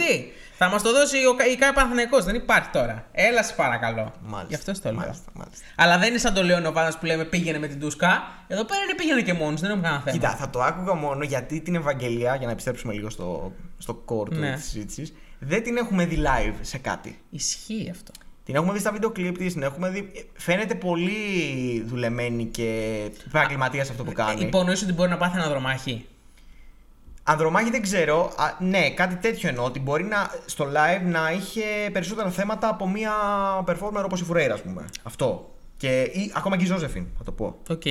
Θα 0.59 0.69
μας 0.69 0.81
το 0.81 0.91
δώσει 0.93 1.17
ο 1.25 1.35
Κα- 1.35 1.45
η 1.45 1.55
ΚΑΕ 1.55 1.71
Παναθηναϊκός, 1.71 2.23
δεν 2.23 2.35
υπάρχει 2.35 2.69
τώρα. 2.69 3.05
Έλα, 3.11 3.43
σε 3.43 3.53
παρακαλώ. 3.53 4.13
Μάλιστα, 4.21 4.45
Γι' 4.47 4.55
αυτό 4.55 4.73
στο 4.73 4.89
λέω. 4.89 4.99
μάλιστα, 4.99 5.29
μάλιστα. 5.33 5.65
Αλλά 5.75 5.97
δεν 5.97 6.09
είναι 6.09 6.17
σαν 6.17 6.33
το 6.33 6.43
Λέων 6.43 6.65
ο 6.65 6.71
Βάνα 6.71 6.93
που 6.99 7.05
λέμε 7.05 7.23
πήγαινε 7.23 7.59
με 7.59 7.67
την 7.67 7.79
Τούσκα. 7.79 8.23
Εδώ 8.47 8.63
πέρα 8.65 8.79
είναι 8.83 8.93
πήγαινε 8.95 9.21
και 9.21 9.33
μόνος, 9.33 9.61
δεν 9.61 9.69
έχουμε 9.69 9.83
κανένα 9.83 10.01
θέμα. 10.05 10.17
Κοίτα, 10.17 10.35
θα 10.35 10.49
το 10.49 10.61
άκουγα 10.61 10.93
μόνο 10.93 11.23
γιατί 11.23 11.61
την 11.61 11.75
Ευαγγελία, 11.75 12.35
για 12.35 12.45
να 12.45 12.51
επιστρέψουμε 12.51 12.93
λίγο 12.93 13.09
στο, 13.09 13.51
στο 13.77 14.03
core 14.05 14.25
του 14.29 14.35
Ναι. 14.39 14.51
της 14.53 14.63
συζήτησης, 14.63 15.13
δεν 15.39 15.63
την 15.63 15.77
έχουμε 15.77 16.05
δει 16.05 16.23
live 16.25 16.55
σε 16.61 16.77
κάτι. 16.77 17.19
Ισχύει 17.29 17.89
αυτό. 17.91 18.11
Την 18.43 18.55
έχουμε 18.55 18.73
δει 18.73 18.79
στα 18.79 18.91
βίντεο 18.91 19.09
κλιπ 19.09 19.37
της, 19.37 19.53
την 19.53 19.63
έχουμε 19.63 19.89
δει... 19.89 20.29
Φαίνεται 20.33 20.75
πολύ 20.75 21.11
δουλεμένη 21.87 22.45
και 22.45 22.99
επαγγελματία 23.27 23.81
αυτό 23.81 24.03
που 24.03 24.11
κάνει. 24.11 24.41
Υπονοείς 24.41 24.81
ότι 24.81 24.93
μπορεί 24.93 25.09
να 25.09 25.17
πάθει 25.17 25.37
Ανδρομάχη; 25.37 26.05
Ανδρομάχη 27.23 27.69
δεν 27.69 27.81
ξέρω. 27.81 28.33
Α, 28.37 28.63
ναι, 28.63 28.89
κάτι 28.89 29.15
τέτοιο 29.15 29.49
εννοώ. 29.49 29.65
Ότι 29.65 29.79
μπορεί 29.79 30.03
να, 30.03 30.31
στο 30.45 30.65
live 30.65 31.01
να 31.05 31.31
είχε 31.31 31.89
περισσότερα 31.91 32.29
θέματα 32.29 32.69
από 32.69 32.89
μία 32.89 33.11
performer 33.67 34.03
όπως 34.05 34.21
η 34.21 34.23
Φουρέιρα, 34.23 34.53
ας 34.53 34.61
πούμε. 34.61 34.85
Αυτό. 35.03 35.56
Και, 35.77 36.01
ή 36.01 36.31
ακόμα 36.35 36.57
και 36.57 36.63
η 36.63 36.67
Ζώζεφιν, 36.67 37.05
θα 37.17 37.23
το 37.23 37.31
πω. 37.31 37.55
Οκ. 37.69 37.81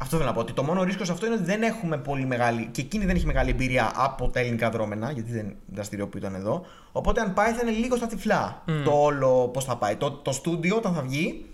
Αυτό 0.00 0.16
θέλω 0.16 0.28
να 0.28 0.34
πω. 0.34 0.40
Ότι 0.40 0.52
το 0.52 0.62
μόνο 0.62 0.82
ρίσκο 0.82 1.06
σε 1.06 1.12
αυτό 1.12 1.26
είναι 1.26 1.34
ότι 1.34 1.44
δεν 1.44 1.62
έχουμε 1.62 1.98
πολύ 1.98 2.26
μεγάλη. 2.26 2.68
και 2.72 2.80
εκείνη 2.80 3.04
δεν 3.04 3.16
έχει 3.16 3.26
μεγάλη 3.26 3.50
εμπειρία 3.50 3.92
από 3.94 4.28
τα 4.28 4.40
ελληνικά 4.40 4.70
δρώμενα, 4.70 5.10
γιατί 5.10 5.32
δεν 5.32 5.54
δραστηριοποιούνταν 5.66 6.34
εδώ. 6.34 6.64
Οπότε 6.92 7.20
αν 7.20 7.32
πάει 7.32 7.52
θα 7.52 7.58
είναι 7.62 7.78
λίγο 7.78 7.96
στα 7.96 8.06
τυφλά 8.06 8.62
το 8.84 8.90
όλο 9.02 9.48
πώς 9.48 9.64
θα 9.64 9.76
πάει. 9.76 9.96
Το, 9.96 10.10
το 10.10 10.32
στούντιο 10.32 10.76
όταν 10.76 10.94
θα 10.94 11.02
βγει 11.02 11.46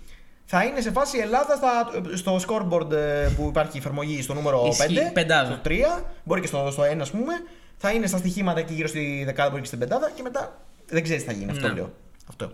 θα 0.44 0.64
είναι 0.64 0.80
σε 0.80 0.90
φάση 0.90 1.18
Ελλάδα 1.18 1.56
στα, 1.56 1.90
στο 2.16 2.36
scoreboard 2.46 2.92
ε, 2.92 3.28
που 3.36 3.44
υπάρχει 3.48 3.76
η 3.76 3.78
εφαρμογή 3.78 4.22
στο 4.22 4.34
νούμερο 4.34 4.66
Ισχύει, 4.68 4.96
5. 5.08 5.12
πεντάδα. 5.12 5.52
Στο 5.52 5.60
3, 5.64 6.02
μπορεί 6.24 6.40
και 6.40 6.46
στο, 6.46 6.68
στο 6.70 6.82
1 6.82 6.96
ας 7.00 7.10
πούμε. 7.10 7.32
Θα 7.76 7.90
είναι 7.92 8.06
στα 8.06 8.16
στοιχήματα 8.18 8.60
εκεί 8.60 8.74
γύρω 8.74 8.88
στη 8.88 9.22
δεκάδα, 9.24 9.48
μπορεί 9.48 9.60
και 9.60 9.66
στην 9.66 9.78
πεντάδα 9.78 10.10
και 10.14 10.22
μετά 10.22 10.58
δεν 10.86 11.02
ξέρεις 11.02 11.22
τι 11.24 11.28
θα 11.28 11.34
γίνει. 11.38 11.50
Αυτό 11.50 11.68
Ναι. 11.68 11.74
λέω. 11.74 11.92
Αυτό. 12.28 12.52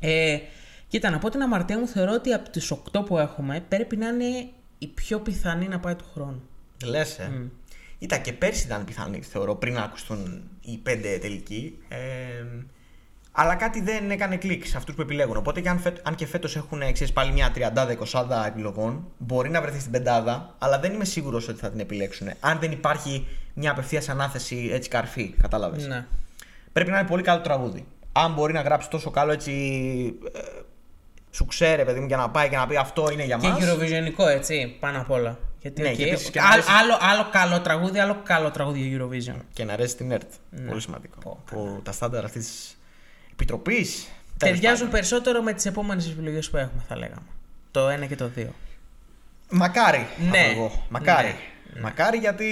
Ε, 0.00 0.38
κοίτα, 0.90 1.10
να 1.10 1.18
πω 1.18 1.28
την 1.30 1.42
αμαρτία 1.42 1.78
μου 1.78 1.86
θεωρώ 1.86 2.12
ότι 2.12 2.32
από 2.32 2.50
τις 2.50 2.72
8 2.72 3.04
που 3.06 3.18
έχουμε 3.18 3.64
πρέπει 3.68 3.96
να 3.96 4.08
είναι 4.08 4.48
η 4.78 4.86
πιο 4.86 5.20
πιθανή 5.20 5.68
να 5.68 5.80
πάει 5.80 5.94
του 5.94 6.04
χρόνου. 6.14 6.42
Λες, 6.84 7.18
ε. 7.18 7.50
Κοίτα, 7.98 8.16
και 8.18 8.32
πέρσι 8.32 8.66
ήταν 8.66 8.84
πιθανή, 8.84 9.22
θεωρώ, 9.22 9.54
πριν 9.54 9.74
να 9.74 9.82
ακουστούν 9.82 10.42
οι 10.60 10.76
πέντε 10.78 11.18
τελικοί. 11.18 11.78
Ε, 11.88 11.96
αλλά 13.32 13.54
κάτι 13.54 13.80
δεν 13.80 14.10
έκανε 14.10 14.36
κλικ 14.36 14.66
σε 14.66 14.76
αυτούς 14.76 14.94
που 14.94 15.00
επιλέγουν. 15.00 15.36
Οπότε 15.36 15.60
και 15.60 15.68
αν, 15.68 15.78
φε- 15.78 16.08
αν 16.08 16.14
και 16.14 16.26
φέτος 16.26 16.56
έχουν 16.56 16.80
ξέρεις, 16.92 17.12
πάλι 17.12 17.32
μια 17.32 17.52
30-20 17.54 18.46
επιλογών, 18.46 19.06
μπορεί 19.18 19.50
να 19.50 19.60
βρεθεί 19.60 19.78
στην 19.80 19.92
πεντάδα, 19.92 20.54
αλλά 20.58 20.78
δεν 20.80 20.92
είμαι 20.92 21.04
σίγουρος 21.04 21.48
ότι 21.48 21.58
θα 21.58 21.70
την 21.70 21.80
επιλέξουν. 21.80 22.28
Αν 22.40 22.58
δεν 22.58 22.72
υπάρχει 22.72 23.26
μια 23.54 23.70
απευθείας 23.70 24.08
ανάθεση 24.08 24.68
έτσι 24.72 24.88
καρφί, 24.88 25.28
κατάλαβες. 25.28 25.86
Ναι. 25.86 26.06
Πρέπει 26.72 26.90
να 26.90 26.98
είναι 26.98 27.08
πολύ 27.08 27.22
καλό 27.22 27.40
τραγούδι. 27.40 27.86
Αν 28.12 28.32
μπορεί 28.32 28.52
να 28.52 28.60
γράψει 28.60 28.90
τόσο 28.90 29.10
καλό 29.10 29.32
έτσι. 29.32 29.52
Ε, 31.30 31.36
σου 31.36 31.46
ξέρει, 31.46 31.84
παιδί 31.84 32.00
μου, 32.00 32.06
για 32.06 32.16
να 32.16 32.30
πάει 32.30 32.48
και 32.48 32.56
να 32.56 32.66
πει 32.66 32.76
αυτό 32.76 33.10
είναι 33.12 33.24
για 33.24 33.36
Και 33.36 33.48
μας. 33.48 33.58
Eurovision-ικό, 33.64 34.26
έτσι, 34.28 34.76
πάνω 34.80 35.00
απ' 35.00 35.10
όλα. 35.10 35.38
Γιατί 35.60 35.82
Ναι, 35.82 35.88
οκ, 35.88 35.94
και 35.96 36.04
επίσης 36.04 36.30
και 36.30 36.40
άλλο, 36.40 36.48
να 36.48 36.52
αρέσει- 36.54 36.70
άλλο, 36.70 36.98
άλλο 37.00 37.28
καλό 37.32 37.60
τραγούδι, 37.60 37.98
άλλο 37.98 38.20
καλό 38.24 38.50
τραγούδι 38.50 38.78
για 38.80 38.98
Eurovision. 39.06 39.36
Και 39.52 39.64
να 39.64 39.72
αρέσει 39.72 39.96
την 39.96 40.10
ΕΡΤ. 40.10 40.30
Ναι. 40.50 40.68
Πολύ 40.68 40.80
σημαντικό. 40.80 41.42
Που 41.46 41.80
τα 41.84 41.92
στάνταρ 41.92 42.24
αυτής 42.24 42.46
της 42.46 42.78
επιτροπής. 43.32 44.08
Ταιριάζουν 44.36 44.88
περισσότερο 44.90 45.42
με 45.42 45.52
τις 45.52 45.66
επόμενες 45.66 46.06
επιλογές 46.08 46.50
που 46.50 46.56
έχουμε, 46.56 46.82
θα 46.88 46.96
λέγαμε. 46.96 47.26
Το 47.70 47.88
1 47.88 48.06
και 48.06 48.16
το 48.16 48.30
2. 48.36 48.46
Μακάρι. 49.50 50.06
Ναι. 50.30 50.38
θα 50.38 50.44
πω 50.44 50.50
εγώ. 50.50 50.84
Μακάρι. 50.88 51.34
Ναι. 51.74 51.80
Μακάρι 51.80 52.18
γιατί 52.18 52.46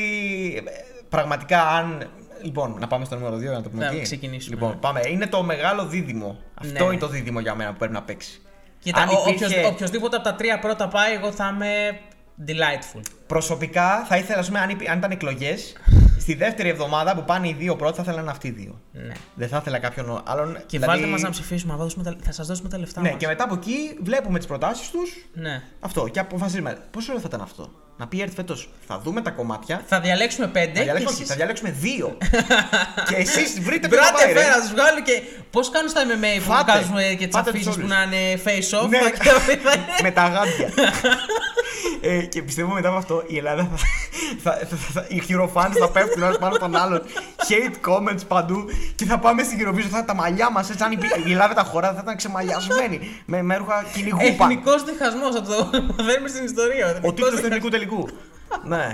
ε, 0.67 0.71
πραγματικά 1.09 1.69
αν. 1.69 2.09
Λοιπόν, 2.43 2.77
να 2.81 2.87
πάμε 2.87 3.05
στο 3.05 3.15
νούμερο 3.17 3.37
2 3.37 3.41
για 3.41 3.51
να 3.51 3.63
το 3.63 3.69
πούμε 3.69 3.85
Να 3.85 3.91
εκεί. 3.91 4.03
ξεκινήσουμε, 4.03 4.55
Λοιπόν, 4.55 4.71
ναι. 4.71 4.77
πάμε. 4.77 5.01
Είναι 5.09 5.27
το 5.27 5.43
μεγάλο 5.43 5.87
δίδυμο. 5.87 6.39
Αυτό 6.55 6.85
Ναι. 6.85 6.91
είναι 6.91 7.01
το 7.01 7.09
δίδυμο 7.09 7.41
για 7.41 7.55
μένα 7.55 7.71
που 7.71 7.77
πρέπει 7.79 7.93
να 7.93 8.03
παίξει. 8.03 8.41
Κοίτα, 8.83 9.01
Αν 9.01 9.09
ο, 9.09 9.13
υπήρχε- 9.27 9.45
όποιος, 9.47 9.67
οποιοδήποτε 9.73 10.17
από 10.17 10.25
τα 10.25 10.35
τρία 10.35 10.59
πρώτα 10.59 10.89
πάει, 10.89 11.15
εγώ 11.15 11.33
θα 11.33 11.51
είμαι 11.55 11.99
delightful. 12.47 13.01
Προσωπικά 13.27 14.05
θα 14.09 14.17
ήθελα, 14.17 14.39
ας 14.39 14.47
πούμε, 14.47 14.59
αν, 14.61 14.69
υπή- 14.71 14.89
αν 14.89 14.99
ήταν 14.99 15.11
εκλογές, 15.11 15.77
στη 16.19 16.35
δεύτερη 16.35 16.69
εβδομάδα 16.69 17.15
που 17.15 17.25
πάνε 17.25 17.49
οι 17.49 17.53
δύο 17.59 17.77
πρώτοι, 17.77 17.97
θα 17.97 18.03
ήθελα 18.03 18.17
να 18.17 18.23
είναι 18.23 18.31
αυτοί 18.31 18.47
οι 18.49 18.51
δύο. 18.51 18.81
Ναι. 19.07 19.13
Δεν 19.35 19.49
θα 19.49 19.57
ήθελα 19.61 19.79
κάποιον 19.79 20.23
άλλον. 20.27 20.55
Και 20.55 20.79
δηλαδή- 20.79 20.87
βάλτε 20.87 21.07
μας 21.07 21.21
να 21.23 21.31
ψηφίσουμε, 21.31 21.73
θα, 21.73 21.79
δώσουμε 21.79 22.05
τα, 22.05 22.17
θα 22.25 22.33
σας 22.33 22.47
δώσουμε 22.47 22.69
τα 22.69 22.79
λεφτά 22.79 23.01
Ναι, 23.01 23.09
μας. 23.11 23.19
και 23.19 23.27
μετά 23.27 23.45
από 23.45 23.55
εκεί 23.55 23.99
βλέπουμε 24.03 24.39
τις 24.39 24.47
προτάσεις 24.47 24.91
τους. 24.91 25.11
Ναι. 25.33 25.63
Αυτό. 25.81 26.09
Και 26.09 26.19
αποφασίζουμε. 26.21 26.79
Πόσο 26.91 27.07
ωραίο 27.11 27.21
θα 27.23 27.29
ήταν 27.31 27.41
αυτό. 27.41 27.71
Να 27.97 28.07
πει 28.09 28.21
έρθει 28.21 28.35
φέτος. 28.35 28.71
Θα 28.87 28.99
δούμε 28.99 29.21
τα 29.23 29.31
κομμάτια. 29.31 29.83
Θα 29.87 30.01
διαλέξουμε 30.01 30.47
πέντε. 30.47 30.79
Θα 30.79 30.83
διαλέξουμε, 30.83 30.99
και 30.99 31.05
όχι, 31.07 31.15
εσείς- 31.15 31.29
θα 31.29 31.35
διαλέξουμε 31.35 31.71
δύο. 31.71 32.19
και 33.09 33.15
εσείς 33.17 33.61
βρείτε 33.61 33.89
ποιο 33.89 33.97
θα 33.99 34.03
Μπράτε 34.11 34.25
πάει, 34.25 34.33
ρε. 34.33 34.41
φέρα, 34.41 34.57
να 34.57 34.63
του 34.63 34.69
βγάλω 34.75 35.01
και. 35.03 35.23
Πώς 35.51 35.71
κάνουν 35.71 35.89
στα 35.91 36.01
MMA 36.05 36.39
που 36.39 36.51
Φάτε. 36.53 36.73
βγάζουμε 36.73 37.03
και 37.19 37.27
τις 37.27 37.37
Φάτε 37.37 37.51
τους 37.51 37.61
αφήσεις 37.61 37.75
που 37.75 37.87
όλους. 37.87 37.91
να 37.91 38.03
είναι 38.03 38.41
face 38.45 38.85
off. 38.85 38.89
Ναι. 38.89 38.99
θα- 38.99 39.11
και 39.11 39.29
θα 39.29 39.53
είναι- 39.53 39.85
με 40.07 40.11
τα 40.11 40.23
γάντια. 40.29 40.69
ε, 42.01 42.19
και 42.23 42.43
πιστεύω 42.43 42.73
μετά 42.73 42.89
από 42.89 42.97
αυτό 42.97 43.23
η 43.27 43.37
Ελλάδα 43.37 43.69
θα. 43.75 43.79
θα, 44.43 44.67
θα, 44.67 44.77
θα 44.77 45.05
οι 45.09 45.21
χειροφάντε 45.21 45.79
θα 45.79 45.89
πέφτουν 45.91 46.23
ένα 46.23 46.39
πάνω 46.39 46.55
στον 46.55 46.77
άλλον. 46.77 47.03
Hate 47.49 47.89
comments 47.91 48.27
παντού. 48.29 48.65
Και 48.95 49.05
θα 49.05 49.19
πάμε 49.19 49.43
στην 49.43 49.59
Eurovision. 49.69 49.89
Θα 49.91 50.05
τα 50.05 50.15
μαλλιά 50.15 50.51
μας 50.51 50.71
έτσι. 50.71 50.85
Αν 50.85 50.93
η, 50.93 50.99
η 51.27 51.33
Ελλάδα 51.33 51.55
τα 51.55 51.63
χώρα 51.63 51.93
θα 51.95 52.01
ήταν 52.03 52.17
ξεμαλιασμένη. 52.17 53.01
με, 53.27 53.43
με 53.43 53.57
ρούχα 53.57 53.85
κυνηγούπα. 53.93 54.25
Εθνικός 54.27 54.85
διχασμός, 54.85 55.35
θα 55.35 55.43
το 55.43 55.71
μαθαίνουμε 55.99 56.29
στην 56.29 56.45
ιστορία. 56.45 56.87
Ο 56.87 56.89
εθνικός 56.89 57.11
τίτλος 57.15 57.31
του 57.31 57.37
διχασμός. 57.37 57.45
εθνικού 57.57 57.69
τελικού. 57.69 58.09
ναι. 58.65 58.93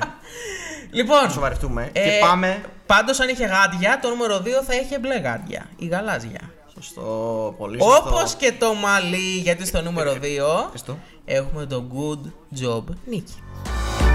Λοιπόν, 0.90 1.22
Να 1.22 1.28
σοβαρευτούμε. 1.28 1.90
ε, 1.92 2.00
και 2.00 2.10
πάμε. 2.20 2.60
Πάντως, 2.86 3.20
αν 3.20 3.28
είχε 3.28 3.44
γάντια, 3.44 3.98
το 4.02 4.08
νούμερο 4.08 4.36
2 4.36 4.48
θα 4.66 4.74
είχε 4.74 4.98
μπλε 4.98 5.14
γάντια. 5.18 5.66
Η 5.76 5.86
γαλάζια. 5.86 6.40
Σωστό. 6.84 7.54
Πολύ 7.58 7.78
σωστό. 7.82 7.96
Όπω 7.96 8.22
και 8.38 8.52
το 8.58 8.74
μαλλί, 8.74 9.38
γιατί 9.42 9.66
στο 9.66 9.82
νούμερο 9.82 10.12
2 10.12 10.16
Ευχαριστώ. 10.58 10.98
έχουμε 11.24 11.66
το 11.66 11.84
good 11.94 12.22
job 12.60 12.82
νίκη. 13.04 13.34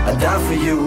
I 0.08 0.12
die 0.24 0.40
for 0.48 0.58
you. 0.68 0.80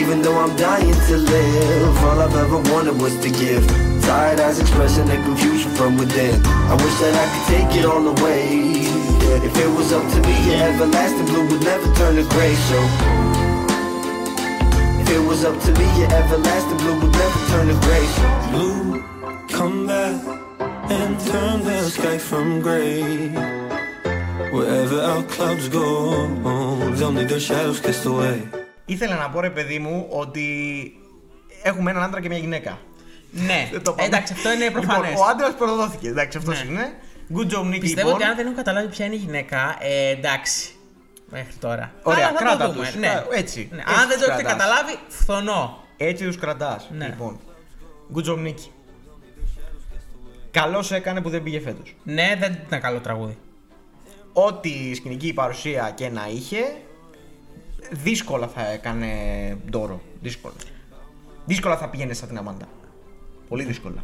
Even 0.00 0.16
though 0.24 0.38
I'm 0.44 0.54
dying 0.68 0.98
to 1.10 1.16
live, 1.34 1.94
all 2.06 2.18
I've 2.26 2.36
ever 2.44 2.60
wanted 2.72 2.96
was 3.04 3.14
to 3.24 3.30
give. 3.42 3.64
Tired 4.08 4.38
eyes 4.46 4.58
expressing 4.64 5.06
the 5.12 5.18
confusion 5.28 5.70
from 5.78 5.92
within. 6.02 6.36
I 6.72 6.74
wish 6.82 6.96
that 7.02 7.14
I 7.24 7.26
could 7.32 7.46
take 7.54 7.70
it 7.80 7.84
all 7.92 8.04
away. 8.14 8.44
If 9.48 9.54
it 9.64 9.70
was 9.78 9.88
up 9.98 10.04
to 10.14 10.18
me, 10.28 10.34
your 10.48 10.58
everlasting 10.68 11.26
blue 11.30 11.44
would 11.50 11.64
never 11.72 11.88
turn 11.98 12.14
to 12.20 12.24
gray. 12.34 12.54
So, 12.68 12.78
if 15.04 15.10
it 15.16 15.22
was 15.30 15.40
up 15.44 15.56
to 15.66 15.70
me, 15.78 15.86
your 16.00 16.10
everlasting 16.20 16.78
blue 16.82 16.96
would 17.00 17.12
never 17.22 17.40
turn 17.50 17.66
to 17.72 17.76
gray. 17.86 18.04
So, 18.16 18.24
blue, 18.52 18.82
come 19.58 19.76
back 19.92 20.16
and 20.98 21.12
turn 21.30 21.56
the 21.68 21.78
sky 21.96 22.18
from 22.30 22.46
gray. 22.66 23.02
Wherever 24.56 24.98
our 25.10 25.22
clouds 25.34 25.66
go, 25.78 25.86
they'll 26.96 27.12
need 27.18 27.28
their 27.32 27.40
shadows 27.48 27.80
cast 27.80 28.04
away. 28.06 28.38
Ήθελα 28.86 29.16
να 29.16 29.30
πω 29.30 29.40
ρε 29.40 29.50
παιδί 29.50 29.78
μου 29.78 30.06
ότι 30.10 30.46
έχουμε 31.62 31.90
έναν 31.90 32.02
άντρα 32.02 32.20
και 32.20 32.28
μια 32.28 32.38
γυναίκα. 32.38 32.78
Ναι, 33.30 33.68
Δεν 33.72 33.82
το 33.82 33.92
πάμε. 33.92 34.06
εντάξει, 34.08 34.32
αυτό 34.32 34.52
είναι 34.52 34.70
προφανές. 34.70 35.10
Λοιπόν, 35.10 35.26
ο 35.26 35.28
άντρας 35.30 35.54
προδόθηκε. 35.54 36.08
Εντάξει, 36.08 36.38
αυτός 36.38 36.64
Ναι. 36.64 36.70
είναι. 36.70 36.92
Good 37.36 37.52
job, 37.54 37.74
Nicky. 37.74 37.80
Πιστεύω 37.80 38.08
λοιπόν. 38.08 38.14
ότι 38.22 38.24
αν 38.30 38.36
δεν 38.36 38.46
έχω 38.46 38.54
καταλάβει 38.54 38.86
ποια 38.88 39.04
είναι 39.06 39.14
η 39.14 39.18
γυναίκα, 39.18 39.76
ε, 39.80 40.10
εντάξει. 40.10 40.68
Μέχρι 41.30 41.54
τώρα. 41.54 41.92
Ωραία, 42.02 42.26
Αλλά 42.26 42.38
θα 42.38 42.44
κράτα 42.44 42.66
το 42.66 42.72
δούμε. 42.72 42.86
τους. 42.86 42.94
Ναι. 42.94 43.06
Κα- 43.06 43.26
έτσι. 43.32 43.68
Ναι. 43.72 43.78
Έτσι 43.80 43.92
Αν 44.00 44.08
δεν 44.08 44.16
τους 44.18 44.26
το 44.26 44.32
έχετε 44.32 44.42
κρατάς. 44.48 44.66
καταλάβει, 44.66 44.98
φθονώ. 45.08 45.84
Έτσι 45.96 46.24
τους 46.26 46.38
κρατάς. 46.38 46.88
Ναι. 46.90 47.06
Λοιπόν. 47.06 47.38
Good 48.14 48.24
job, 48.28 48.46
Nicky. 48.46 48.68
Καλώς 50.50 50.92
έκανε 50.92 51.20
που 51.20 51.28
δεν 51.30 51.42
πήγε 51.42 51.60
φέτος. 51.60 51.96
Ναι, 52.02 52.36
δεν 52.38 52.52
ήταν 52.66 52.80
καλό 52.80 52.98
τραγούδι. 53.00 53.38
Ό,τι 54.32 54.94
σκηνική 54.94 55.32
παρουσία 55.32 55.90
και 55.94 56.08
να 56.08 56.26
είχε, 56.28 56.58
δύσκολα 57.90 58.46
θα 58.48 58.66
έκανε 58.66 59.06
ντόρο. 59.70 60.00
Δύσκολα. 60.20 60.54
Δύσκολα 61.44 61.76
θα 61.76 61.88
πήγαινε 61.88 62.12
σαν 62.12 62.28
την 62.28 62.38
Αμάντα. 62.38 62.66
Πολύ 63.48 63.62
δύσκολα. 63.64 64.02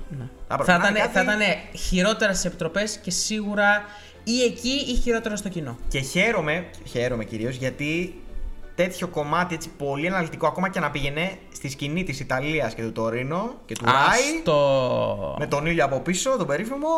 Θα 0.49 0.55
έπρεπε 0.55 0.64
Θα 0.73 0.79
να 0.79 0.85
ήταν, 0.85 0.91
είναι 0.91 0.99
κάτι- 1.01 1.12
θα 1.12 1.23
ήταν 1.23 1.41
χειρότερα 1.77 2.35
στι 2.35 2.47
επιτροπές 2.49 2.97
και 2.97 3.11
σίγουρα 3.11 3.85
ή 4.31 4.43
εκεί 4.45 4.85
ή 4.93 4.95
χειρότερα 4.95 5.37
στο 5.37 5.49
κοινό. 5.49 5.76
Και 5.89 6.01
χαίρομαι, 6.01 6.64
χαίρομαι 6.85 7.24
κυρίως 7.24 7.57
γιατί 7.57 8.14
τέτοιο 8.74 9.09
κομμάτι 9.09 9.55
έτσι 9.55 9.68
πολύ 9.78 10.07
αναλυτικό 10.09 10.47
ακόμα 10.47 10.68
και 10.70 10.81
να 10.81 10.91
πήγαινε 10.91 11.33
στη 11.55 11.68
σκηνή 11.70 12.05
της 12.05 12.20
Ιταλίας 12.20 12.74
και 12.74 12.83
του 12.83 12.93
Τωρίνο 12.93 13.55
και 13.66 13.74
του 13.74 13.85
Ράι 13.85 13.95
Άστο. 14.37 15.37
με 15.39 15.47
τον 15.47 15.66
ήλιο 15.66 15.85
από 15.85 16.01
πίσω, 16.01 16.37
τον 16.37 16.47
περίφημο, 16.47 16.89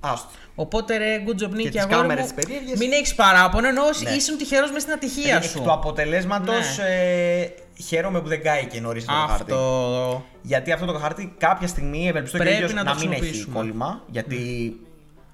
άστο. 0.00 0.28
Οπότε 0.54 0.96
ρε, 0.96 1.22
good 1.26 1.42
job 1.44 1.50
Νίκη, 1.50 1.68
τις 1.70 1.80
αγόρι 1.80 1.96
κάμερες 1.96 2.24
μου, 2.24 2.34
τις 2.34 2.44
περίεργες. 2.44 2.78
μην 2.78 2.92
έχεις 2.92 3.14
παράπονο, 3.14 3.68
ενώ 3.68 3.82
Ναι. 4.04 4.10
ήσουν 4.10 4.36
τυχερός 4.38 4.70
μες 4.70 4.82
στην 4.82 4.94
ατυχία 4.94 5.36
Εκ 5.36 5.42
σου. 5.42 5.62
του 5.62 5.72
αποτελέσματος 5.72 6.78
ε, 6.78 7.52
χαίρομαι 7.86 8.20
που 8.20 8.28
δεν 8.28 8.42
κάηκε 8.42 8.80
νωρίς 8.80 9.04
αυτό 9.08 9.14
το 9.24 9.28
χαρτί. 9.28 9.52
Αυτό. 9.52 10.24
Γιατί 10.42 10.72
αυτό 10.72 10.86
το 10.86 10.98
χαρτί 10.98 11.34
κάποια 11.38 11.66
στιγμή 11.68 12.08
ευελπιστώ 12.08 12.36
και 12.36 12.42
ο 12.42 12.46
Πρέπει 12.46 12.62
ίδιος 12.64 12.74
να 12.74 12.82
να, 12.82 12.92
το 12.92 12.98
μην 13.00 13.10
έχει 13.10 13.20
χρησιμοποιήσουμε. 13.20 13.54
Ναι. 13.54 13.60
κόλλημα. 13.60 14.02
Γιατί, 14.06 14.36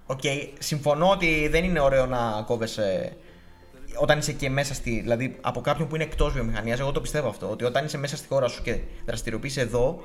οκ, 0.06 0.20
συμφωνώ 0.58 1.10
ότι 1.10 1.48
δεν 1.48 1.64
είναι 1.64 1.80
ωραίο 1.80 2.06
να 2.06 2.42
κόβεσαι 2.46 3.16
όταν 3.96 4.18
είσαι 4.18 4.32
και 4.32 4.50
μέσα 4.50 4.74
στη. 4.74 5.00
Δηλαδή 5.00 5.36
από 5.40 5.60
κάποιον 5.60 5.88
που 5.88 5.94
είναι 5.94 6.04
εκτός 6.04 6.32
βιομηχανίας. 6.32 6.80
Εγώ 6.80 6.92
το 6.92 7.00
πιστεύω 7.00 7.28
αυτό. 7.28 7.50
Ότι 7.50 7.64
όταν 7.64 7.84
είσαι 7.84 7.98
μέσα 7.98 8.16
στη 8.16 8.26
χώρα 8.28 8.48
σου 8.48 8.62
και 8.62 8.78
δραστηριοποιείσαι 9.06 9.60
εδώ, 9.60 10.02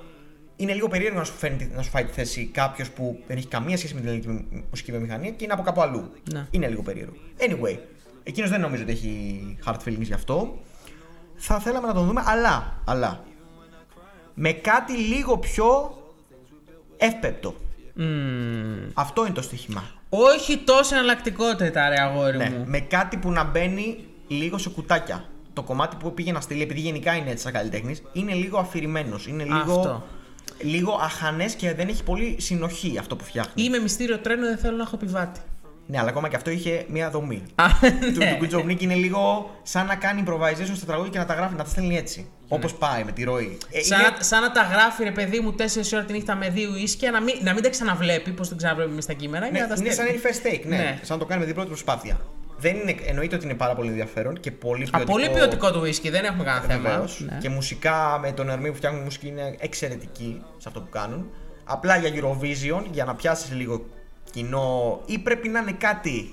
είναι 0.55 0.73
λίγο 0.73 0.87
περίεργο 0.87 1.17
να 1.17 1.23
σου, 1.23 1.33
φαίνει, 1.33 1.71
να 1.75 1.81
σου 1.81 1.89
φάει 1.89 2.05
τη 2.05 2.11
θέση 2.11 2.45
κάποιος 2.45 2.89
που 2.91 3.19
δεν 3.27 3.37
έχει 3.37 3.47
καμία 3.47 3.77
σχέση 3.77 3.93
με 3.93 3.99
την 3.99 4.09
ελληνική 4.09 4.47
μουσική 4.69 4.91
βιομηχανία 4.91 5.29
και 5.29 5.43
είναι 5.43 5.53
από 5.53 5.63
κάπου 5.63 5.81
αλλού. 5.81 6.11
Ναι. 6.33 6.47
Είναι 6.51 6.67
λίγο 6.67 6.81
περίεργο. 6.81 7.13
Anyway, 7.37 7.77
εκείνος 8.23 8.49
δεν 8.49 8.61
νομίζω 8.61 8.83
ότι 8.83 8.91
έχει 8.91 9.57
hard 9.65 9.77
feelings 9.85 10.01
γι' 10.01 10.13
αυτό. 10.13 10.57
Θα 11.35 11.59
θέλαμε 11.59 11.87
να 11.87 11.93
τον 11.93 12.05
δούμε, 12.05 12.23
αλλά, 12.25 12.81
αλλά 12.85 13.23
με 14.33 14.51
κάτι 14.51 14.93
λίγο 14.93 15.37
πιο 15.37 15.97
εύπεπτο. 16.97 17.55
Μμμ. 18.03 18.89
Αυτό 18.93 19.25
είναι 19.25 19.33
το 19.33 19.41
στοίχημα. 19.41 19.83
Όχι 20.09 20.57
τόσο 20.57 20.95
εναλλακτικότητα, 20.95 21.89
ρε 21.89 22.01
αγόρι 22.01 22.37
Ναι, 22.37 22.49
μου. 22.49 22.63
με 22.67 22.79
κάτι 22.79 23.17
που 23.17 23.31
να 23.31 23.43
μπαίνει 23.43 23.97
λίγο 24.27 24.57
σε 24.57 24.69
κουτάκια. 24.69 25.23
Το 25.53 25.63
κομμάτι 25.63 25.95
που 25.99 26.13
πήγε 26.13 26.31
να 26.31 26.41
στείλει, 26.41 26.61
επειδή 26.61 26.79
γενικά 26.79 27.15
είναι 27.15 27.29
έτσι 27.29 27.43
σαν 27.43 27.53
καλλιτέχνης, 27.53 28.01
είναι 28.13 28.33
λίγο 28.33 28.57
αφηρημένος. 28.57 29.27
Είναι 29.27 29.43
λίγο, 29.43 29.79
Αυτό. 29.79 30.07
λίγο 30.61 30.99
αχανές 31.03 31.53
και 31.53 31.73
δεν 31.73 31.87
έχει 31.87 32.03
πολύ 32.03 32.35
συνοχή 32.39 32.97
αυτό 32.97 33.15
που 33.15 33.23
φτιάχνει. 33.23 33.63
Είμαι 33.63 33.79
μυστήριο 33.79 34.17
τρένο, 34.17 34.45
δεν 34.45 34.57
θέλω 34.57 34.75
να 34.77 34.83
έχω 34.83 34.95
επιβάτη. 35.01 35.39
Ναι, 35.87 35.99
αλλά 35.99 36.09
ακόμα 36.09 36.29
και 36.29 36.35
αυτό 36.35 36.49
είχε 36.49 36.85
μία 36.89 37.09
δομή. 37.09 37.43
Α, 37.55 37.65
του 38.13 38.17
ναι. 38.17 38.37
του 38.39 38.45
Good 38.45 38.55
Job 38.59 38.71
Nick 38.71 38.81
είναι 38.81 38.95
λίγο 38.95 39.49
σαν 39.63 39.85
να 39.85 39.95
κάνει 39.95 40.23
improvisation 40.27 40.75
στα 40.75 40.85
τραγούδια 40.85 41.11
και 41.11 41.17
να 41.17 41.25
τα 41.25 41.33
γράφει, 41.33 41.55
να 41.55 41.63
τα 41.63 41.69
στέλνει 41.69 41.97
έτσι. 41.97 42.29
Όπως 42.51 42.73
πάει 42.73 43.03
με 43.03 43.11
τη 43.11 43.23
ροή. 43.23 43.57
Ε, 43.71 43.81
Σαν, 43.81 43.99
είναι- 43.99 44.09
να, 44.17 44.23
σαν 44.23 44.41
να 44.41 44.51
τα 44.51 44.61
γράφει 44.61 45.03
ρε 45.03 45.11
παιδί 45.11 45.39
μου 45.39 45.55
4 45.57 45.63
ώρα 45.93 46.03
τη 46.03 46.13
νύχτα 46.13 46.35
με 46.35 46.49
δύο 46.49 46.75
ίσκια, 46.75 47.11
να 47.11 47.21
μην, 47.21 47.35
να 47.41 47.53
μην 47.53 47.63
τα 47.63 47.69
ξαναβλέπει, 47.69 48.31
πώς 48.31 48.47
δεν 48.49 48.57
ξαναβλέπει 48.57 48.91
μες 48.91 49.03
στα 49.03 49.13
κείμενα. 49.13 49.45
Ναι, 49.45 49.57
για 49.57 49.67
να 49.67 49.75
τα 49.75 49.81
είναι 49.81 49.91
σαν 49.91 50.05
στέλνει. 50.05 50.21
να 50.23 50.29
είναι 50.29 50.39
first 50.61 50.63
take, 50.63 50.65
ναι. 50.69 50.75
Ναι. 50.77 50.99
Σαν 51.01 51.17
να 51.17 51.23
το 51.23 51.25
κάνει 51.25 51.39
με 51.39 51.45
την 51.45 51.53
πρώτη 51.55 51.69
προσπάθεια. 51.69 52.19
Δεν 52.57 52.75
είναι, 52.75 52.95
εννοείται 53.05 53.35
ότι 53.35 53.45
είναι 53.45 53.53
πάρα 53.53 53.75
πολύ 53.75 53.89
ενδιαφέρον 53.89 54.39
και 54.39 54.51
πολύ 54.51 54.83
Α, 54.83 54.87
ποιοτικό. 54.89 55.11
πολύ 55.11 55.29
ποιοτικό 55.29 55.71
το 55.71 55.81
whisky, 55.81 56.09
δεν 56.11 56.23
έχουμε 56.25 56.43
κανένα 56.43 56.65
θέμα. 56.65 56.89
Βεβαίως. 56.89 57.19
Ναι. 57.19 57.37
Και 57.41 57.49
μουσικά 57.49 58.19
με 58.21 58.31
τον 58.31 58.49
Ερμή 58.49 58.69
που 58.69 58.75
φτιάχνουν 58.75 59.03
μουσική 59.03 59.27
είναι 59.27 59.55
εξαιρετική 59.59 60.41
σε 60.57 60.67
αυτό 60.67 60.81
που 60.81 60.89
κάνουν. 60.89 61.29
Απλά 61.63 61.97
για 61.97 62.09
Eurovision, 62.15 62.83
για 62.91 63.05
να 63.05 63.15
πιάσεις 63.15 63.51
λίγο 63.51 63.85
κοινό, 64.31 64.99
ή 65.05 65.19
πρέπει 65.19 65.47
να 65.47 65.59
είναι 65.59 65.71
κάτι 65.79 66.29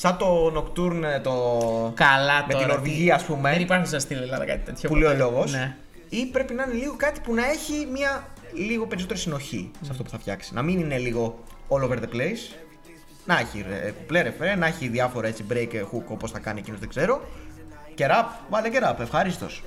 σαν 0.00 0.16
το 0.16 0.52
Nocturne 0.56 1.22
το... 1.22 1.32
Καλά 1.94 2.44
με 2.46 2.52
τώρα. 2.52 2.64
την 2.64 2.74
Νορβηγία, 2.74 3.14
ας 3.14 3.22
πούμε. 3.22 3.50
Δεν 3.50 3.60
υπάρχει 3.60 3.86
στα 3.86 3.98
στην 3.98 4.16
Ελλάδα 4.16 4.44
κάτι 4.44 4.64
τέτοιο. 4.64 4.88
που 4.88 4.96
λέει 4.96 5.08
ο 5.08 5.12
ποτέ. 5.12 5.22
λόγος. 5.22 5.52
Ναι. 5.52 5.76
Ή 6.08 6.26
πρέπει 6.26 6.54
να 6.54 6.62
είναι 6.62 6.72
λίγο 6.74 6.94
κάτι 6.96 7.20
που 7.20 7.34
να 7.34 7.46
έχει 7.50 7.88
μια 7.92 8.28
λίγο 8.54 8.86
περισσότερη 8.86 9.18
συνοχή 9.18 9.70
σε 9.82 9.90
αυτό 9.90 10.02
που 10.02 10.10
θα 10.10 10.18
φτιάξει. 10.18 10.54
Να 10.54 10.62
μην 10.62 10.78
είναι 10.78 10.98
λίγο 10.98 11.38
all 11.68 11.82
over 11.88 11.96
the 11.96 12.14
place. 12.16 12.56
Να 13.24 13.38
έχει 13.38 13.64
ρε, 13.68 13.90
κουπλέ 13.98 14.22
ρεφρέ, 14.22 14.54
να 14.54 14.66
έχει 14.66 14.88
διάφορα 14.88 15.28
έτσι 15.28 15.44
break 15.52 15.74
ε, 15.74 15.82
hook 15.92 16.04
όπως 16.06 16.30
θα 16.30 16.38
κάνει 16.38 16.58
εκείνος 16.58 16.80
δεν 16.80 16.88
ξέρω. 16.88 17.20
Και 17.94 18.06
rap, 18.10 18.24
βάλε 18.50 18.68
και 18.68 18.80
rap, 18.82 19.00
ευχαρίστως. 19.00 19.62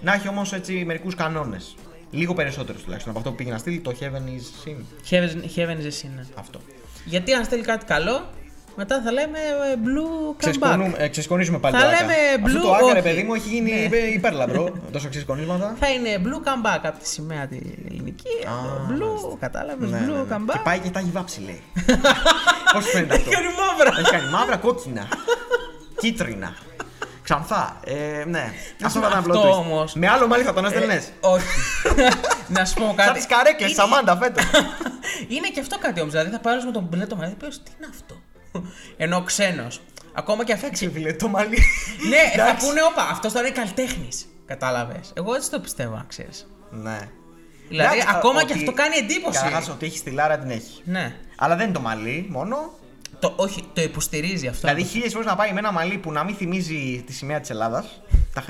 Να 0.00 0.12
έχει 0.14 0.28
όμως 0.28 0.52
έτσι 0.52 0.84
μερικούς 0.86 1.14
κανόνες. 1.14 1.74
Λίγο 2.10 2.34
περισσότερους 2.34 2.82
τουλάχιστον 2.82 3.10
από 3.10 3.18
αυτό 3.20 3.30
που 3.30 3.36
πήγε 3.36 3.50
να 3.50 3.58
στείλει 3.58 3.78
το 3.78 3.94
Heaven 4.00 4.04
is 4.04 4.68
Sin. 4.68 4.76
Heaven, 5.10 5.56
heaven 5.56 5.76
is 5.76 5.84
a 5.84 6.04
sin. 6.04 6.10
ναι. 6.16 6.24
Αυτό. 6.34 6.60
Γιατί 7.04 7.32
αν 7.32 7.44
στέλνει 7.44 7.64
κάτι 7.64 7.84
καλό, 7.84 8.28
Μετά 8.76 9.00
θα 9.04 9.12
λέμε 9.12 9.38
ε, 9.38 9.74
Blue 9.84 10.30
Comeback. 10.30 10.36
Ξεσκονούμε- 10.36 10.94
ε, 11.00 11.08
Ξεσκονίζουμε 11.08 11.58
πάλι 11.58 11.76
Θα 11.76 11.82
το 11.82 11.88
Άκα. 11.88 11.96
λέμε 12.00 12.14
Αυτό 12.44 12.58
blue, 12.58 12.62
το 12.62 12.72
άκα, 12.74 12.84
ρε 12.86 12.92
όχι. 12.92 13.02
παιδί 13.02 13.22
μου, 13.22 13.34
έχει 13.34 13.48
γίνει 13.48 13.70
Ναι. 13.72 13.78
υπε- 13.78 14.12
υπέρλαμπρο. 14.14 14.72
Τόσο 14.92 15.08
ξεσκονίσματα. 15.08 15.74
Θα 15.80 15.88
είναι 15.88 16.20
Blue 16.24 16.48
Comeback 16.48 16.80
από 16.82 16.98
τη 16.98 17.08
σημαία 17.08 17.46
τη 17.46 17.56
ελληνική. 17.90 18.28
Α, 18.46 18.52
Blue, 18.90 19.36
κατάλαβες. 19.40 19.90
Ναι, 19.90 19.98
ναι, 19.98 20.06
Blue 20.06 20.26
ναι. 20.28 20.36
Comeback. 20.36 20.52
Και 20.52 20.60
πάει 20.64 20.78
και 20.78 20.90
τα 20.90 20.98
έχει 20.98 21.10
βάψει, 21.12 21.40
λέει. 21.40 21.62
Πώς 22.72 22.86
φαίνεται 22.90 23.14
αυτό; 23.14 23.30
Έχει 23.30 23.40
κάνει 23.40 23.54
μαύρα. 23.60 24.00
Έχει 24.00 24.10
κάνει 24.10 24.30
μαύρα, 24.30 24.56
κόκκινα. 24.56 25.08
Κίτρινα. 26.00 26.54
Ξανθά. 27.22 27.80
Ε, 27.84 28.24
ναι. 28.26 28.52
Αυτό 28.84 29.00
θα 29.00 29.06
ήταν 29.08 29.18
αυτό 29.18 29.30
απλό 29.38 29.50
twist. 29.50 29.58
όμως. 29.58 29.94
Με 29.94 30.08
άλλο 30.08 30.26
μάλι 30.26 30.42
θα 30.42 30.52
τον 30.52 30.64
έστελνες. 30.64 31.06
Ε, 31.06 31.10
όχι. 31.20 31.44
να 32.56 32.64
σου 32.64 32.74
πω 32.74 32.84
Σαν 32.86 32.94
κάτι. 32.96 33.12
τις 33.12 33.26
καρέκλες, 33.26 33.70
Είναι- 33.70 33.80
Σαμάντα 33.80 34.16
φέτος. 34.16 34.44
Είναι 35.34 35.48
και 35.48 35.60
αυτό 35.60 35.78
κάτι 35.78 36.00
όμως. 36.00 36.12
Δηλαδή 36.12 36.30
θα 36.30 36.38
πάρεις 36.40 36.64
με 36.64 36.70
τον 36.70 36.86
μπλε 36.90 37.06
το 37.06 37.16
μαλλί 37.16 37.34
και 37.38 37.46
πεις 37.46 37.62
τι 37.62 37.70
είναι 37.76 37.86
αυτό; 37.90 38.14
Ενώ 38.96 39.22
ξένος. 39.22 39.80
Ακόμα 40.12 40.44
και 40.44 40.52
αυτό. 40.52 40.68
Φίλε, 40.92 41.12
το 41.12 41.28
μαλλί. 41.28 41.58
ναι, 42.08 42.16
θα 42.36 42.42
Εντάξει. 42.42 42.66
πούνε, 42.66 42.80
όπα, 42.82 43.02
αυτός 43.02 43.32
τώρα 43.32 43.46
είναι 43.46 43.56
καλλιτέχνης. 43.56 44.26
Κατάλαβες. 44.46 45.12
Εγώ 45.14 45.34
έτσι 45.34 45.50
το 45.50 45.60
πιστεύω, 45.60 45.94
να 45.96 46.04
ξέρεις. 46.08 46.46
Ναι. 46.70 46.98
Δηλαδή, 47.68 47.96
Εντάξει, 47.98 48.14
ακόμα 48.16 48.40
ότι- 48.40 48.46
και 48.52 48.58
αυτό 48.58 48.72
κάνει 48.72 48.96
εντύπωση. 48.96 49.36
Καταρχάς, 49.38 49.68
ότι 49.68 49.86
έχει 49.86 50.02
τη 50.02 50.10
Λάρα 50.10 50.38
την 50.38 50.50
έχει. 50.50 50.80
Ναι. 50.84 51.14
Αλλά 51.36 51.56
δεν 51.56 51.64
είναι 51.64 51.74
το 51.74 51.80
μαλλί 51.80 52.26
μόνο. 52.30 52.56
Το, 53.20 53.32
όχι, 53.36 53.64
το 53.72 53.82
υποστηρίζει 53.82 54.46
αυτό. 54.46 54.68
Δηλαδή, 54.68 54.84
χίλιες 54.88 55.12
φορές 55.12 55.26
να 55.26 55.36
πάει 55.36 55.52
με 55.52 55.58
ένα 55.58 55.72
μαλλί 55.72 55.98
που 55.98 56.12
να 56.12 56.24
μην 56.24 56.34
θυμίζει 56.34 57.02
τη 57.06 57.12
σημαία 57.12 57.40
της 57.40 57.50
Ελλάδας, 57.50 58.02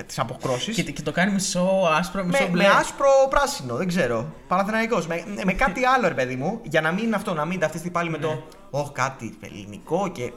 τις 0.06 0.18
αποκρώσει. 0.18 0.72
και, 0.72 0.82
και 0.82 1.02
το 1.02 1.12
κάνει 1.12 1.32
μισό 1.32 1.88
άσπρο, 1.98 2.24
μισό 2.24 2.42
Με, 2.42 2.48
μπλε. 2.48 2.62
με 2.62 2.68
άσπρο 2.68 3.08
πράσινο, 3.30 3.74
δεν 3.76 3.88
ξέρω. 3.88 4.32
Παναθηναϊκός. 4.48 5.06
Με, 5.06 5.24
με 5.44 5.52
κάτι 5.52 5.84
άλλο, 5.84 6.08
ρε 6.08 6.14
παιδί 6.14 6.36
μου, 6.36 6.60
για 6.62 6.80
να 6.80 6.92
μην 6.92 7.14
αυτό, 7.14 7.34
να 7.34 7.44
μην 7.44 7.60
ταυτιστεί 7.60 7.90
πάλι 7.90 8.10
με 8.10 8.18
το. 8.18 8.42
Όχι, 8.70 8.90
κάτι 8.92 9.38
ελληνικό 9.40 10.08
και. 10.08 10.32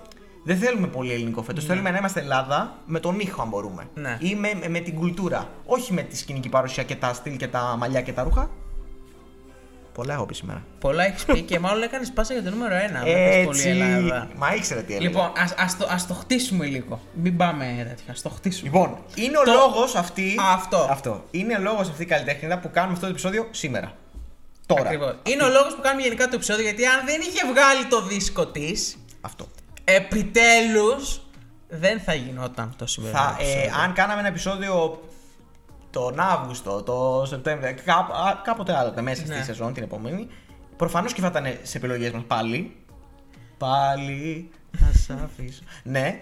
Δεν 0.45 0.57
θέλουμε 0.57 0.88
πολύ 0.88 1.13
ελληνικό 1.13 1.43
φέτος. 1.43 1.65
Θέλουμε 1.65 1.91
να 1.91 1.97
είμαστε 1.97 2.19
Ελλάδα 2.19 2.77
με 2.86 2.99
τον 2.99 3.19
ήχο, 3.19 3.41
αν 3.41 3.47
μπορούμε. 3.47 3.88
Ναι. 3.93 4.17
Ή 4.19 4.36
με, 4.36 4.51
με, 4.59 4.67
με 4.69 4.79
την 4.79 4.95
κουλτούρα. 4.95 5.49
Όχι 5.65 5.93
με 5.93 6.01
τη 6.01 6.17
σκηνική 6.17 6.49
παρουσία 6.49 6.84
και 6.84 6.95
τα 6.95 7.13
στυλ 7.13 7.38
και 7.38 7.47
τα 7.47 7.75
μαλλιά 7.79 8.01
και 8.01 8.13
τα 8.13 8.23
ρούχα. 8.23 8.49
Πολλά 9.94 10.14
έχω 10.14 10.26
πει 10.26 10.34
σήμερα. 10.34 10.64
Πολλά 10.80 11.06
έχεις 11.06 11.26
πει 11.26 11.41
και 11.41 11.60
μάλλον 11.60 11.84
έκανες 11.84 12.12
πάσα 12.12 12.34
για 12.34 12.44
το 12.44 12.50
νούμερο 12.50 12.76
1. 12.76 12.80
πολύ 13.46 13.60
Έτσι. 13.60 13.70
Ελλάδα. 13.70 14.28
Μα 14.36 14.54
ήξερε 14.56 14.82
τι 14.82 14.94
έλεγα. 14.96 15.10
Λοιπόν, 15.10 15.32
ας, 15.38 15.54
ας, 15.58 15.78
το, 15.78 15.88
ας 15.89 16.08
το 16.08 16.14
χτίσουμε 16.14 16.66
λίγο. 16.66 17.00
Μην 17.14 17.38
πάμε 17.38 17.86
τέτοια, 17.89 18.12
ας 18.14 18.22
το 18.22 18.30
χτίσουμε. 18.30 18.70
Λοιπόν, 18.70 18.98
είναι 19.16 19.38
ο 19.38 19.44
Το- 19.44 19.52
λόγος 19.52 19.96
αυτή. 19.96 20.36
Αυτό. 20.54 20.88
αυτό. 20.91 21.24
Είναι 21.32 21.56
ο 21.56 21.60
λόγος 21.60 21.89
αυτή 21.89 22.04
η 22.04 22.06
καλλιτέχνηδα 22.06 22.58
που 22.60 22.70
κάνουμε 22.72 22.94
αυτό 22.94 23.06
το 23.06 23.12
επεισόδιο 23.12 23.48
σήμερα. 23.52 23.91
Τώρα. 24.66 24.82
Ακριβώς. 24.82 25.16
Είναι 25.24 25.44
ο 25.44 25.50
λόγος 25.50 25.76
που 25.76 25.82
κάνουμε 25.82 26.02
γενικά 26.02 26.28
το 26.28 26.36
επεισόδιο 26.36 26.64
γιατί 26.64 26.86
αν 26.86 27.06
δεν 27.06 27.22
είχε 27.22 27.46
βγάλει 27.54 27.86
το 27.89 28.02
δίσκο 28.02 28.48
της, 28.48 28.98
Αυτό. 29.22 29.48
επιτέλους 29.84 31.22
δεν 31.70 32.00
θα 32.00 32.14
γινόταν 32.14 32.74
το 32.78 32.88
σημερινό. 32.88 33.20
Θα, 33.20 33.36
ε, 33.39 33.44
επεισόδιο. 33.44 33.82
αν 33.84 33.94
κάναμε 33.94 34.20
ένα 34.20 34.28
επεισόδιο 34.30 35.02
τον 35.94 36.20
Αύγουστο, 36.20 36.82
το 36.84 37.26
Σεπτέμβριο, 37.28 37.76
κάπ- 37.86 38.12
α, 38.12 38.41
κάποτε 38.44 38.78
άλλοτε 38.78 39.02
μέσα 39.02 39.26
στη 39.26 39.36
Ναι. 39.38 39.44
σεζόν 39.44 39.74
την 39.74 39.84
επόμενη, 39.84 40.28
προφανώς 40.78 41.14
και 41.14 41.22
θα 41.22 41.28
ήταν 41.28 41.46
σε 41.64 41.78
επιλογές 41.78 42.12
μας 42.12 42.24
πάλι. 42.28 42.76
Πάλι 43.58 44.50
θα 44.80 44.91
σ' 45.00 45.10
αφήσω. 45.24 45.62
ναι, 45.84 46.20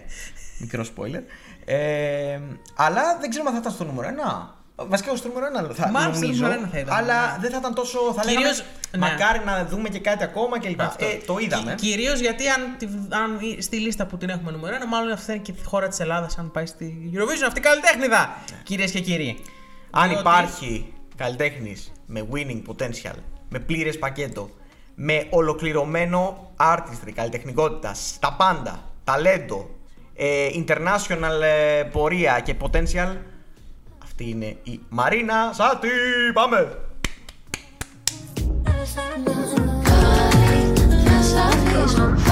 μικρό 0.60 0.86
spoiler. 0.96 1.22
Ε, 1.66 2.40
αλλά 2.76 3.18
δεν 3.20 3.30
ξέρω 3.30 3.46
αν 3.48 3.54
θα 3.54 3.60
ήταν 3.60 3.72
στο 3.72 3.84
νούμερο 3.84 4.08
1. 4.08 4.56
Βασικά 4.88 5.16
στο 5.16 5.28
νούμερο 5.28 5.46
1 5.46 5.74
θα 5.74 5.90
Μάλλον 5.90 6.14
στο 6.16 6.22
νομίζω, 6.22 6.42
νούμερο 6.44 6.60
ένα 6.62 6.70
θα 6.72 6.80
ήταν, 6.80 6.96
αλλά 6.98 7.32
ναι. 7.32 7.38
δεν 7.42 7.52
θα 7.52 7.58
ήταν 7.58 7.74
τόσο. 7.74 8.00
Θα 8.16 8.22
Κυρίως, 8.22 8.44
λέγαμε, 8.44 8.66
ναι. 8.92 8.98
μακάρι 9.00 9.42
να 9.46 9.66
δούμε 9.66 9.90
και 9.90 10.00
κάτι 10.00 10.24
ακόμα 10.24 10.60
κλπ. 10.60 10.82
Αυτό. 10.82 11.06
Ε, 11.06 11.18
το 11.26 11.38
είδαμε. 11.38 11.76
Κυρίως 11.76 12.20
γιατί 12.20 12.48
αν, 12.48 12.76
τη- 12.78 12.86
αν 13.10 13.40
στη 13.60 13.78
λίστα 13.78 14.06
που 14.06 14.18
την 14.18 14.30
έχουμε 14.30 14.52
νούμερο 14.52 14.76
1, 14.76 14.86
μάλλον 14.88 15.12
αυτή 15.12 15.32
είναι 15.32 15.42
και 15.42 15.52
η 15.52 15.64
χώρα 15.64 15.88
της 15.88 16.00
Ελλάδας 16.00 16.38
αν 16.38 16.52
πάει 16.52 16.66
στη 16.66 17.12
Eurovision. 17.14 17.46
Αυτή 17.48 17.60
η 17.60 17.62
καλλιτέχνηδα, 17.62 18.38
κυρίες 18.64 18.92
και 18.92 19.00
κύριοι. 19.00 19.42
Αν 19.92 20.08
Διότι- 20.10 20.22
υπάρχει 20.22 20.94
καλλιτέχνης 21.16 21.92
με 22.06 22.28
winning 22.32 22.62
potential, 22.70 23.16
με 23.50 23.60
πλήρες 23.60 24.00
πακέτο, 24.00 24.50
με 24.96 25.28
ολοκληρωμένο 25.30 26.52
artistry, 26.58 27.12
καλλιτεχνικότητα, 27.16 27.94
στα 27.94 28.34
πάντα, 28.34 28.84
ταλέντο, 29.04 29.70
ε, 30.16 30.48
international 30.66 31.42
ε, 31.42 31.84
πορεία 31.84 32.40
και 32.40 32.56
potential, 32.62 33.16
αυτή 34.04 34.30
είναι 34.30 34.58
η 34.64 34.80
Μαρίνα 34.90 35.52
Σάτι. 35.54 35.88
Πάμε! 36.34 36.78
Λοιπόν, 41.86 42.31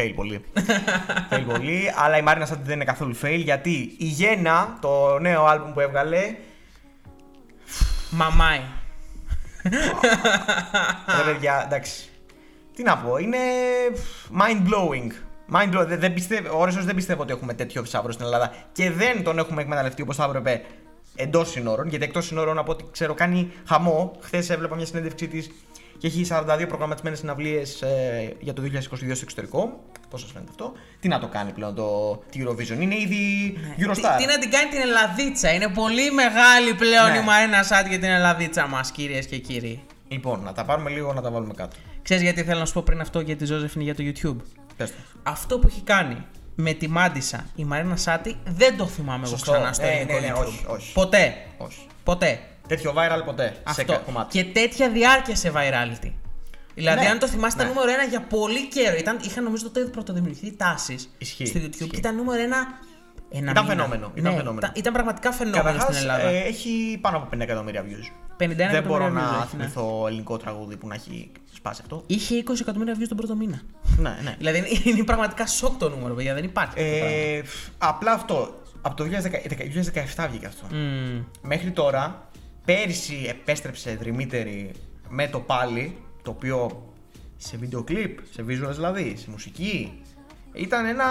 fail 0.00 0.12
πολύ. 0.14 0.44
fail 1.30 1.44
πολύ, 1.48 1.92
αλλά 1.96 2.16
η 2.16 2.22
Μαρίνα 2.22 2.46
Σάτι 2.46 2.62
δεν 2.64 2.74
είναι 2.74 2.84
καθόλου 2.84 3.18
fail 3.22 3.40
γιατί 3.42 3.94
η 3.98 4.04
Γένα, 4.04 4.78
το 4.80 5.18
νέο 5.18 5.44
άλμπουμ 5.44 5.72
που 5.72 5.80
έβγαλε, 5.80 6.34
Μαμάι. 8.10 8.60
Ρε 11.16 11.32
παιδιά, 11.32 11.62
εντάξει. 11.66 12.08
Τι 12.74 12.82
να 12.82 12.96
πω, 12.96 13.16
είναι 13.16 13.38
mind 14.38 14.62
blowing. 14.68 15.10
Mind 15.52 15.74
blowing. 15.74 15.86
Δεν, 15.86 16.00
δεν 16.00 16.14
πιστεύω, 16.14 16.58
ώρες 16.58 16.74
ώρες 16.74 16.86
δεν 16.86 16.94
πιστεύω 16.94 17.22
ότι 17.22 17.32
έχουμε 17.32 17.54
τέτοιο 17.54 17.82
θησαύρο 17.82 18.12
στην 18.12 18.24
Ελλάδα 18.24 18.52
και 18.72 18.90
δεν 18.90 19.22
τον 19.22 19.38
έχουμε 19.38 19.62
εκμεταλλευτεί 19.62 20.02
όπως 20.02 20.16
θα 20.16 20.24
έπρεπε 20.24 20.64
εντός 21.16 21.50
συνόρων. 21.50 21.88
Γιατί 21.88 22.04
εκτός 22.04 22.26
συνόρων, 22.26 22.58
από 22.58 22.72
ό,τι 22.72 22.84
ξέρω, 22.90 23.14
κάνει 23.14 23.52
χαμό. 23.66 24.16
Χθες 24.20 24.50
έβλεπα 24.50 24.76
μια 24.76 24.86
συνέντευξή 24.86 25.28
της 25.28 25.50
και 26.00 26.06
έχει 26.06 26.26
42 26.30 26.64
προγραμματισμένες 26.68 27.18
συναυλίες 27.18 27.82
ε, 27.82 28.36
για 28.40 28.52
το 28.52 28.62
2022 28.62 28.78
στο 28.90 29.20
εξωτερικό. 29.22 29.80
Πώς 30.10 30.20
σας 30.20 30.30
φαίνεται 30.32 30.50
αυτό; 30.50 30.72
Τι 31.00 31.08
να 31.08 31.18
το 31.20 31.26
κάνει 31.28 31.52
πλέον 31.52 31.74
το 31.74 32.16
τη 32.30 32.42
Eurovision; 32.46 32.80
Είναι 32.80 32.94
ήδη 32.98 33.54
Eurostar. 33.78 33.94
Τι, 34.16 34.24
τι 34.24 34.26
να 34.26 34.38
την 34.38 34.50
κάνει 34.50 34.70
την 34.70 34.80
Ελλαδίτσα; 34.80 35.52
Είναι 35.52 35.68
πολύ 35.68 36.10
μεγάλη 36.10 36.74
πλέον 36.74 37.10
Ναι. 37.10 37.16
η 37.18 37.22
Μαρίνα 37.22 37.62
Σάτ 37.62 37.86
για 37.86 37.98
την 37.98 38.08
Ελλαδίτσα 38.10 38.66
μας, 38.66 38.90
κυρίες 38.90 39.26
και 39.26 39.38
κύριοι. 39.38 39.82
Λοιπόν, 40.08 40.42
να 40.42 40.52
τα 40.52 40.64
πάρουμε 40.64 40.90
λίγο 40.90 41.12
να 41.12 41.20
τα 41.22 41.30
βάλουμε 41.30 41.54
κάτω. 41.54 41.76
Ξέρεις 42.02 42.22
γιατί 42.22 42.42
θέλω 42.42 42.58
να 42.58 42.64
σου 42.66 42.72
πω 42.72 42.82
πριν 42.82 43.00
αυτό 43.00 43.20
για 43.20 43.36
τη 43.36 43.44
Ζώζεφινη 43.44 43.84
για 43.84 43.94
το 43.94 44.02
YouTube; 44.06 44.36
Πες 44.76 44.90
το. 44.90 44.96
Αυτό 45.22 45.58
που 45.58 45.66
έχει 45.66 45.80
κάνει 45.80 46.16
με 46.54 46.72
τη 46.72 46.88
Μάντισα 46.88 47.46
η 47.56 47.64
Μαρίνα 47.64 47.96
Σάτι 47.96 48.36
δεν 48.44 48.76
το 48.76 48.86
θυμάμαι 48.86 49.26
εγώ 49.26 49.36
Σωστό. 49.36 49.52
ξανά 49.52 49.72
στο 49.72 49.84
Ναι, 49.84 49.90
ελληνικό 49.90 50.20
ναι, 50.20 50.26
ναι, 50.26 50.32
YouTube. 50.34 50.46
όχι, 50.46 50.64
όχι. 50.68 50.92
Ποτέ. 50.92 51.34
Όχι. 51.56 51.86
Ποτέ. 52.04 52.40
Τέτοιο 52.76 52.92
viral 52.96 53.24
ποτέ 53.24 53.56
Αυτό. 53.62 53.92
σε 53.92 54.00
κομμάτι. 54.04 54.38
Και 54.42 54.50
τέτοια 54.52 54.90
διάρκεια 54.90 55.36
σε 55.36 55.52
virality. 55.54 56.12
Δηλαδή, 56.74 57.00
Ναι, 57.00 57.08
αν 57.08 57.18
το 57.18 57.28
θυμάστε, 57.28 57.62
ναι. 57.64 57.70
ήταν 57.70 57.82
νούμερο 57.82 58.02
1 58.06 58.08
για 58.10 58.20
πολύ 58.20 58.68
καιρό. 58.68 58.96
Ήταν, 58.96 59.18
είχαν 59.24 59.44
νομίζω 59.44 59.64
τότε 59.70 59.80
πρωτοδημιουργηθεί 59.84 60.52
τάσεις 60.56 61.10
Ισχύει, 61.18 61.46
στο 61.46 61.58
YouTube 61.60 61.68
ισχύει. 61.70 61.86
και 61.86 61.96
ήταν 61.96 62.16
νούμερο 62.16 62.42
1. 62.42 62.44
Ένα 63.32 63.50
Ήταν 63.50 63.64
μήνα. 63.64 63.74
φαινόμενο, 63.76 64.12
ήταν 64.14 64.32
Ναι, 64.32 64.38
φαινόμενο. 64.38 64.58
Ήταν, 64.58 64.72
ήταν 64.76 64.92
πραγματικά 64.92 65.32
φαινόμενο 65.32 65.62
Καταρχάς, 65.62 65.96
στην 65.96 66.08
Ελλάδα. 66.08 66.28
ε, 66.28 66.38
έχει 66.40 66.98
πάνω 67.00 67.16
από 67.16 67.28
50 67.36 67.40
εκατομμύρια 67.40 67.84
views. 67.84 68.06
51 68.36 68.48
Δεν 68.56 68.56
μπορώ 68.56 69.04
εκατομμύρια 69.04 69.08
να 69.10 69.20
views 69.38 69.46
έχει, 69.46 69.56
ναι. 69.56 69.62
θυμηθώ 69.62 70.04
ελληνικό 70.06 70.36
τραγούδι 70.36 70.76
που 70.76 70.86
να 70.86 70.94
έχει 70.94 71.30
σπάσει 71.54 71.80
αυτό. 71.82 72.02
Είχε 72.06 72.42
20 72.46 72.60
εκατομμύρια 72.60 72.94
views 72.98 73.06
τον 73.08 73.16
πρώτο 73.16 73.34
μήνα. 73.36 73.60
ναι, 73.96 74.16
ναι. 74.22 74.34
Δηλαδή 74.38 74.58
είναι, 74.58 74.68
είναι 74.84 75.04
πραγματικά 75.04 75.46
σοκ 75.46 75.78
το 75.78 75.88
νούμερο, 75.88 76.14
παιδιά. 76.14 76.34
Δεν 76.34 76.44
υπάρχει. 76.44 76.74
αυτό 76.80 76.90
το 76.90 76.98
πράγμα. 76.98 77.16
Ε, 77.16 77.42
απλά 77.78 78.12
αυτό. 78.12 78.60
Από 78.82 78.96
το 78.96 79.04
2010 79.04 79.08
2017 80.16 80.26
βγήκε 80.30 80.46
αυτό. 80.46 80.66
Μμμ. 80.70 81.22
Μέχρι 81.42 81.70
τώρα, 81.70 82.28
πέρυσι 82.64 83.26
επέστρεψε 83.28 83.96
δρυμύτερη 83.96 84.70
με 85.08 85.28
το 85.28 85.40
πάλι, 85.40 85.96
το 86.22 86.30
οποίο 86.30 86.84
σε 87.36 87.56
βίντεο 87.56 87.82
κλιπ, 87.82 88.18
σε 88.30 88.44
visuals 88.48 88.74
δηλαδή, 88.74 89.16
σε 89.16 89.30
μουσική. 89.30 90.02
Ήταν 90.52 90.86
ένα, 90.86 91.06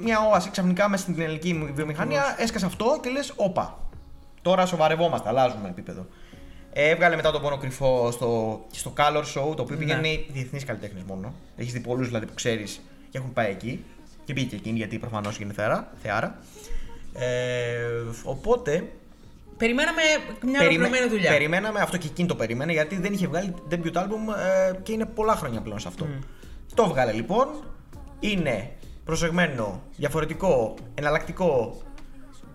μια 0.00 0.18
όαση 0.20 0.50
ξαφνικά 0.50 0.88
μέσα 0.88 1.02
στην 1.02 1.20
ελληνική 1.20 1.70
βιομηχανία. 1.74 2.36
Έσκασε 2.38 2.66
αυτό 2.66 2.98
και 3.02 3.08
λες, 3.08 3.32
όπα. 3.36 3.88
Τώρα 4.42 4.66
σοβαρευόμαστε, 4.66 5.28
αλλάζουμε 5.28 5.68
επίπεδο. 5.68 6.06
Έβγαλε 6.72 7.16
μετά 7.16 7.30
τον 7.30 7.42
πόνο 7.42 7.56
κρυφό 7.56 8.10
στο, 8.10 8.60
στο 8.70 8.92
Color 8.96 9.22
Show, 9.22 9.56
το 9.56 9.62
οποίο 9.62 9.76
Ναι. 9.76 9.84
πήγαινε 9.84 10.24
διεθνεί 10.28 10.60
καλλιτέχνε 10.60 11.00
μόνο. 11.06 11.34
Έχεις 11.56 11.72
δει 11.72 11.80
πολλούς 11.80 12.06
δηλαδή 12.06 12.26
που 12.26 12.34
ξέρεις 12.34 12.80
και 13.10 13.18
έχουν 13.18 13.32
πάει 13.32 13.50
εκεί. 13.50 13.84
Και 14.24 14.32
πήγε 14.32 14.46
και 14.46 14.56
εκείνη 14.56 14.76
γιατί 14.76 14.98
προφανώς 14.98 15.38
είναι 15.38 15.52
θεάρα. 15.52 15.92
θεάρα. 16.02 16.38
Ε, 17.14 17.76
οπότε 18.24 18.88
Περιμέναμε 19.58 20.02
μια 20.42 20.60
ολοκληρωμένη 20.60 21.08
δουλειά. 21.08 21.30
Περιμέναμε 21.30 21.80
αυτό 21.80 21.96
και 21.96 22.06
εκείνη 22.06 22.28
το 22.28 22.34
περίμενε 22.34 22.72
γιατί 22.72 22.96
δεν 22.96 23.12
είχε 23.12 23.26
βγάλει 23.26 23.54
debut 23.70 23.92
album 23.92 24.22
ε, 24.68 24.72
και 24.82 24.92
είναι 24.92 25.06
πολλά 25.06 25.36
χρόνια 25.36 25.60
πλέον 25.60 25.78
σε 25.78 25.88
αυτό. 25.88 26.06
Το 26.74 26.88
βγάλε 26.88 27.12
λοιπόν. 27.12 27.46
Είναι 28.20 28.70
προσεγμένο, 29.04 29.82
διαφορετικό, 29.96 30.74
εναλλακτικό. 30.94 31.82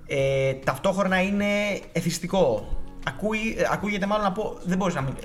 Ε, 0.08 0.54
ταυτόχρονα 0.54 1.22
είναι 1.22 1.45
εθιστικό. 1.91 2.78
Ακούει, 3.08 3.56
ε, 3.58 3.64
ακούγεται 3.72 4.06
μάλλον 4.06 4.24
να 4.24 4.32
πω. 4.32 4.58
Δεν 4.64 4.78
μπορείς 4.78 4.95
να 4.95 5.01
μην. 5.01 5.16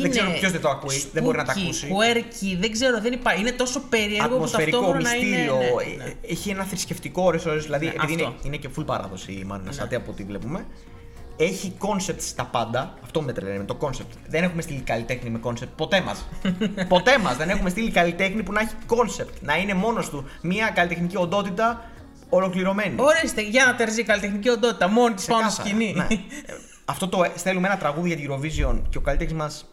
Δεν 0.00 0.10
ξέρω 0.10 0.30
ποιος 0.30 0.52
δεν 0.52 0.60
το 0.60 0.68
ακούει, 0.68 1.04
δεν 1.12 1.22
μπορεί 1.22 1.36
να 1.36 1.44
τα 1.44 1.54
spooky, 1.54 1.60
ακούσει. 1.62 1.88
Quirky, 1.90 2.56
δεν 2.60 2.72
ξέρω, 2.72 3.00
δεν 3.00 3.12
υπάρχει. 3.12 3.40
Είναι 3.40 3.52
τόσο 3.52 3.80
περίεργο 3.80 4.28
που 4.28 4.34
Ατμοσφαιρικό, 4.34 4.78
ταυτόχρονα 4.78 5.10
μυστήριο. 5.10 5.58
είναι. 5.60 5.96
ναι, 5.96 6.04
ναι. 6.04 6.10
ε, 6.10 6.32
Έχει 6.32 6.50
ένα 6.50 6.64
θρησκευτικό 6.64 7.22
ώρες 7.22 7.46
ώρες, 7.46 7.64
δηλαδή 7.64 7.86
Ναι, 7.86 7.92
επειδή 7.94 8.12
είναι, 8.12 8.22
αυτό. 8.22 8.36
είναι 8.44 8.56
και 8.56 8.68
full 8.78 8.86
παράδοση 8.86 9.32
η 9.32 9.44
Μαρίνα 9.44 9.72
Σάτι 9.72 9.94
από 9.94 10.10
ό,τι 10.10 10.24
βλέπουμε. 10.24 10.66
Έχει 11.36 11.72
concept 11.78 12.18
στα 12.18 12.44
πάντα. 12.44 12.94
Αυτό 13.02 13.22
με 13.22 13.32
τρελαίνει 13.32 13.58
με 13.58 13.64
το 13.64 13.76
concept. 13.80 14.16
Δεν 14.28 14.42
έχουμε 14.42 14.62
στείλει 14.62 14.80
καλλιτέχνη 14.80 15.30
με 15.30 15.40
concept. 15.44 15.68
Ποτέ 15.76 16.00
μας. 16.00 16.24
ποτέ 16.88 17.18
μας 17.18 17.36
δεν 17.36 17.48
έχουμε 17.50 17.70
στείλει 17.70 17.90
καλλιτέχνη 17.90 18.42
που 18.42 18.52
να 18.52 18.60
έχει 18.60 18.74
concept. 18.86 19.32
Να 19.40 19.56
είναι 19.56 19.74
μόνος 19.74 20.10
του 20.10 20.24
μια 20.42 20.68
καλλιτεχνική 20.74 21.16
οντότητα 21.16 21.84
ολοκληρωμένη. 22.28 22.94
Ορίστε, 22.98 23.42
για 23.42 23.64
να 23.64 23.74
τερζεί 23.74 24.02
καλλιτεχνική 24.02 24.48
οντότητα, 24.48 24.88
μόνη 24.88 25.14
της 25.14 25.24
πάνω 25.26 25.50
στη 25.50 25.62
Ξεκάθαρα, 25.62 25.92
σκηνή. 25.92 26.16
ναι. 26.18 26.52
Ε, 26.52 26.54
Αυτό 26.84 27.08
το 27.08 27.22
ε, 27.24 27.32
στέλνουμε 27.36 27.66
ένα 27.66 27.76
τραγούδι 27.76 28.08
για 28.08 28.16
την 28.16 28.30
Eurovision 28.30 28.82
και 28.88 28.98
ο 28.98 29.00
καλλιτέχνης 29.00 29.36
μας 29.38 29.68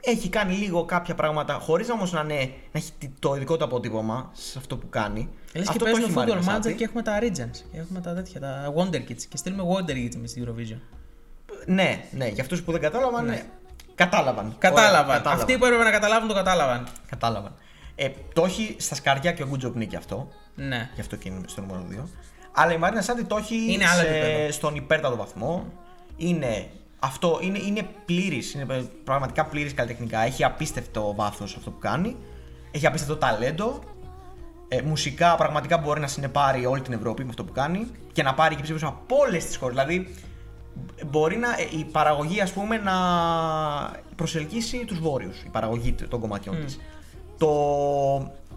έχει 0.00 0.28
κάνει 0.28 0.54
λίγο 0.54 0.84
κάποια 0.84 1.14
πράγματα, 1.14 1.54
χωρίς 1.54 1.90
όμως 1.90 2.12
να, 2.12 2.20
είναι, 2.20 2.34
να 2.72 2.80
έχει 2.80 2.90
τι- 2.98 3.10
το 3.18 3.34
ειδικό 3.34 3.56
του 3.56 3.64
αποτύπωμα 3.64 4.30
σε 4.32 4.58
αυτό 4.58 4.76
που 4.76 4.88
κάνει. 4.88 5.28
Λες 5.54 5.62
και 5.62 5.68
αυτό 5.68 5.78
το 5.78 5.84
παίζουμε 5.84 6.04
έχει 6.04 6.12
η 6.12 6.16
Μαρίνα 6.16 6.40
Football 6.40 6.44
Σάτι. 6.44 6.68
Manager 6.72 6.76
και 6.76 6.84
έχουμε 6.84 7.02
τα 7.02 7.18
Regions. 7.20 7.56
Και 7.72 7.78
έχουμε 7.78 8.00
τα 8.00 8.14
τέτοια, 8.14 8.40
τα 8.40 8.72
Wonder 8.76 8.96
Kids. 9.10 9.22
Και 9.28 9.36
στείλουμε 9.36 9.62
Wonder 9.62 9.90
Kids 9.92 10.14
με 10.20 10.26
στην 10.26 10.44
Eurovision. 10.48 10.80
Ναι, 11.66 12.04
ναι, 12.10 12.26
για 12.28 12.42
αυτούς 12.42 12.62
που 12.62 12.72
δεν 12.72 12.80
κατάλαβαν. 12.80 13.24
ναι. 13.24 13.42
Κατάλαβαν. 13.94 14.54
Κατάλαβαν. 14.58 15.20
Ωραία, 15.20 15.32
Αυτοί 15.36 15.58
που 15.58 15.64
έπρεπε 15.64 15.84
να 15.84 15.90
καταλάβουν 15.90 16.28
το 16.28 16.34
κατάλαβαν. 16.34 16.86
Κατάλαβαν. 17.10 17.54
Ε, 17.94 18.08
το 18.32 18.44
έχει 18.44 18.76
στα 18.78 18.94
σκαριά 18.94 19.32
και 19.32 19.42
ο 19.42 19.48
Good 19.52 19.64
Job 19.64 19.76
Nick 19.82 19.94
αυτό. 19.96 20.28
Ναι. 20.54 20.90
Γι' 20.94 21.00
αυτό 21.00 21.16
και 21.16 21.28
είναι 21.28 21.40
στο 21.46 21.60
νούμερο 21.60 21.84
2. 21.90 22.08
Αλλά 22.52 22.72
η 22.72 22.76
Μαρίνα 22.78 23.02
Σάντι 23.02 23.22
το 23.22 23.36
έχει 23.36 23.72
Είναι 23.72 23.84
άλλο 23.86 24.00
σε- 24.00 24.08
επίπεδο. 24.08 24.52
στον 24.52 24.74
υπέρτατο 24.74 25.16
βαθμό. 25.16 25.72
Είναι 26.16 26.66
αυτό, 26.98 27.38
είναι, 27.42 27.58
είναι 27.58 27.82
πλήρης, 28.04 28.54
είναι 28.54 28.66
πραγματικά 29.04 29.44
πλήρης 29.44 29.74
καλλιτεχνικά. 29.74 30.20
Έχει 30.20 30.44
απίστευτο 30.44 31.14
βάθος 31.16 31.56
αυτό 31.56 31.70
που 31.70 31.78
κάνει. 31.78 32.16
Έχει 32.70 32.86
απίστευτο 32.86 33.16
ταλέντο. 33.16 33.80
Ε, 34.68 34.80
μουσικά 34.82 35.34
πραγματικά 35.36 35.78
μπορεί 35.78 36.00
να 36.00 36.06
συνεπάρει 36.06 36.66
όλη 36.66 36.80
την 36.80 36.92
Ευρώπη 36.92 37.22
με 37.22 37.28
αυτό 37.28 37.44
που 37.44 37.52
κάνει 37.52 37.86
και 38.12 38.22
να 38.22 38.34
πάρει 38.34 38.54
και 38.54 38.62
ψήφου 38.62 38.86
από 38.86 39.16
όλες 39.16 39.44
τις 39.46 39.56
χώρες. 39.56 39.76
Δηλαδή, 39.76 40.14
μπορεί 41.06 41.36
να, 41.36 41.48
ε, 41.48 41.78
η 41.78 41.84
παραγωγή 41.84 42.40
ας 42.40 42.52
πούμε 42.52 42.76
να 42.76 42.92
προσελκύσει 44.16 44.84
τους 44.84 44.98
βόρειους, 44.98 45.42
η 45.42 45.48
παραγωγή 45.48 45.92
των 45.92 46.20
κομματιών 46.20 46.64
της. 46.64 46.80
Το 47.38 47.52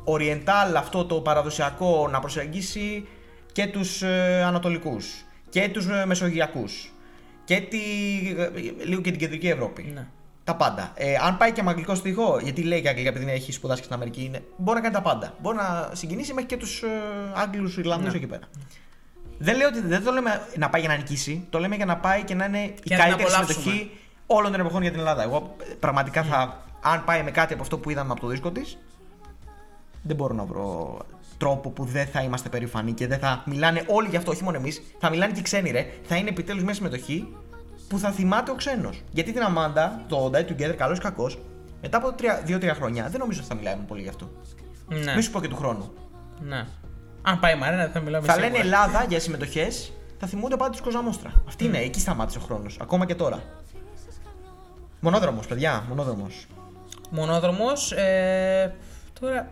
oriental 0.06 0.74
αυτό 0.78 1.06
το 1.06 1.16
παραδοσιακό 1.16 2.08
να 2.12 2.20
προσελκύσει 2.20 3.08
και 3.52 3.68
τους 3.68 4.02
ε, 4.02 4.44
ανατολικούς 4.44 5.26
και 5.50 5.70
τους 5.70 5.88
ε, 5.88 6.06
μεσογειακούς 6.06 6.94
και 7.46 7.60
τη, 7.60 7.78
ε, 8.38 8.50
λίγο 8.86 9.02
και 9.02 9.10
την 9.12 9.20
κεντρική 9.20 9.48
Ευρώπη. 9.48 9.92
Ναι. 9.94 10.08
Τα 10.44 10.56
πάντα. 10.56 10.92
Ε, 10.96 11.16
αν 11.16 11.38
πάει 11.38 11.52
και 11.52 11.64
με 11.64 11.70
αγγλικό 11.70 11.96
στοιχείο, 11.96 12.40
γιατί 12.44 12.62
λέει 12.62 12.82
και 12.82 12.90
αγγλικά 12.90 13.10
επειδή 13.10 13.32
έχει 13.32 13.52
σπουδάσει 13.52 13.80
και 13.80 13.86
στην 13.86 13.96
Αμερική, 13.96 14.24
είναι, 14.24 14.44
μπορεί 14.58 14.78
να 14.78 14.84
κάνει 14.84 14.96
τα 14.96 15.02
πάντα. 15.02 15.34
Μπορεί 15.42 15.58
να 15.58 15.90
συγκινήσει 15.94 16.34
μέχρι 16.34 16.50
και 16.50 16.58
τους 16.58 16.82
ε, 16.82 16.88
Άγγλους 17.34 17.78
Ιρλανδούς 17.78 18.12
Ναι. 18.12 18.18
εκεί 18.18 18.28
πέρα. 18.28 18.48
Δεν 19.38 19.58
λέω 19.58 19.68
ότι 19.68 19.82
δεν 19.82 20.04
το 20.04 20.12
λέμε 20.12 20.42
να 20.58 20.70
πάει 20.70 20.82
για 20.82 20.90
να 20.90 20.96
νικήσει, 20.96 21.46
το 21.50 21.60
λέμε 21.60 21.76
για 21.76 21.86
να 21.86 21.98
πάει 21.98 22.24
και 22.24 22.36
να 22.36 22.46
είναι 22.46 22.58
η 22.60 22.68
να 22.68 22.74
την 22.82 22.98
καλύτερη 22.98 23.24
απολαύσουμε. 23.24 23.54
συμμετοχή 23.54 23.92
όλων 24.26 24.52
των 24.52 24.60
εποχών 24.60 24.82
για 24.82 24.92
την 24.92 25.00
Ελλάδα. 25.00 25.24
Εγώ 25.24 25.56
ε, 25.72 25.74
πραγματικά 25.80 26.24
θα, 26.24 26.64
αν 26.82 27.04
πάει 27.04 27.24
με 27.24 27.32
κάτι 27.32 27.54
από 27.54 27.62
αυτό 27.62 27.78
που 27.78 27.90
είδαμε 27.90 28.12
από 28.12 28.22
το 28.22 28.28
δίσκο 28.28 28.52
της, 28.52 28.78
δεν 30.02 30.16
μπορώ 30.16 30.34
να 30.34 30.44
βρω 30.44 30.98
τρόπο 31.38 31.70
που 31.70 31.86
δεν 31.86 32.08
θα 32.08 32.22
είμαστε 32.22 32.50
περήφανοι 32.50 32.94
και 32.94 33.08
δεν 33.08 33.20
θα 33.20 33.44
μιλάνε 33.46 33.84
όλοι 33.88 34.08
γι' 34.08 34.18
αυτό, 34.18 34.32
όχι 34.32 34.44
μόνο 34.44 34.58
εμείς. 34.58 34.82
Θα 35.00 35.10
μιλάνε 35.10 35.34
και 35.34 35.40
οι 35.40 35.44
ξένοι, 35.44 35.72
ρε. 35.72 35.88
Θα 36.04 36.16
είναι 36.16 36.30
επιτέλους 36.30 36.64
μια 36.64 36.74
συμμετοχή 36.74 37.36
που 37.88 38.00
θα 38.00 38.12
θυμάται 38.12 38.52
ο 38.52 38.56
ξένος. 38.56 39.02
Γιατί 39.12 39.32
την 39.32 39.42
Αμάντα, 39.42 40.02
το 40.08 40.32
Die 40.34 40.52
Together, 40.52 40.76
καλός 40.78 40.98
ή 40.98 41.02
κακός, 41.02 41.40
μετά 41.82 41.98
από 41.98 42.16
2-3 42.48 42.72
χρόνια, 42.76 43.08
δεν 43.10 43.20
νομίζω 43.20 43.40
ότι 43.40 43.48
θα 43.48 43.56
μιλάμε 43.56 43.84
πολύ 43.88 44.02
γι' 44.02 44.10
αυτό. 44.10 44.32
Ναι. 44.88 45.16
Μη 45.16 45.22
σου 45.22 45.32
πω 45.32 45.42
και 45.42 45.48
του 45.48 45.56
χρόνου. 45.56 45.92
ναι. 46.40 46.66
Αν 47.28 47.40
πάει 47.40 47.54
η 47.54 47.58
Μαρίνα, 47.58 47.82
δεν 47.84 47.92
θα 47.92 48.00
μιλάμε 48.00 48.26
Θα 48.26 48.34
σίγουρα. 48.34 48.52
λένε 48.52 48.64
Ελλάδα 48.64 49.06
για 49.10 49.20
συμμετοχές, 49.20 49.92
θα 50.20 50.28
θυμούνται 50.28 50.56
πάντα 50.58 50.72
τους 50.72 50.82
Κοζαμόστρα. 50.82 51.44
Αυτή 51.48 51.66
είναι, 51.66 51.78
εκεί 51.78 52.00
σταμάτησε 52.00 52.38
ο 52.38 52.42
χρόνος. 52.42 52.78
Ακόμα 52.82 53.06
και 53.06 53.16
τώρα. 53.16 53.44
Μονόδρομος, 55.00 55.48
παιδιά, 55.48 55.84
μονόδρομος. 55.88 56.46
Μονόδρομος, 57.10 57.92
ε, 57.92 58.74
τώρα 59.20 59.48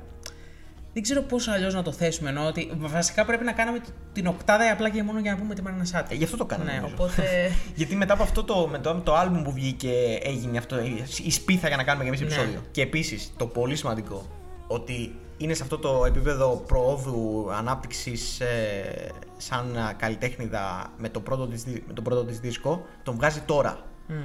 δεν 0.94 1.04
ξέρω 1.04 1.22
πώς 1.22 1.48
αλλιώς 1.48 1.74
να 1.74 1.82
το 1.82 1.92
θέσουμε. 1.92 2.30
Ενώ 2.30 2.46
ότι 2.48 2.72
βασικά 2.76 3.26
πρέπει 3.26 3.44
να 3.44 3.52
κάναμε 3.52 3.80
την 4.14 4.28
οκτάδα 4.28 4.72
απλά 4.72 4.90
και 4.90 5.04
μόνο 5.04 5.20
για 5.20 5.32
να 5.32 5.38
πούμε 5.38 5.54
τη 5.56 5.62
Μαρίνα 5.62 5.86
Σάτι. 5.86 6.14
Ε, 6.14 6.18
γι' 6.18 6.24
αυτό 6.24 6.38
το 6.38 6.46
κάναμε. 6.46 6.72
Ναι, 6.72 6.78
νομίζω. 6.78 6.96
οπότε. 7.00 7.52
Γιατί 7.76 7.96
μετά 7.96 8.14
από 8.14 8.24
αυτό 8.24 8.44
το, 8.44 8.68
με 8.72 8.80
το, 8.80 8.94
το 9.04 9.22
album 9.22 9.42
που 9.44 9.52
βγήκε 9.52 10.20
έγινε 10.24 10.58
αυτό, 10.58 10.76
η 11.24 11.32
σπίθα 11.32 11.68
για 11.68 11.78
να 11.78 11.84
κάνουμε 11.84 12.04
και 12.04 12.10
εμείς 12.10 12.22
Ναι. 12.22 12.26
επεισόδιο. 12.28 12.62
Και 12.72 12.82
επίσης 12.82 13.34
το 13.38 13.46
πολύ 13.48 13.76
σημαντικό 13.76 14.26
ότι 14.68 15.16
είναι 15.38 15.54
σε 15.54 15.64
αυτό 15.64 15.78
το 15.78 16.06
επίπεδο 16.06 16.64
προόδου 16.68 17.48
ανάπτυξης 17.54 18.40
ε, 18.40 19.12
σαν 19.38 19.76
ε, 19.76 19.94
καλλιτέχνηδα 19.98 20.92
με 20.98 21.10
το 21.10 21.20
πρώτο 21.20 21.48
της, 21.48 21.64
δι- 21.64 21.84
με 21.88 21.94
το 21.94 22.02
πρώτο 22.02 22.24
της 22.26 22.40
δίσκο, 22.40 22.86
τον 23.04 23.16
βγάζει 23.16 23.40
τώρα. 23.40 23.78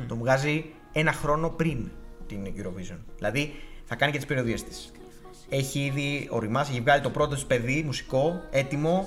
Τον 0.08 0.18
βγάζει 0.18 0.64
ένα 0.92 1.12
χρόνο 1.12 1.48
πριν 1.50 1.90
την 2.26 2.46
Eurovision. 2.56 2.98
Δηλαδή 3.16 3.54
θα 3.84 3.94
κάνει 3.94 4.12
και 4.12 4.18
τις 4.18 4.26
περιοδίες 4.26 4.64
της. 4.64 4.92
Έχει 5.48 5.84
ήδη 5.84 6.28
οριμάσει, 6.30 6.70
έχει 6.70 6.80
βγάλει 6.80 7.00
το 7.02 7.10
πρώτο 7.10 7.34
της 7.34 7.44
παιδί 7.44 7.82
μουσικό, 7.86 8.40
έτοιμο, 8.50 9.06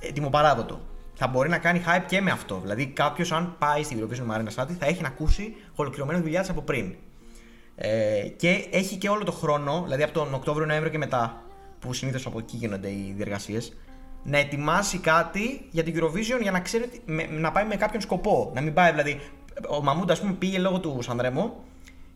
έτοιμο 0.00 0.28
παράδοτο. 0.30 0.80
Θα 1.14 1.26
μπορεί 1.26 1.48
να 1.48 1.58
κάνει 1.58 1.82
hype 1.86 2.04
και 2.08 2.20
με 2.20 2.30
αυτό. 2.30 2.58
Δηλαδή, 2.62 2.86
κάποιος, 2.86 3.32
αν 3.32 3.54
πάει 3.58 3.82
στην 3.82 4.00
Eurovision 4.08 4.24
Μαρίνα 4.24 4.50
Σάτι, 4.50 4.72
θα 4.72 4.86
έχει 4.86 5.02
να 5.02 5.08
ακούσει 5.08 5.56
ολοκληρωμένη 5.74 6.20
δουλειά 6.20 6.40
της 6.40 6.50
από 6.50 6.60
πριν. 6.62 6.94
Ε, 7.84 8.28
και 8.36 8.66
έχει 8.70 8.96
και 8.96 9.08
όλο 9.08 9.24
το 9.24 9.32
χρόνο, 9.32 9.80
δηλαδή 9.82 10.02
από 10.02 10.12
τον 10.12 10.34
Οκτώβριο-Νοέμβριο 10.34 10.90
και 10.90 10.98
μετά, 10.98 11.42
που 11.78 11.92
συνήθως 11.92 12.26
από 12.26 12.38
εκεί 12.38 12.56
γίνονται 12.56 12.88
οι 12.88 13.12
διεργασίες, 13.16 13.72
να 14.22 14.38
ετοιμάσει 14.38 14.98
κάτι 14.98 15.66
για 15.70 15.82
την 15.82 15.94
Eurovision 16.00 16.40
για 16.42 16.50
να 16.50 16.60
ξέρει 16.60 16.82
ότι- 16.84 17.02
με- 17.04 17.26
να 17.30 17.52
πάει 17.52 17.64
με 17.64 17.76
κάποιον 17.76 18.00
σκοπό. 18.02 18.50
Να 18.54 18.60
μην 18.60 18.74
πάει 18.74 18.90
δηλαδή. 18.90 19.20
Ο 19.68 19.82
Μαμούντα, 19.82 20.12
ας 20.12 20.20
πούμε, 20.20 20.32
πήγε 20.32 20.58
λόγω 20.58 20.80
του 20.80 20.98
Σανδρέμο 21.02 21.64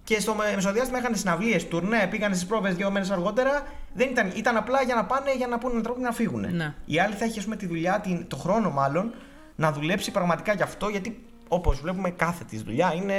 και 0.05 0.21
στο 0.21 0.35
με- 0.35 0.53
μεσοδιάστημα 0.55 0.99
είχαν 0.99 1.17
συναυλίες, 1.17 1.69
τουρνέ, 1.69 2.07
πήγαν 2.11 2.35
στις 2.35 2.47
πρόβες 2.47 2.75
δύο 2.75 2.91
μέρες 2.91 3.11
αργότερα. 3.11 3.63
Δεν 3.95 4.09
ήταν, 4.11 4.33
ήταν 4.37 4.57
απλά 4.57 4.83
για 4.83 4.95
να 4.95 5.05
πάνε 5.05 5.35
για 5.37 5.47
να 5.47 5.59
πούνε 5.59 5.73
ένα 5.75 5.83
τρόπο 5.83 6.01
να 6.01 6.13
φύγουν. 6.13 6.55
Ναι. 6.57 6.75
Η 6.85 7.01
άλλη 7.01 7.15
θα 7.15 7.25
έχει 7.25 7.39
ας 7.39 7.45
πούμε, 7.45 7.57
τη 7.57 7.67
δουλειά, 7.67 8.01
την, 8.01 8.27
το 8.29 8.37
χρόνο 8.37 8.71
μάλλον, 8.71 9.15
να 9.57 9.73
δουλέψει 9.73 10.11
πραγματικά 10.11 10.53
γι' 10.55 10.63
αυτό, 10.63 10.89
γιατί 10.89 11.25
όπως 11.49 11.81
βλέπουμε 11.81 12.11
κάθε 12.11 12.45
της 12.45 12.63
δουλειά 12.63 12.93
είναι 12.95 13.15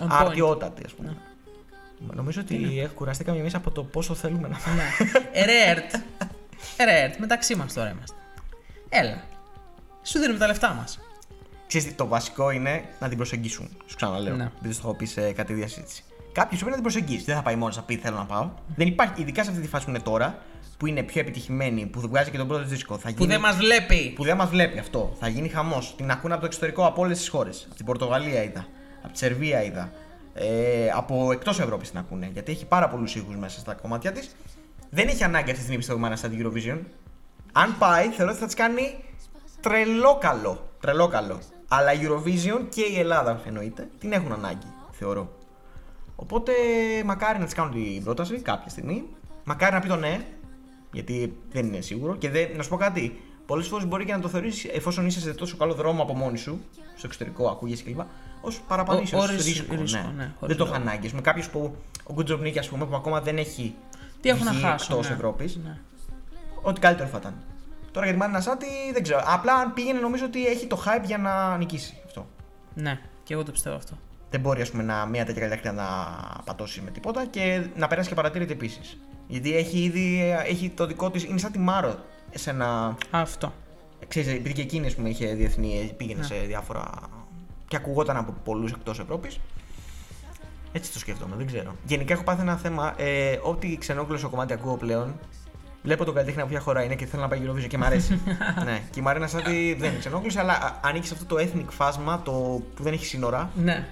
On 0.00 0.04
point. 0.04 0.06
αρτιότατη, 0.10 0.82
ας 0.86 0.92
πούμε. 0.92 1.16
Νομίζω 2.14 2.40
ότι 2.40 2.80
ε, 2.80 2.86
κουραστήκαμε 2.86 3.38
εμείς 3.38 3.54
από 3.54 3.70
το 3.70 3.84
πόσο 3.84 4.14
θέλουμε 4.14 4.48
να 4.48 4.58
φάμε. 4.58 4.82
ναι. 5.32 5.44
Ρεέρτ. 5.44 5.94
Ρεέρτ, 6.84 7.16
μεταξύ 7.18 7.54
μας 7.56 7.72
τώρα 7.72 7.90
είμαστε. 7.90 8.16
Έλα. 8.88 9.24
Σου 10.02 10.18
δίνουμε 10.18 10.38
τα 10.38 10.46
λεφτά 10.46 10.74
μας. 10.74 10.98
Ξέρεις 11.66 11.86
τι, 11.86 11.92
το 11.92 12.06
βασικό 12.06 12.50
είναι 12.50 12.84
να 13.00 13.08
την 13.08 13.16
προσεγγίσουν. 13.16 13.68
Σου 13.86 13.96
ξαναλέω. 13.96 14.34
Ναι. 14.36 14.50
Δεν 14.60 14.72
το 14.72 14.78
έχω 14.82 14.94
πει 14.94 15.04
σε 15.04 15.32
κάτι 15.32 15.52
διασύντηση. 15.52 16.02
Κάποιος 16.32 16.60
πρέπει 16.62 16.76
να 16.76 16.82
την 16.82 16.92
προσεγγίσει. 16.92 17.24
Δεν 17.24 17.34
θα 17.36 17.42
πάει 17.42 17.56
μόνος 17.56 17.76
να 17.76 17.82
πει 17.82 17.96
θέλω 17.96 18.16
να 18.16 18.24
πάω. 18.24 18.50
Δεν 18.76 18.86
υπάρχει, 18.86 19.20
ειδικά 19.20 19.42
σε 19.44 19.50
αυτή 19.50 19.62
τη 19.62 19.68
φάση 19.68 19.84
που 19.84 19.90
είναι 19.90 20.00
τώρα, 20.00 20.38
που 20.76 20.86
είναι 20.86 21.02
πιο 21.02 21.20
επιτυχημένη, 21.20 21.86
που 21.86 22.00
βγάζει 22.00 22.30
και 22.30 22.36
τον 22.36 22.46
πρώτο 22.46 22.62
της 22.62 22.70
δίσκο. 22.72 22.98
Θα 22.98 23.08
Που 23.08 23.14
γίνει... 23.18 23.26
δεν 23.32 23.40
μας 23.40 23.56
βλέπει. 23.56 24.12
που 24.16 24.24
δεν 24.24 24.36
μας 24.36 24.48
βλέπει 24.48 24.78
αυτό. 24.78 25.16
Θα 25.20 25.28
γίνει 25.28 25.48
χαμός. 25.48 25.94
Την 25.96 26.10
ακούνε 26.10 26.32
από 26.32 26.42
το 26.42 26.46
εξωτερικό 26.48 26.86
από 26.86 27.02
όλες 27.02 27.18
τις 27.18 27.28
χώρες. 27.28 27.64
Από 27.66 27.74
την 27.74 27.84
Πορτογαλία 27.84 28.42
είδα. 28.42 28.66
Από 29.02 29.12
τη 29.12 29.18
Σερβία 29.18 29.62
είδα. 29.62 29.92
Ε, 30.38 30.90
από 30.94 31.32
εκτός 31.32 31.60
Ευρώπης 31.60 31.90
την 31.90 31.98
ακούνε. 31.98 32.30
Γιατί 32.32 32.52
έχει 32.52 32.66
πάρα 32.66 32.88
πολλούς 32.88 33.14
ήχους 33.14 33.36
μέσα 33.36 33.60
στα 33.60 33.74
κομμάτια 33.74 34.12
της. 34.12 34.36
Δεν 34.90 35.08
έχει 35.08 35.24
ανάγκη 35.24 35.50
αυτή 35.50 35.64
την 35.64 35.74
επιστευμένη 35.74 36.16
στα 36.16 36.28
Eurovision. 36.32 36.78
Αν 37.52 37.78
πάει, 37.78 38.08
θεωρώ 38.08 38.30
ότι 38.30 38.40
θα 38.40 38.46
της 38.46 38.54
κάνει 38.54 39.04
τρελό 39.60 40.18
καλό. 40.20 40.70
Τρελό 40.80 41.08
καλό. 41.08 41.38
Αλλά 41.68 41.92
η 41.92 41.98
Eurovision 42.02 42.66
και 42.68 42.82
η 42.82 42.98
Ελλάδα 42.98 43.40
εννοείται 43.46 43.88
την 43.98 44.12
έχουν 44.12 44.32
ανάγκη, 44.32 44.66
θεωρώ. 44.92 45.32
Οπότε 46.16 46.52
μακάρι 47.04 47.38
να 47.38 47.44
της 47.44 47.54
κάνουν 47.54 47.72
την 47.72 48.04
πρόταση 48.04 48.40
κάποια 48.40 48.68
στιγμή. 48.68 49.04
Μακάρι 49.44 49.74
να 49.74 49.80
πει 49.80 49.88
το 49.88 49.96
ναι, 49.96 50.26
γιατί 50.92 51.36
δεν 51.50 51.66
είναι 51.66 51.80
σίγουρο. 51.80 52.16
Και 52.16 52.30
δεν, 52.30 52.50
να 52.56 52.62
σου 52.62 52.68
πω 52.68 52.76
κάτι. 52.76 53.20
Πολλές 53.46 53.68
φορές 53.68 53.86
μπορεί 53.86 54.04
και 54.04 54.12
να 54.12 54.20
το 54.20 54.28
θεωρήσει, 54.28 54.70
εφόσον 54.72 55.06
είσαι 55.06 55.20
σε 55.20 55.34
τόσο 55.34 55.56
καλό 55.56 55.74
δρόμο 55.74 56.02
από 56.02 56.14
μόνη 56.14 56.38
σου, 56.38 56.60
στο 56.72 57.06
εξωτερικό, 57.06 57.48
ακούγεσαι 57.48 57.82
κλπ. 57.82 58.00
Ω 58.46 58.52
παραπανήσιο, 58.68 59.18
Ο- 59.18 59.20
ω 59.20 59.24
όρις- 59.24 59.44
ρίσκο. 59.44 59.74
ρίσκο, 59.74 59.98
ναι. 60.00 60.06
ναι, 60.16 60.22
δεν 60.22 60.32
χωρίς 60.40 60.56
το 60.56 60.64
έχω 60.64 60.72
λόγο. 60.72 60.84
ανάγκη. 60.88 61.10
Με 61.14 61.20
κάποιο 61.20 61.44
που. 61.52 61.76
Ο 62.04 62.12
Γκουτζοβνίκη, 62.12 62.58
ας 62.58 62.68
πούμε, 62.68 62.84
που 62.86 62.96
ακόμα 62.96 63.20
δεν 63.20 63.36
έχει. 63.38 63.74
Τι 64.20 64.28
έχουν 64.28 64.44
να 64.44 64.50
βγει 64.52 64.60
χάσουν. 64.62 64.88
εκτός 64.94 65.08
ναι. 65.08 65.14
Ευρώπης. 65.14 65.56
Ναι. 65.64 65.76
Ό,τι 66.62 66.80
καλύτερο 66.80 67.08
θα 67.08 67.16
ήταν. 67.20 67.34
Τώρα 67.92 68.06
για 68.06 68.14
τη 68.14 68.20
Μάρινα 68.20 68.40
Σάτι 68.40 68.66
δεν 68.92 69.02
ξέρω. 69.02 69.22
Απλά 69.26 69.54
αν 69.54 69.72
πήγαινε 69.74 70.00
νομίζω 70.00 70.24
ότι 70.24 70.46
έχει 70.46 70.66
το 70.66 70.82
hype 70.86 71.04
για 71.04 71.18
να 71.18 71.56
νικήσει 71.56 71.94
αυτό. 72.06 72.26
ναι, 72.74 72.98
και 73.22 73.34
εγώ 73.34 73.42
το 73.42 73.50
πιστεύω 73.52 73.76
αυτό. 73.76 73.98
Δεν 74.30 74.40
μπορεί 74.40 74.60
ας 74.60 74.70
πούμε, 74.70 74.82
να, 74.82 75.06
μια 75.06 75.24
τέτοια 75.24 75.40
καλλιτέχνη 75.48 75.76
να 75.76 75.84
πατώσει 76.44 76.80
με 76.80 76.90
τίποτα 76.90 77.26
και 77.26 77.66
να 77.76 77.86
περάσει 77.86 78.08
και 78.08 78.14
παρατήρητη 78.14 78.52
επίσης. 78.52 78.98
Γιατί 79.26 79.56
έχει 79.56 79.78
ήδη 79.82 80.34
έχει 80.46 80.68
το 80.70 80.86
δικό 80.86 81.10
της. 81.10 81.24
Είναι 81.24 81.38
σαν 81.38 81.52
τη 81.52 81.58
Μάρο 81.58 81.98
σε 82.34 82.50
ένα. 82.50 82.96
Αυτό. 83.10 83.52
Ξέρεις, 84.08 84.28
επειδή 84.28 84.52
και 84.52 84.62
εκείνης 84.62 84.86
ας 84.88 84.94
πούμε, 84.94 85.08
είχε 85.08 85.26
διεθνή, 85.34 85.94
πήγαινε 85.96 86.20
Ναι. 86.20 86.26
σε 86.26 86.34
διάφορα. 86.34 86.90
Και 87.68 87.76
ακουγόταν 87.76 88.16
από 88.16 88.34
πολλούς 88.44 88.72
εκτός 88.72 88.98
Ευρώπης. 88.98 89.40
Έτσι 90.72 90.92
το 90.92 90.98
σκέφτομαι, 90.98 91.36
δεν 91.36 91.46
ξέρω. 91.46 91.76
Γενικά 91.86 92.12
έχω 92.12 92.22
πάθει 92.22 92.40
ένα 92.40 92.56
θέμα. 92.56 92.94
Ε, 92.96 93.38
ό,τι 93.42 93.76
ξενόγλωσσο 93.78 94.28
κομμάτι 94.28 94.52
ακούω 94.52 94.76
πλέον. 94.76 95.14
Βλέπω 95.82 96.04
τον 96.04 96.14
καλλιτέχνη 96.14 96.40
από 96.42 96.50
ποια 96.50 96.60
χώρα 96.60 96.82
είναι 96.82 96.94
και 96.94 97.06
θέλω 97.06 97.22
να 97.22 97.28
πάει 97.28 97.40
Eurovision 97.46 97.66
και 97.68 97.78
μ' 97.78 97.84
αρέσει. 97.84 98.20
ναι, 98.64 98.80
και 98.90 99.00
η 99.00 99.02
Μαρίνα 99.02 99.26
Σάτι 99.26 99.76
δεν 99.78 99.90
είναι 99.90 99.98
ξενόγλωσση, 99.98 100.38
αλλά 100.38 100.52
α- 100.52 100.80
ανήκει 100.82 101.06
σε 101.06 101.14
αυτό 101.14 101.34
το 101.34 101.42
ethnic 101.42 101.64
φάσμα 101.68 102.22
το 102.22 102.32
που 102.74 102.82
δεν 102.82 102.92
έχει 102.92 103.04
σύνορα. 103.06 103.50
Ναι. 103.54 103.86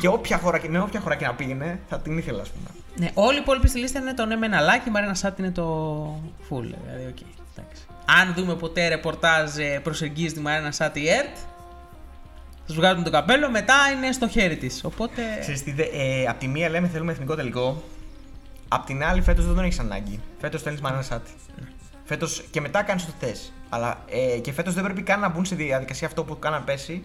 Και 0.00 0.08
όποια 0.08 0.38
χώρα, 0.38 0.58
και- 0.58 0.68
με 0.68 0.80
όποια 0.80 1.00
χώρα 1.00 1.14
και 1.14 1.26
να 1.26 1.34
πήγαινε, 1.34 1.80
θα 1.88 1.98
την 1.98 2.18
ήθελα, 2.18 2.40
ας 2.42 2.50
πούμε. 2.50 2.68
Ναι, 2.96 3.10
όλοι 3.14 3.36
οι 3.36 3.40
υπόλοιποι 3.40 3.68
στη 3.68 3.78
λίστα 3.78 3.98
είναι 4.00 4.14
το 4.14 4.24
ναι 4.26 4.36
με 4.36 4.46
ένα 4.46 4.58
like, 4.60 4.86
η 4.86 4.90
Μαρίνα 4.90 5.14
Σάτι 5.14 5.42
είναι 5.42 5.50
το 5.50 6.04
full. 6.50 6.60
Δηλαδή, 6.62 7.06
οκ. 7.08 7.18
εντάξει. 7.56 7.82
Αν 8.22 8.34
δούμε 8.36 8.54
ποτέ 8.54 8.88
ρεπορτάζ 8.88 9.56
ε, 9.56 9.80
προσεγγίζει 9.82 10.34
τη 10.34 10.40
Μαρίνα 10.40 10.72
Σάτι 10.72 11.08
ΕΡΤ, 11.08 11.36
θα 12.68 12.74
σου 12.74 12.80
βγάζουμε 12.80 13.04
το 13.04 13.10
καπέλο, 13.10 13.50
μετά 13.50 13.74
είναι 13.96 14.12
στο 14.12 14.28
χέρι 14.28 14.56
της. 14.56 14.84
Οπότε. 14.84 15.22
Ξέρεις 15.40 15.62
τι, 15.62 15.72
δε- 15.72 15.82
ε, 15.92 16.26
απ' 16.26 16.38
τη 16.38 16.48
μία 16.48 16.68
λέμε 16.68 16.88
θέλουμε 16.88 17.12
εθνικό 17.12 17.34
τελικό. 17.34 17.82
Απ' 18.68 18.86
την 18.86 19.04
άλλη, 19.04 19.20
φέτος 19.22 19.46
δεν 19.46 19.54
τον 19.54 19.64
έχεις 19.64 19.78
ανάγκη. 19.78 20.20
Φέτος 20.40 20.62
θέλει 20.62 20.78
Μαρίνα 20.80 21.02
Σάτι. 21.02 21.30
Φέτος 22.04 22.44
και 22.50 22.60
μετά 22.60 22.82
κάνεις 22.82 23.06
το 23.06 23.12
θες. 23.18 23.52
Αλλά 23.68 24.04
ε, 24.08 24.38
και 24.38 24.52
φέτος 24.52 24.74
δεν 24.74 24.84
πρέπει 24.84 25.02
καν 25.02 25.20
να 25.20 25.28
μπουν 25.28 25.44
στη 25.44 25.54
διαδικασία 25.54 26.06
αυτό 26.06 26.24
που 26.24 26.38
κάναν 26.38 26.64
πέρσι. 26.64 27.02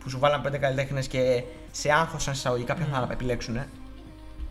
Που 0.00 0.10
σου 0.10 0.18
βάλαν 0.18 0.42
πέντε 0.42 0.58
καλλιτέχνες 0.58 1.06
και 1.06 1.42
σε 1.70 1.92
άγχωσαν 1.92 2.32
εισαγωγικά 2.34 2.74
ποιον 2.74 2.88
θα 2.88 3.08
επιλέξουν. 3.12 3.58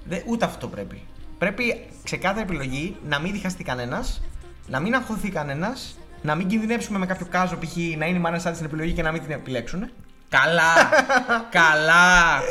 Δε, 0.06 0.20
ούτε 0.26 0.46
αυτό 0.46 0.68
πρέπει. 0.68 1.02
Πρέπει 1.38 1.84
ξεκάθαρη 2.04 2.42
επιλογή 2.42 2.96
να 3.08 3.20
μην 3.20 3.32
διχαστεί 3.34 3.64
κανένας, 3.64 4.22
να 4.68 4.80
μην 4.80 4.96
αγχωθεί 4.96 5.30
κανένας, 5.30 5.98
να 6.22 6.36
μην 6.36 6.48
κινδυνεύσουμε 6.48 6.98
με 6.98 7.06
κάποιο 7.06 7.26
κάζο 7.30 7.58
π.χ. 7.58 7.76
να 7.98 8.06
είναι 8.06 8.18
η 8.18 8.22
Μαρίνα 8.22 8.42
Σάτι 8.42 8.56
στην 8.56 8.68
επιλογή 8.68 8.94
και 8.94 9.02
να 9.02 9.12
μην 9.12 9.22
την 9.22 9.32
επιλέξουν. 9.32 9.90
Καλά! 10.38 10.74
καλά! 11.60 12.42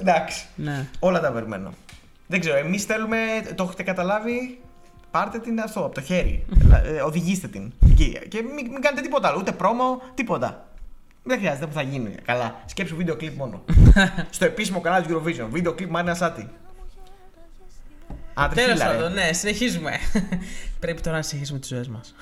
Εντάξει. 0.00 0.44
ναι. 0.54 0.86
Όλα 0.98 1.20
τα 1.20 1.32
περιμένω. 1.32 1.72
Δεν 2.26 2.40
ξέρω, 2.40 2.56
εμείς 2.56 2.84
θέλουμε, 2.84 3.16
το 3.54 3.62
έχετε 3.62 3.82
καταλάβει, 3.82 4.60
πάρτε 5.10 5.38
την 5.38 5.60
αυτό 5.60 5.84
από 5.84 5.94
το 5.94 6.00
χέρι. 6.00 6.44
Ελα- 6.64 6.84
ε, 6.84 7.00
οδηγήστε 7.00 7.48
την. 7.48 7.72
Εκεί. 7.90 8.18
Και 8.28 8.42
μην, 8.42 8.70
μην 8.72 8.80
κάνετε 8.80 9.02
τίποτα 9.02 9.28
άλλο, 9.28 9.38
ούτε 9.38 9.52
πρόμο, 9.52 10.02
τίποτα. 10.14 10.66
Δεν 11.22 11.38
χρειάζεται 11.38 11.66
που 11.66 11.72
θα 11.72 11.82
γίνει. 11.82 12.14
Καλά. 12.24 12.54
Σκέψου 12.66 12.96
βίντεο 12.96 13.16
κλιπ 13.16 13.36
μόνο. 13.36 13.64
Στο 14.30 14.44
επίσημο 14.44 14.80
κανάλι 14.80 15.06
του 15.06 15.22
Eurovision. 15.22 15.46
Βίντεο 15.50 15.72
κλιπ 15.72 15.90
Μάρινα 15.90 16.14
Σάτι. 16.14 16.48
Τέλος 18.54 18.64
Ατριχίλα, 18.70 18.90
ρε. 18.92 18.96
πάντων, 18.96 19.12
ναι, 19.12 19.32
συνεχίζουμε. 19.32 19.92
Πρέπει 20.80 21.00
τώρα 21.00 21.16
να 21.16 21.22
συνεχίσουμε 21.22 21.58
τις 21.58 21.68
ζωές 21.68 21.88
μας. 21.88 22.14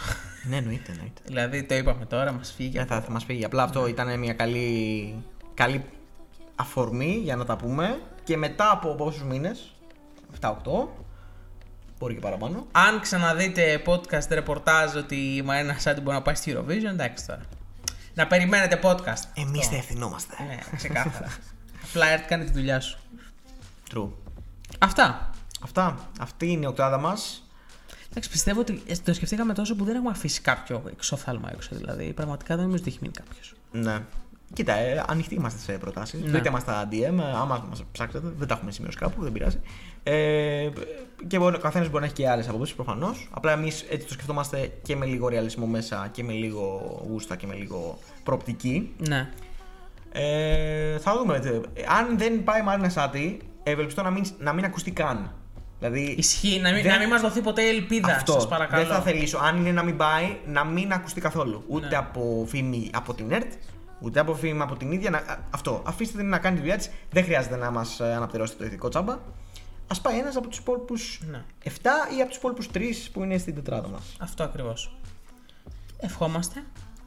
Ναι, 0.49 0.57
εννοείται, 0.57 0.93
εννοείται. 0.93 1.21
δηλαδή, 1.25 1.65
το 1.65 1.75
είπαμε 1.75 2.05
τώρα, 2.05 2.33
μας 2.33 2.53
φύγει. 2.57 2.79
Ναι, 2.79 2.85
θα, 2.85 3.01
θα 3.01 3.11
μας 3.11 3.25
φύγει. 3.25 3.45
Απλά 3.45 3.63
αυτό 3.63 3.87
ήταν 3.87 4.19
μια 4.19 4.33
καλή, 4.33 5.15
καλή 5.55 5.85
αφορμή 6.57 7.21
για 7.23 7.37
να 7.37 7.45
τα 7.45 7.57
πούμε. 7.57 8.01
Και 8.25 8.37
μετά 8.37 8.71
από 8.71 8.95
πόσους 8.95 9.23
μήνες, 9.23 9.75
7-8, 10.41 10.53
μπορεί 11.99 12.15
και 12.15 12.21
παραπάνω. 12.21 12.67
Αν 12.73 13.01
ξαναδείτε 13.01 13.83
podcast 13.87 14.29
ρεπορτάζ 14.29 14.95
ότι 14.95 15.17
η 15.37 15.43
Μαρίνα 15.43 15.79
Σάτι 15.79 16.01
μπορεί 16.01 16.17
να 16.17 16.23
πάει 16.23 16.35
στη 16.35 16.57
Eurovision, 16.57 16.91
εντάξει 16.91 17.27
τώρα. 17.27 17.43
Να 18.15 18.27
περιμένετε 18.27 18.81
podcast. 18.83 19.23
Εμείς 19.35 19.61
Αυτό. 19.61 19.71
θα 19.71 19.77
ευθυνόμαστε. 19.77 20.35
Ναι, 20.47 20.59
ξεκάθαρα. 20.77 21.29
Απλά 21.89 22.07
έρθει 22.09 22.27
κάνει 22.27 22.45
τη 22.45 22.53
δουλειά 22.53 22.81
σου. 22.81 22.99
True. 23.95 24.09
Αυτά. 24.79 25.31
Αυτά. 25.63 26.09
Αυτή 26.21 26.47
είναι 26.51 26.65
η 26.65 26.69
οκτάδα 26.69 26.99
μας. 26.99 27.44
Εντάξει, 28.17 28.31
πιστεύω 28.31 28.61
ότι 28.61 28.83
ε, 28.87 28.95
το 29.05 29.15
σκεφτήκαμε 29.15 29.55
τόσο 29.55 29.77
που 29.77 29.85
δεν 29.85 29.95
έχουμε 29.95 30.11
αφήσει 30.11 30.41
κάποιο 30.41 30.83
εξώθαλμα 30.91 31.51
έξω. 31.53 31.71
Δηλαδή, 31.77 32.13
πραγματικά 32.13 32.55
δεν 32.57 32.65
νομίζω 32.65 32.83
ότι 32.83 32.91
έχει 32.91 32.99
μείνει 33.03 33.15
κάποιος. 33.15 33.55
Ναι. 33.73 33.99
Κοίτα, 34.53 34.75
ε, 34.75 35.05
ανοιχτοί 35.09 35.35
είμαστε 35.35 35.73
σε 35.73 35.79
προτάσεις. 35.79 36.21
Ναι. 36.23 36.31
Βρείτε 36.31 36.51
μας 36.51 36.63
στα 36.63 36.89
DM, 36.91 37.19
ε, 37.19 37.23
άμα 37.35 37.67
μας 37.69 37.85
ψάξετε. 37.93 38.29
Δεν 38.37 38.49
τα 38.49 38.55
έχουμε 38.55 38.71
σημειώσει 38.71 38.97
κάπου, 38.99 39.23
δεν 39.23 39.33
πειράζει. 39.33 39.61
Ε, 40.03 40.69
και 41.27 41.39
μπορεί, 41.39 41.57
ο 41.57 41.59
καθένας 41.59 41.89
μπορεί 41.89 42.01
να 42.01 42.07
έχει 42.07 42.15
και 42.15 42.29
άλλες 42.29 42.49
απόψεις 42.49 42.75
προφανώς. 42.75 43.29
Απλά 43.31 43.53
εμείς 43.53 43.83
έτσι 43.91 44.07
το 44.07 44.13
σκεφτόμαστε 44.13 44.73
και 44.83 44.97
με 44.97 45.07
λίγο 45.07 45.29
ρεαλισμό 45.29 45.67
μέσα 45.67 46.09
και 46.13 46.23
με 46.23 46.33
λίγο 46.33 47.03
γούστα 47.09 47.37
και 47.37 47.47
με 47.47 47.55
λίγο 47.55 47.99
προοπτική. 48.23 48.95
Ναι. 49.09 49.31
Ε, 50.13 50.99
θα 50.99 51.17
δούμε. 51.17 51.37
ε, 51.37 51.83
Αν 51.99 52.19
δεν 52.19 52.45
πάει 52.45 52.61
η 52.61 52.65
Μάρινα 52.65 52.89
Σάτι, 52.89 53.39
ευελπιστώ 53.63 54.03
να 54.03 54.11
μην, 54.11 54.25
να 54.39 54.53
μην 54.53 54.65
ακουστεί 54.65 54.91
καν. 54.91 55.33
Δηλαδή, 55.79 56.01
Ισχύει, 56.19 56.61
να 56.61 56.73
μην, 56.73 56.83
δεν- 56.83 56.93
να 56.93 56.99
μην 56.99 57.09
μας 57.09 57.21
δωθεί 57.21 57.41
ποτέ 57.41 57.63
η 57.63 57.69
ελπίδα. 57.69 58.15
αυτό. 58.15 58.33
Σας 58.33 58.49
παρακαλώ. 58.49 58.85
Δεν 58.85 58.95
θα 58.95 59.01
θελήσω. 59.03 59.39
Αν 59.39 59.57
είναι 59.57 59.73
να 59.73 59.83
μην 59.83 59.97
πάει, 59.97 60.37
να 60.47 60.65
μην 60.65 60.93
ακουστεί 60.93 61.21
καθόλου. 61.21 61.65
Ούτε 61.69 61.87
Ναι. 61.89 61.97
από 61.97 62.45
φήμη 62.49 62.91
από 62.95 63.15
την 63.15 63.33
ΕΡΤ, 63.33 63.53
ούτε 64.01 64.21
από 64.21 64.35
φήμη 64.35 64.61
από 64.63 64.77
την 64.77 64.93
ίδια. 64.93 65.11
Να, 65.11 65.19
α, 65.19 65.39
αυτό. 65.51 65.83
Αφήστε 65.87 66.19
την 66.19 66.29
να 66.29 66.39
κάνει 66.39 66.55
τη 66.55 66.61
δουλειά 66.61 66.77
της. 66.77 66.91
Δεν 67.11 67.25
χρειάζεται 67.25 67.57
να 67.57 67.71
μας 67.71 68.01
αναπτερώσετε 68.01 68.59
το 68.59 68.65
ηθικό 68.65 68.89
τσάμπα. 68.89 69.13
Α 69.87 70.01
πάει 70.03 70.19
ένας 70.19 70.37
από 70.37 70.49
τους 70.49 70.59
υπόλοιπους 70.59 71.21
Ναι. 71.31 71.45
7 71.65 71.71
ή 72.17 72.21
από 72.21 72.29
τους 72.29 72.37
υπόλοιπους 72.39 72.69
3 72.71 73.11
που 73.13 73.23
είναι 73.23 73.39
στην 73.39 73.55
τετράδα 73.55 73.89
μας. 73.89 74.03
Αυτό 74.21 74.43
ακριβώς. 74.45 74.97
Ευχόμαστε. 76.01 76.63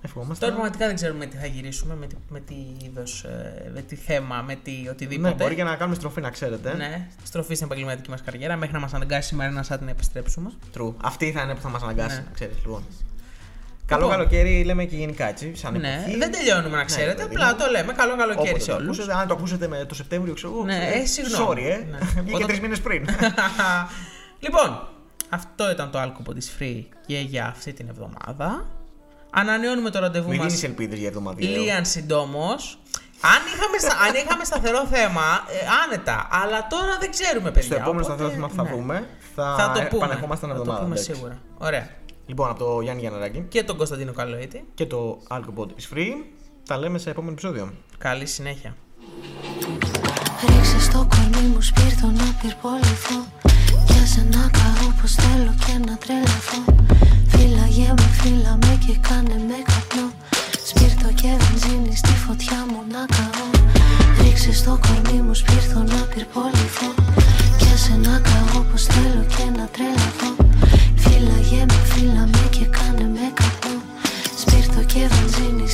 Ευχόμαστε. 0.07 0.45
Τώρα 0.45 0.57
πραγματικά 0.57 0.85
δεν 0.85 0.95
ξέρουμε 0.95 1.25
τι 1.25 1.37
θα 1.37 1.45
γυρίσουμε, 1.45 1.95
με 1.95 2.07
τι, 2.07 2.15
με 2.29 2.39
τι 2.39 2.55
είδος, 2.85 3.23
ε, 3.23 3.71
με 3.73 3.81
τι 3.81 3.95
θέμα, 3.95 4.41
με 4.41 4.55
τι 4.63 4.71
οτιδήποτε. 4.89 5.29
Ναι, 5.29 5.35
μπορεί 5.35 5.55
και 5.55 5.63
να 5.63 5.75
κάνουμε 5.75 5.95
στροφή 5.95 6.21
να 6.21 6.29
ξέρετε. 6.29 6.73
Ναι, 6.75 7.07
στροφή 7.23 7.53
στην 7.55 7.65
επαγγελματική 7.65 8.09
μας 8.09 8.21
καριέρα 8.21 8.55
μέχρι 8.55 8.73
να 8.73 8.79
μας 8.79 8.93
αναγκάσει 8.93 9.33
η 9.33 9.37
Μαρίνα 9.37 9.63
Σάτι 9.63 9.83
να 9.83 9.89
επιστρέψουμε. 9.89 10.51
True. 10.77 10.93
Αυτή 11.03 11.31
θα 11.31 11.41
είναι 11.41 11.53
που 11.55 11.61
θα 11.61 11.69
μας 11.69 11.81
αναγκάσει 11.81 12.15
Ναι. 12.17 12.23
να 12.27 12.31
ξέρεις. 12.33 12.55
Λοιπόν. 12.55 12.83
Καλό 13.85 14.07
καλοκαίρι 14.07 14.63
λέμε 14.63 14.85
και 14.85 14.95
γενικά 14.95 15.27
έτσι. 15.27 15.55
Σαν 15.55 15.79
Ναι, 15.79 15.93
εποχή. 16.01 16.17
δεν 16.17 16.31
τελειώνουμε 16.31 16.77
να 16.77 16.83
ξέρετε, 16.83 17.21
παιδί 17.23 17.35
απλά 17.35 17.47
μου. 17.51 17.57
το 17.57 17.65
λέμε. 17.71 17.93
Καλό 17.93 18.15
καλοκαίρι 18.17 18.47
Όποτε 18.49 18.63
σε 18.63 18.69
το 18.71 18.75
όλους. 18.75 18.87
ακούσετε, 18.97 19.17
αν 19.17 19.27
το 19.27 19.33
ακούσετε 19.33 19.67
με 19.67 19.85
το 19.85 19.95
Σεπτέμβριο, 19.95 20.33
ξέρω 20.33 20.53
εγώ. 20.53 20.63
Ναι, 20.63 20.89
ε, 20.93 21.05
συγγνώμη. 21.05 21.45
Sorry, 21.49 21.63
ε. 21.71 21.77
Ναι. 21.91 21.97
Βγήκε 22.21 22.35
Όταν- 22.35 22.47
τρεις 22.47 22.59
μήνες 22.59 22.81
πριν. 22.81 23.05
λοιπόν, 24.45 24.87
αυτό 25.29 25.71
ήταν 25.71 25.91
το 25.91 25.99
άλκοπο 25.99 26.33
τη 26.33 26.47
Free 26.59 26.83
και 27.05 27.19
για 27.19 27.45
αυτή 27.45 27.73
την 27.73 27.87
εβδομάδα. 27.89 28.65
Ανανεώνουμε 29.29 29.89
το 29.89 29.99
ραντεβού 29.99 30.29
Μην 30.29 30.41
μας 30.41 30.53
δίνει 30.53 30.63
ελπίδες 30.65 30.99
για 30.99 31.07
εβδομαδιαίο. 31.07 31.61
Λίαν 31.61 31.85
συντόμως. 31.85 32.79
Αν 33.21 33.41
είχαμε, 33.53 33.77
στα- 33.77 34.03
αν 34.07 34.13
είχαμε 34.25 34.43
σταθερό 34.43 34.85
θέμα, 34.85 35.21
ε, 35.47 35.65
άνετα. 35.83 36.27
Αλλά 36.31 36.67
τώρα 36.67 36.97
δεν 36.99 37.11
ξέρουμε, 37.11 37.51
παιδιά. 37.51 37.61
Στο 37.63 37.75
επόμενο 37.75 37.91
οπότε, 37.99 38.13
σταθερό 38.13 38.29
θέμα 38.29 38.47
που 38.47 38.53
θα 38.55 38.63
ναι. 38.63 38.69
βρούμε 38.69 39.07
θα, 39.35 39.55
Θα 39.57 39.65
το 39.71 39.79
πούμε. 39.89 40.03
επανερχόμαστε 40.05 40.45
ένα 40.45 40.55
θα 40.55 40.61
το 40.61 40.65
εβδομάδα. 40.71 40.83
πούμε 40.85 40.95
εντάξει. 40.99 41.13
σίγουρα. 41.13 41.37
Ωραία. 41.57 41.89
Λοιπόν, 42.25 42.49
από 42.49 42.59
το 42.63 42.81
Γιάννη 42.81 43.01
Γιανναράκη 43.01 43.45
Και 43.49 43.63
τον 43.63 43.77
Κωνσταντίνο 43.77 44.11
Καλοίτη. 44.13 44.65
και 44.73 44.85
το 44.85 45.19
Alcobot 45.29 45.67
is 45.79 45.93
free. 45.95 46.11
Τα 46.67 46.77
λέμε 46.77 46.97
σε 46.97 47.09
επόμενο 47.09 47.31
επεισόδιο. 47.31 47.73
Καλή 47.97 48.25
συνέχεια. 48.25 48.75
Ρίξε 50.49 50.79
στο 50.79 51.07
κορμί 51.09 51.47
μου 51.47 51.61
σπίρτο 51.61 52.07
να 52.07 52.25
πυρποληθώ 52.41 53.19
Για 53.87 54.05
σένα 54.05 54.49
καώ 54.51 54.91
πως 55.01 55.13
θέλω 55.15 55.53
και 55.65 55.73
να 55.89 55.97
τρελαθώ 55.97 56.59
Φύλαγε 57.37 57.93
με, 57.97 58.07
φύλα 58.19 58.57
με 58.61 58.77
και 58.85 58.95
κάνε 59.07 59.37
με 59.47 59.57
καπνό. 59.69 60.07
Σπίρτο 60.69 61.09
και 61.21 61.29
βενζίνη 61.41 61.95
στη 61.95 62.13
φωτιά 62.25 62.59
μου 62.69 62.81
να 62.93 63.01
καώ. 63.15 63.47
Ρίξε 64.21 64.53
στο 64.53 64.79
κορμί 64.85 65.21
μου 65.21 65.33
σπίρτο 65.33 65.79
να 65.93 66.01
πυρποληθώ. 66.11 66.89
Για 67.59 67.77
σένα 67.83 68.21
καώ 68.27 68.61
πως 68.69 68.83
θέλω 68.83 69.23
και 69.33 69.45
να 69.57 69.65
τρελαθώ. 69.73 70.31
Φύλαγε 71.03 71.61
με, 71.71 71.79
φύλα 71.91 72.23
με 72.33 72.43
και 72.55 72.65
κάνε 72.77 73.07
με 73.15 73.25
καπνό. 73.39 73.77
Σπίρτο 74.41 74.81
και 74.91 75.01
βενζίνη 75.11 75.67